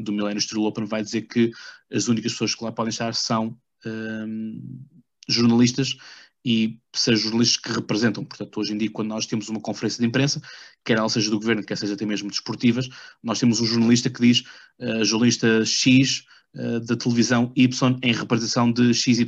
do 0.00 0.12
Millennium 0.12 0.40
Steel 0.40 0.62
Open 0.62 0.84
vai 0.84 1.02
dizer 1.02 1.22
que 1.22 1.50
as 1.92 2.06
únicas 2.06 2.32
pessoas 2.32 2.54
que 2.54 2.64
lá 2.64 2.70
podem 2.70 2.90
estar 2.90 3.14
são 3.14 3.58
um, 3.86 4.84
jornalistas 5.28 5.96
e 6.44 6.80
sejam 6.94 7.22
jornalistas 7.22 7.56
que 7.56 7.72
representam. 7.72 8.24
Portanto, 8.24 8.58
hoje 8.58 8.72
em 8.72 8.78
dia, 8.78 8.90
quando 8.90 9.08
nós 9.08 9.26
temos 9.26 9.48
uma 9.48 9.60
conferência 9.60 10.00
de 10.00 10.06
imprensa, 10.06 10.40
quer 10.84 10.98
ela 10.98 11.08
seja 11.08 11.30
do 11.30 11.38
governo, 11.38 11.64
quer 11.64 11.76
seja 11.76 11.94
até 11.94 12.04
mesmo 12.04 12.28
desportivas, 12.28 12.88
nós 13.22 13.38
temos 13.38 13.60
um 13.60 13.66
jornalista 13.66 14.10
que 14.10 14.20
diz 14.20 14.42
uh, 14.78 15.04
jornalista 15.04 15.64
X 15.64 16.24
uh, 16.54 16.80
da 16.80 16.96
televisão 16.96 17.52
Y 17.54 17.98
em 18.02 18.12
representação 18.12 18.72
de 18.72 18.92
XYZ. 18.92 19.24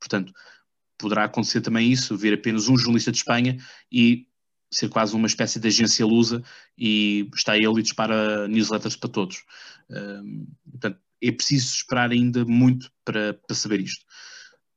Portanto, 0.00 0.32
poderá 0.98 1.24
acontecer 1.24 1.60
também 1.60 1.90
isso, 1.90 2.16
ver 2.16 2.34
apenas 2.34 2.68
um 2.68 2.76
jornalista 2.76 3.12
de 3.12 3.18
Espanha 3.18 3.58
e 3.90 4.26
ser 4.70 4.88
quase 4.88 5.14
uma 5.14 5.26
espécie 5.26 5.60
de 5.60 5.68
agência 5.68 6.06
lusa 6.06 6.42
e 6.78 7.28
está 7.34 7.56
ele 7.56 7.80
e 7.80 7.82
dispara 7.82 8.48
newsletters 8.48 8.96
para 8.96 9.10
todos. 9.10 9.44
Um, 9.90 10.46
portanto, 10.70 10.98
é 11.22 11.32
preciso 11.32 11.74
esperar 11.74 12.10
ainda 12.10 12.44
muito 12.44 12.90
para, 13.04 13.34
para 13.34 13.56
saber 13.56 13.80
isto. 13.80 14.04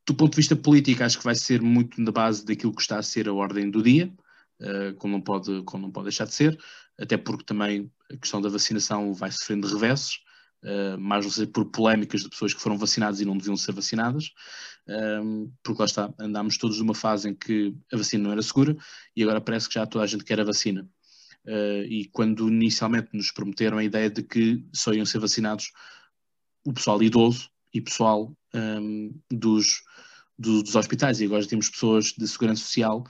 Do 0.08 0.14
ponto 0.14 0.32
de 0.32 0.38
vista 0.38 0.56
político, 0.56 1.04
acho 1.04 1.18
que 1.18 1.24
vai 1.24 1.36
ser 1.36 1.62
muito 1.62 2.00
na 2.00 2.12
base 2.12 2.46
daquilo 2.46 2.76
que 2.76 2.82
está 2.82 3.00
a 3.00 3.04
ser 3.04 3.28
a 3.28 3.34
ordem 3.34 3.72
do 3.72 3.82
dia, 3.82 4.14
uh, 4.62 4.94
como, 4.98 5.14
não 5.14 5.22
pode, 5.22 5.64
como 5.64 5.84
não 5.88 5.92
pode 5.92 6.06
deixar 6.06 6.26
de 6.26 6.34
ser, 6.34 6.58
até 7.00 7.18
porque 7.18 7.44
também 7.44 7.92
a 8.12 8.18
questão 8.18 8.40
da 8.40 8.50
vacinação 8.50 9.14
vai 9.14 9.32
sofrendo 9.32 9.68
revessos, 9.68 10.20
uh, 10.64 10.98
mais 11.00 11.26
não 11.26 11.32
sei 11.32 11.48
por 11.48 11.66
polémicas 11.66 12.22
de 12.22 12.30
pessoas 12.30 12.54
que 12.54 12.62
foram 12.62 12.78
vacinadas 12.78 13.20
e 13.20 13.26
não 13.26 13.36
deviam 13.36 13.58
ser 13.58 13.72
vacinadas, 13.72 14.32
um, 14.88 15.52
porque 15.64 15.82
lá 15.82 15.86
está, 15.86 16.14
andámos 16.20 16.58
todos 16.58 16.78
numa 16.80 16.94
fase 16.94 17.30
em 17.30 17.34
que 17.34 17.76
a 17.92 17.98
vacina 17.98 18.26
não 18.26 18.32
era 18.32 18.42
segura 18.44 18.78
e 19.16 19.24
agora 19.24 19.42
parece 19.42 19.68
que 19.68 19.74
já 19.74 19.86
toda 19.88 20.04
a 20.04 20.08
gente 20.08 20.24
quer 20.24 20.40
a 20.40 20.44
vacina. 20.44 20.88
Uh, 21.48 21.84
e 21.88 22.10
quando 22.12 22.48
inicialmente 22.48 23.10
nos 23.14 23.32
prometeram 23.32 23.78
a 23.78 23.84
ideia 23.84 24.10
de 24.10 24.24
que 24.24 24.64
só 24.74 24.94
iam 24.94 25.06
ser 25.06 25.20
vacinados 25.20 25.72
o 26.66 26.74
pessoal 26.74 27.02
idoso 27.02 27.50
e 27.74 27.80
pessoal 27.80 28.36
um, 28.54 29.14
dos, 29.32 29.84
do, 30.38 30.64
dos 30.64 30.76
hospitais. 30.76 31.22
E 31.22 31.26
agora 31.26 31.46
temos 31.46 31.70
pessoas 31.70 32.14
de 32.18 32.28
segurança 32.28 32.64
social 32.64 33.06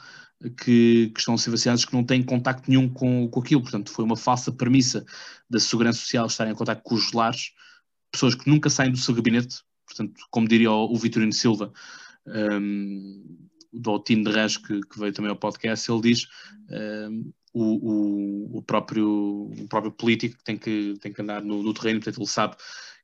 que, 0.58 1.12
que, 1.14 1.20
estão 1.20 1.34
a 1.34 1.38
ser 1.38 1.50
vacinados 1.50 1.86
que 1.86 1.94
não 1.94 2.04
têm 2.04 2.22
contacto 2.22 2.70
nenhum 2.70 2.90
com, 2.90 3.28
com 3.30 3.40
aquilo. 3.40 3.62
Portanto, 3.62 3.92
foi 3.92 4.04
uma 4.04 4.18
falsa 4.18 4.52
premissa 4.52 5.06
da 5.50 5.60
Segurança 5.60 6.00
Social 6.00 6.28
estarem 6.28 6.54
em 6.54 6.56
contacto 6.56 6.84
com 6.84 6.96
os 6.96 7.12
lares, 7.14 7.52
pessoas 8.12 8.36
que 8.36 8.50
nunca 8.50 8.70
saem 8.70 8.92
do 8.92 8.98
seu 8.98 9.14
gabinete. 9.14 9.62
Portanto, 9.86 10.14
como 10.30 10.48
diria 10.48 10.72
o, 10.72 10.92
o 10.92 10.98
Vitorino 10.98 11.32
Silva, 11.32 11.72
um, 12.28 13.48
do 13.72 13.90
Altino 13.92 14.24
de 14.26 14.32
Rãs, 14.32 14.58
que, 14.58 14.82
que, 14.82 15.00
veio 15.00 15.14
também 15.14 15.30
ao 15.30 15.38
podcast, 15.38 15.90
ele 15.92 16.02
diz 16.02 16.28
um, 16.70 17.32
o, 17.54 17.64
o, 17.64 18.58
o, 18.58 18.62
próprio, 18.62 19.52
o 19.58 19.68
próprio 19.70 19.92
político 19.92 20.38
tem 20.44 20.58
que, 20.58 20.96
tem 21.00 21.14
que 21.14 21.22
andar 21.22 21.42
no, 21.42 21.64
no 21.64 21.74
terreno, 21.74 22.00
portanto 22.00 22.20
ele 22.20 22.30
sabe 22.30 22.58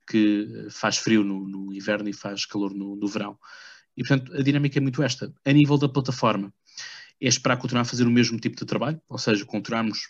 que 0.07 0.67
faz 0.69 0.97
frio 0.97 1.23
no, 1.23 1.47
no 1.47 1.73
inverno 1.73 2.09
e 2.09 2.13
faz 2.13 2.45
calor 2.45 2.73
no, 2.73 2.95
no 2.95 3.07
verão. 3.07 3.37
E, 3.95 4.03
portanto, 4.03 4.33
a 4.33 4.41
dinâmica 4.41 4.79
é 4.79 4.81
muito 4.81 5.03
esta. 5.03 5.33
A 5.45 5.51
nível 5.51 5.77
da 5.77 5.89
plataforma, 5.89 6.53
é 7.21 7.27
esperar 7.27 7.57
continuar 7.57 7.81
a 7.81 7.85
fazer 7.85 8.05
o 8.05 8.11
mesmo 8.11 8.39
tipo 8.39 8.55
de 8.55 8.65
trabalho, 8.65 8.99
ou 9.07 9.17
seja, 9.17 9.45
continuarmos 9.45 10.09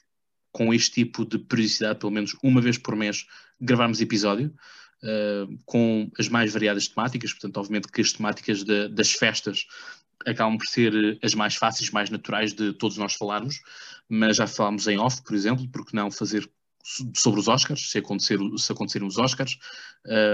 com 0.52 0.74
este 0.74 0.92
tipo 0.92 1.26
de 1.26 1.38
periodicidade, 1.38 2.00
pelo 2.00 2.12
menos 2.12 2.36
uma 2.42 2.62
vez 2.62 2.78
por 2.78 2.96
mês, 2.96 3.26
gravarmos 3.60 4.02
episódio, 4.02 4.54
uh, 5.04 5.58
com 5.66 6.10
as 6.18 6.30
mais 6.30 6.54
variadas 6.54 6.88
temáticas, 6.88 7.34
portanto, 7.34 7.58
obviamente 7.58 7.89
que 7.89 8.02
as 8.02 8.14
temáticas 8.14 8.64
de, 8.64 8.88
das 8.89 9.12
festas 9.12 9.66
acabam 10.26 10.58
por 10.58 10.68
ser 10.68 11.20
as 11.24 11.34
mais 11.34 11.56
fáceis, 11.56 11.89
mais 11.89 12.10
naturais 12.10 12.54
de 12.54 12.74
todos 12.74 12.98
nós 12.98 13.14
falarmos, 13.14 13.56
mas 14.08 14.38
já 14.38 14.48
falámos 14.48 14.88
em 14.88 14.98
off, 14.98 15.22
por 15.24 15.36
exemplo, 15.36 15.68
porque 15.70 15.96
não 15.96 16.12
fazer 16.12 16.50
sobre 17.16 17.40
os 17.40 17.48
Oscars, 17.48 17.90
se, 17.90 17.98
acontecer, 17.98 18.40
se 18.58 18.72
acontecerem 18.72 19.08
os 19.08 19.18
Oscars, 19.18 19.58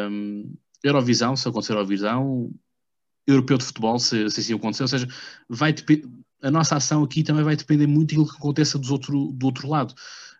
um, 0.10 0.54
Eurovisão, 0.84 1.36
se 1.36 1.48
acontecer 1.48 1.74
a 1.74 1.76
Eurovisão, 1.76 2.52
Europeu 3.26 3.58
de 3.58 3.66
Futebol, 3.66 4.00
se, 4.00 4.30
se 4.30 4.40
assim 4.40 4.54
acontecer, 4.54 4.84
ou 4.84 4.88
seja, 4.88 5.08
vai 5.50 5.74
a 6.42 6.52
nossa 6.52 6.76
ação 6.76 7.04
aqui 7.04 7.24
também 7.24 7.44
vai 7.44 7.56
depender 7.56 7.88
muito 7.88 8.10
daquilo 8.10 8.30
que 8.30 8.38
aconteça 8.38 8.78
do 8.78 8.92
outro, 8.92 9.32
do 9.34 9.46
outro 9.46 9.68
lado. 9.68 9.94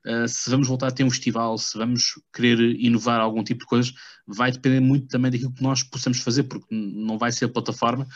Uh, 0.06 0.28
se 0.28 0.50
vamos 0.50 0.68
voltar 0.68 0.88
a 0.88 0.92
ter 0.92 1.04
um 1.04 1.10
festival, 1.10 1.58
se 1.58 1.78
vamos 1.78 2.14
querer 2.34 2.60
inovar 2.80 3.20
algum 3.20 3.44
tipo 3.44 3.62
de 3.62 3.66
coisas, 3.66 3.94
vai 4.26 4.52
depender 4.52 4.80
muito 4.80 5.08
também 5.08 5.32
daquilo 5.32 5.54
que 5.54 5.64
nós 5.64 5.84
possamos 5.84 6.20
fazer, 6.20 6.44
porque 6.44 6.68
não 6.72 7.18
vai 7.18 7.32
ser 7.32 7.46
a 7.46 7.50
plataforma 7.50 8.08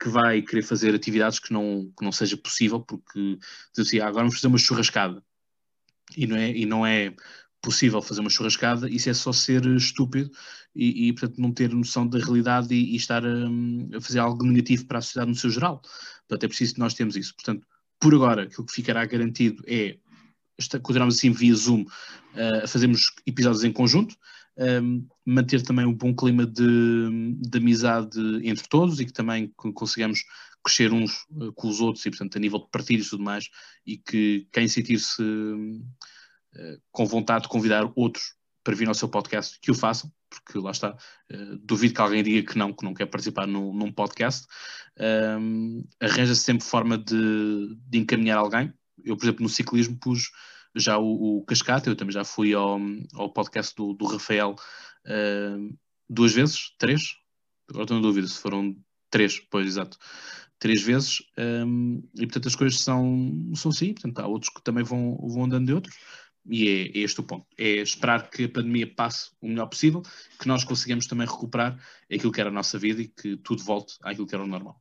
que 0.00 0.08
vai 0.08 0.42
querer 0.42 0.62
fazer 0.62 0.94
atividades 0.94 1.38
que 1.38 1.52
não, 1.52 1.90
que 1.96 2.04
não 2.04 2.12
seja 2.12 2.36
possível, 2.36 2.80
porque 2.80 3.38
assim, 3.78 3.98
ah, 3.98 4.08
agora 4.08 4.24
vamos 4.24 4.34
fazer 4.34 4.48
uma 4.48 4.58
churrascada. 4.58 5.22
E 6.16 6.26
não 6.26 6.36
é, 6.36 6.50
e 6.50 6.66
não 6.66 6.86
é 6.86 7.14
possível 7.60 8.02
fazer 8.02 8.20
uma 8.20 8.30
churrascada, 8.30 8.90
isso 8.90 9.08
é 9.08 9.14
só 9.14 9.32
ser 9.32 9.64
estúpido 9.66 10.30
e, 10.74 11.08
e 11.08 11.12
portanto, 11.12 11.40
não 11.40 11.52
ter 11.52 11.72
noção 11.72 12.06
da 12.06 12.18
realidade 12.18 12.74
e, 12.74 12.92
e 12.92 12.96
estar 12.96 13.24
um, 13.24 13.88
a 13.94 14.00
fazer 14.00 14.18
algo 14.18 14.44
negativo 14.44 14.86
para 14.86 14.98
a 14.98 15.02
sociedade 15.02 15.30
no 15.30 15.36
seu 15.36 15.50
geral. 15.50 15.80
Portanto, 16.28 16.44
é 16.44 16.48
preciso 16.48 16.74
que 16.74 16.80
nós 16.80 16.94
temos 16.94 17.16
isso. 17.16 17.34
Portanto, 17.34 17.66
por 18.00 18.14
agora, 18.14 18.42
aquilo 18.42 18.66
que 18.66 18.72
ficará 18.72 19.04
garantido 19.04 19.62
é, 19.66 19.96
continuamos 20.82 21.16
assim 21.16 21.30
via 21.30 21.54
Zoom, 21.54 21.82
uh, 21.82 22.64
a 22.64 22.66
fazermos 22.66 23.12
episódios 23.26 23.64
em 23.64 23.72
conjunto, 23.72 24.16
um, 24.58 25.06
manter 25.24 25.62
também 25.62 25.86
um 25.86 25.94
bom 25.94 26.14
clima 26.14 26.44
de, 26.44 27.34
de, 27.38 27.58
amizade 27.58 28.20
entre 28.42 28.68
todos 28.68 29.00
e 29.00 29.06
que 29.06 29.12
também 29.12 29.50
consigamos 29.56 30.24
crescer 30.62 30.92
uns 30.92 31.24
uh, 31.30 31.52
com 31.52 31.68
os 31.68 31.80
outros 31.80 32.04
e, 32.06 32.10
portanto, 32.10 32.36
a 32.36 32.40
nível 32.40 32.60
de 32.60 32.70
partilhos 32.70 33.06
e 33.06 33.10
tudo 33.10 33.24
mais, 33.24 33.48
e 33.86 33.98
que 33.98 34.46
quem 34.52 34.68
sentir-se 34.68 35.22
uh, 35.22 36.82
com 36.90 37.06
vontade 37.06 37.44
de 37.44 37.48
convidar 37.48 37.90
outros 37.96 38.34
para 38.64 38.74
vir 38.74 38.88
ao 38.88 38.94
seu 38.94 39.08
podcast, 39.08 39.58
que 39.60 39.70
o 39.70 39.74
façam, 39.74 40.12
porque 40.30 40.58
lá 40.58 40.70
está, 40.70 40.92
uh, 41.32 41.56
duvido 41.58 41.94
que 41.94 42.00
alguém 42.00 42.22
diga 42.22 42.52
que 42.52 42.58
não, 42.58 42.72
que 42.72 42.84
não 42.84 42.94
quer 42.94 43.06
participar 43.06 43.46
num 43.46 43.92
podcast. 43.92 44.46
Um, 44.98 45.84
Arranja-se 46.00 46.42
sempre 46.42 46.64
forma 46.64 46.96
de, 46.98 47.76
de, 47.88 47.98
encaminhar 47.98 48.38
alguém. 48.38 48.72
Eu, 49.04 49.16
por 49.16 49.24
exemplo, 49.24 49.42
no 49.42 49.48
ciclismo 49.48 49.98
pus 49.98 50.30
já 50.76 50.96
o, 50.98 51.38
o 51.38 51.44
Cascata, 51.44 51.90
eu 51.90 51.96
também 51.96 52.12
já 52.12 52.24
fui 52.24 52.54
ao, 52.54 52.78
ao 53.14 53.32
podcast 53.32 53.74
do, 53.74 53.92
do 53.94 54.06
Rafael 54.06 54.54
duas 56.08 56.32
vezes, 56.32 56.72
três, 56.78 57.16
agora 57.68 57.84
estou 57.84 57.96
na 57.96 58.02
dúvida 58.02 58.26
se 58.26 58.38
foram 58.38 58.76
três, 59.10 59.40
pois 59.50 59.66
exato, 59.66 59.98
três 60.62 60.80
vezes, 60.80 61.18
um, 61.36 62.00
e 62.14 62.24
portanto 62.24 62.46
as 62.46 62.54
coisas 62.54 62.78
são, 62.78 63.50
são 63.52 63.72
assim, 63.72 63.92
portanto 63.94 64.20
há 64.20 64.28
outros 64.28 64.48
que 64.48 64.62
também 64.62 64.84
vão, 64.84 65.16
vão 65.16 65.46
andando 65.46 65.66
de 65.66 65.74
outros, 65.74 65.96
e 66.46 66.68
é, 66.68 67.00
é, 67.00 67.02
este 67.02 67.18
o 67.18 67.24
ponto. 67.24 67.44
É 67.58 67.78
esperar 67.78 68.30
que 68.30 68.44
a 68.44 68.48
pandemia 68.48 68.86
passe 68.94 69.32
o 69.40 69.48
melhor 69.48 69.66
possível, 69.66 70.02
que 70.38 70.46
nós 70.46 70.62
consigamos 70.62 71.08
também 71.08 71.26
recuperar 71.26 71.76
aquilo 72.04 72.30
que 72.30 72.40
era 72.40 72.48
a 72.48 72.52
nossa 72.52 72.78
vida 72.78 73.02
e 73.02 73.08
que 73.08 73.36
tudo 73.38 73.64
volte 73.64 73.96
àquilo 74.04 74.24
que 74.24 74.36
era 74.36 74.44
o 74.44 74.46
normal. 74.46 74.80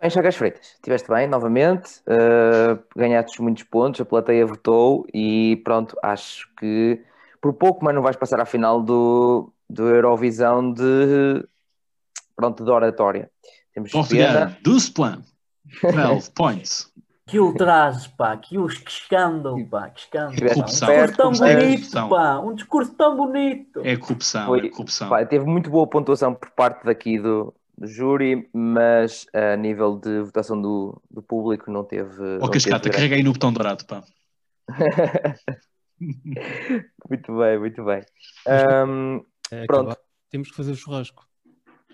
Bem, 0.00 0.08
Chagas 0.08 0.36
Freitas, 0.36 0.66
estiveste 0.76 1.08
bem 1.08 1.28
novamente, 1.28 2.00
uh, 2.00 2.82
ganhaste 2.96 3.42
muitos 3.42 3.64
pontos, 3.64 4.00
a 4.00 4.06
plateia 4.06 4.46
votou 4.46 5.06
e 5.12 5.60
pronto, 5.62 5.94
acho 6.02 6.48
que 6.58 6.98
por 7.42 7.52
pouco, 7.52 7.84
mas 7.84 7.94
não 7.94 8.00
vais 8.00 8.16
passar 8.16 8.40
à 8.40 8.46
final 8.46 8.82
do, 8.82 9.52
do 9.68 9.86
Eurovisão 9.86 10.72
de, 10.72 11.46
pronto, 12.34 12.64
de 12.64 12.70
oratória. 12.70 13.30
Temos 13.72 13.90
Portugal, 13.90 14.52
12 14.62 14.92
points, 14.92 15.34
12 15.82 16.30
points. 16.30 16.94
Que 17.26 17.40
ultraje, 17.40 18.10
pá, 18.10 18.36
que, 18.36 18.54
que 18.54 18.90
escândalo, 18.90 19.66
pá, 19.66 19.88
que 19.88 20.00
escândalo. 20.00 20.36
Corrupção. 20.54 20.88
Um 20.90 20.94
discurso 20.94 21.16
tão 21.16 21.32
bonito, 21.32 21.98
é 21.98 22.08
pá, 22.08 22.38
um 22.38 22.54
discurso 22.54 22.94
tão 22.94 23.16
bonito. 23.16 23.80
É 23.82 23.96
corrupção, 23.96 24.46
Foi, 24.46 24.66
é 24.66 24.68
corrupção. 24.68 25.08
Pá, 25.08 25.24
teve 25.24 25.46
muito 25.46 25.70
boa 25.70 25.86
pontuação 25.88 26.34
por 26.34 26.50
parte 26.50 26.84
daqui 26.84 27.18
do, 27.18 27.54
do 27.78 27.86
júri, 27.86 28.46
mas 28.52 29.26
a 29.32 29.56
nível 29.56 29.98
de 29.98 30.20
votação 30.20 30.60
do, 30.60 31.00
do 31.10 31.22
público 31.22 31.70
não 31.70 31.82
teve. 31.82 32.38
Ó, 32.40 32.46
oh, 32.46 32.50
Cascata, 32.50 32.90
carrega 32.90 33.16
aí 33.16 33.22
no 33.22 33.32
botão 33.32 33.52
dourado, 33.52 33.86
pá. 33.86 34.04
muito 37.08 37.38
bem, 37.38 37.58
muito 37.58 37.84
bem. 37.84 38.04
Um, 38.46 39.24
é, 39.50 39.64
pronto. 39.66 39.96
Temos 40.30 40.50
que 40.50 40.56
fazer 40.56 40.72
o 40.72 40.76
churrasco. 40.76 41.24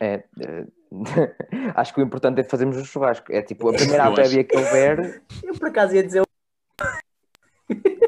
É, 0.01 0.25
é 0.41 0.67
acho 1.77 1.95
que 1.95 2.01
o 2.01 2.05
importante 2.05 2.41
é 2.41 2.45
fazermos 2.45 2.77
o 2.77 2.85
churrasco. 2.85 3.33
É 3.33 3.43
tipo 3.43 3.69
a 3.69 3.73
primeira 3.73 4.05
apébia 4.09 4.45
que 4.45 4.57
houver. 4.57 5.23
Eu 5.43 5.55
por 5.55 5.69
acaso 5.69 5.95
ia 5.95 6.03
dizer. 6.03 6.23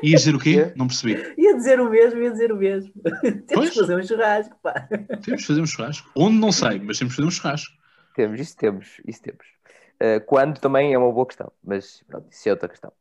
Ia 0.02 0.16
dizer 0.16 0.34
o 0.34 0.38
quê? 0.38 0.72
Não 0.74 0.88
percebi. 0.88 1.34
Ia 1.38 1.54
dizer 1.54 1.80
o 1.80 1.88
mesmo, 1.88 2.20
ia 2.20 2.30
dizer 2.32 2.50
o 2.50 2.56
mesmo. 2.56 2.92
temos 3.46 3.70
que 3.70 3.76
fazer 3.76 3.96
um 3.96 4.02
churrasco, 4.02 4.56
pá. 4.60 4.88
Temos 5.22 5.42
que 5.42 5.46
fazer 5.46 5.60
um 5.60 5.66
churrasco. 5.66 6.10
Onde 6.16 6.38
não 6.38 6.50
sei, 6.50 6.80
mas 6.80 6.98
temos 6.98 7.14
que 7.14 7.16
fazer 7.16 7.28
um 7.28 7.30
churrasco. 7.30 7.72
Temos, 8.16 8.40
isso 8.40 8.56
temos, 8.56 9.00
isso 9.06 9.22
temos. 9.22 9.46
Uh, 10.02 10.20
quando 10.26 10.58
também 10.58 10.92
é 10.92 10.98
uma 10.98 11.12
boa 11.12 11.24
questão, 11.24 11.52
mas 11.62 12.02
pronto, 12.08 12.26
isso 12.30 12.48
é 12.48 12.52
outra 12.52 12.68
questão. 12.68 12.92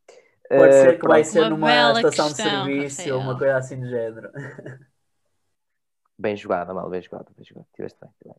Pode 0.48 0.74
ser 0.74 1.00
que 1.00 1.06
uh, 1.06 1.10
vai 1.10 1.24
ser 1.24 1.50
numa 1.50 1.94
estação 1.94 2.28
questão, 2.28 2.28
de 2.28 2.90
serviço 2.90 3.14
ou 3.16 3.22
uma 3.22 3.38
coisa 3.38 3.58
assim 3.58 3.80
do 3.80 3.88
género. 3.88 4.30
Bem 6.20 6.36
jogada, 6.36 6.72
mal, 6.72 6.88
bem 6.88 7.02
jogada, 7.02 7.26
bem 7.36 7.44
jogada. 7.44 7.68
Tiveste 7.74 7.98
bem, 8.00 8.12
bem. 8.24 8.36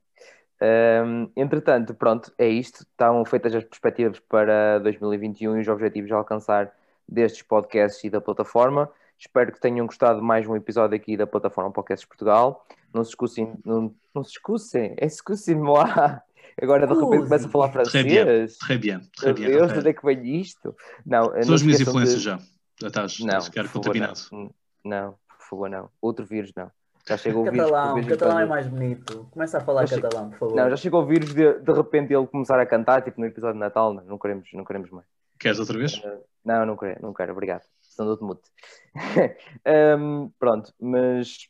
Um, 0.62 1.28
entretanto, 1.34 1.92
pronto, 1.92 2.32
é 2.38 2.48
isto. 2.48 2.82
Estão 2.82 3.24
feitas 3.24 3.52
as 3.54 3.64
perspectivas 3.64 4.20
para 4.20 4.78
2021 4.78 5.56
e 5.56 5.60
os 5.60 5.68
objetivos 5.68 6.12
a 6.12 6.16
alcançar 6.16 6.72
destes 7.08 7.42
podcasts 7.42 8.04
e 8.04 8.10
da 8.10 8.20
plataforma. 8.20 8.88
Espero 9.18 9.52
que 9.52 9.60
tenham 9.60 9.86
gostado 9.86 10.20
de 10.20 10.24
mais 10.24 10.46
um 10.46 10.54
episódio 10.54 10.96
aqui 10.96 11.16
da 11.16 11.26
plataforma 11.26 11.72
Podcasts 11.72 12.06
Portugal. 12.06 12.66
Não 12.94 13.02
se 13.02 13.10
escussem, 13.10 13.54
não, 13.64 13.94
não 14.14 14.22
se 14.22 14.32
escussem, 14.32 14.94
é 14.96 15.06
escussem 15.06 15.60
lá. 15.60 16.22
Agora 16.60 16.86
de 16.86 16.92
repente 16.92 17.24
começa 17.24 17.46
a 17.46 17.50
falar 17.50 17.72
francês. 17.72 18.58
Très 18.58 18.78
bien, 18.78 19.00
très 19.16 19.34
bien. 19.34 19.48
Deus, 19.48 19.72
onde 19.72 19.88
é 19.88 19.92
que 19.92 20.04
vem 20.04 20.40
isto? 20.40 20.76
Não, 21.04 21.32
São 21.42 21.54
as 21.54 21.62
minhas 21.62 21.80
influências 21.80 22.18
de... 22.18 22.24
já. 22.24 22.38
Já 22.80 22.88
estás, 22.88 23.20
não, 23.20 23.38
estás 23.38 23.70
contaminado. 23.70 24.20
Não. 24.32 24.50
não, 24.84 25.12
por 25.28 25.46
favor, 25.48 25.70
não. 25.70 25.88
Outro 26.00 26.26
vírus, 26.26 26.52
não. 26.54 26.70
Já 27.06 27.16
chegou 27.16 27.42
o 27.42 27.50
vírus. 27.50 27.70
Catalão, 27.70 28.04
catalão 28.06 28.38
é 28.38 28.46
mais 28.46 28.66
bonito. 28.68 29.26
Começa 29.30 29.58
a 29.58 29.60
falar 29.60 29.86
já 29.86 30.00
catalão, 30.00 30.30
por 30.30 30.38
favor. 30.38 30.56
Não, 30.56 30.70
já 30.70 30.76
chegou 30.76 31.02
o 31.02 31.06
vírus 31.06 31.34
de, 31.34 31.58
de 31.58 31.72
repente 31.72 32.14
ele 32.14 32.26
começar 32.26 32.60
a 32.60 32.66
cantar, 32.66 33.02
tipo 33.02 33.20
no 33.20 33.26
episódio 33.26 33.54
de 33.54 33.60
Natal. 33.60 33.92
Não, 33.92 34.04
não, 34.04 34.18
queremos, 34.18 34.48
não 34.52 34.64
queremos 34.64 34.90
mais. 34.90 35.06
Queres 35.38 35.58
outra 35.58 35.76
vez? 35.76 35.94
Uh, 35.94 36.22
não, 36.44 36.64
não 36.64 36.76
quero, 36.76 37.02
não 37.02 37.12
quero, 37.12 37.32
obrigado. 37.32 37.64
Senão 37.80 38.08
dou-te 38.08 38.22
mute. 38.22 38.50
um, 39.98 40.30
pronto, 40.38 40.72
mas 40.80 41.48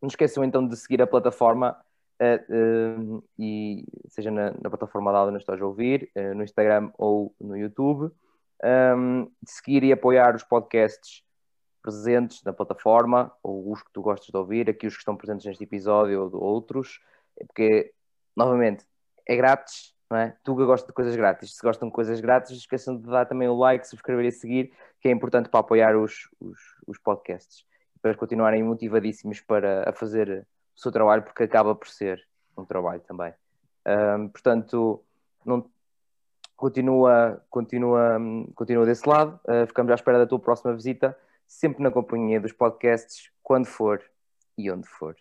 não 0.00 0.08
esqueçam 0.08 0.44
então 0.44 0.66
de 0.66 0.76
seguir 0.76 1.02
a 1.02 1.06
plataforma. 1.06 1.76
Uh, 2.18 3.18
uh, 3.18 3.24
e 3.38 3.84
seja 4.08 4.30
na, 4.30 4.50
na 4.52 4.70
plataforma 4.70 5.12
da 5.12 5.18
aula 5.18 5.32
nos 5.32 5.42
estás 5.42 5.60
a 5.60 5.66
ouvir, 5.66 6.10
uh, 6.16 6.34
no 6.34 6.42
Instagram 6.42 6.90
ou 6.96 7.34
no 7.38 7.54
YouTube, 7.58 8.10
um, 8.64 9.30
seguir 9.44 9.84
e 9.84 9.92
apoiar 9.92 10.34
os 10.34 10.42
podcasts 10.42 11.25
presentes 11.86 12.42
na 12.42 12.52
plataforma, 12.52 13.30
ou 13.40 13.70
os 13.70 13.80
que 13.80 13.92
tu 13.92 14.02
gostas 14.02 14.26
de 14.26 14.36
ouvir, 14.36 14.68
aqui 14.68 14.88
os 14.88 14.94
que 14.94 14.98
estão 14.98 15.16
presentes 15.16 15.46
neste 15.46 15.62
episódio 15.62 16.20
ou 16.20 16.28
de 16.28 16.34
outros, 16.34 17.00
é 17.38 17.44
porque, 17.44 17.92
novamente, 18.34 18.84
é 19.24 19.36
grátis, 19.36 19.94
não 20.10 20.18
é? 20.18 20.36
Tu 20.42 20.56
que 20.56 20.64
gostas 20.64 20.88
de 20.88 20.92
coisas 20.92 21.14
grátis, 21.14 21.54
se 21.54 21.62
gostam 21.62 21.86
de 21.86 21.94
coisas 21.94 22.20
grátis, 22.20 22.50
esqueçam 22.56 22.96
de 22.96 23.08
dar 23.08 23.24
também 23.26 23.46
o 23.46 23.56
like, 23.56 23.86
subscrever 23.86 24.26
e 24.26 24.32
seguir, 24.32 24.72
que 25.00 25.06
é 25.06 25.12
importante 25.12 25.48
para 25.48 25.60
apoiar 25.60 25.96
os, 25.96 26.28
os, 26.40 26.58
os 26.88 26.98
podcasts, 26.98 27.64
para 28.02 28.16
continuarem 28.16 28.64
motivadíssimos 28.64 29.40
para 29.40 29.88
a 29.88 29.92
fazer 29.92 30.44
o 30.76 30.80
seu 30.80 30.90
trabalho, 30.90 31.22
porque 31.22 31.44
acaba 31.44 31.72
por 31.72 31.86
ser 31.86 32.20
um 32.58 32.64
trabalho 32.64 33.00
também. 33.00 33.32
Um, 33.86 34.28
portanto, 34.28 35.00
não, 35.44 35.64
continua, 36.56 37.40
continua, 37.48 38.18
continua 38.56 38.84
desse 38.84 39.08
lado. 39.08 39.38
Uh, 39.44 39.66
ficamos 39.66 39.92
à 39.92 39.94
espera 39.94 40.18
da 40.18 40.26
tua 40.26 40.40
próxima 40.40 40.74
visita, 40.74 41.16
sempre 41.46 41.82
na 41.82 41.90
companhia 41.90 42.40
dos 42.40 42.52
podcasts, 42.52 43.30
quando 43.42 43.66
for 43.66 44.02
e 44.56 44.70
onde 44.70 44.88
for. 44.88 45.16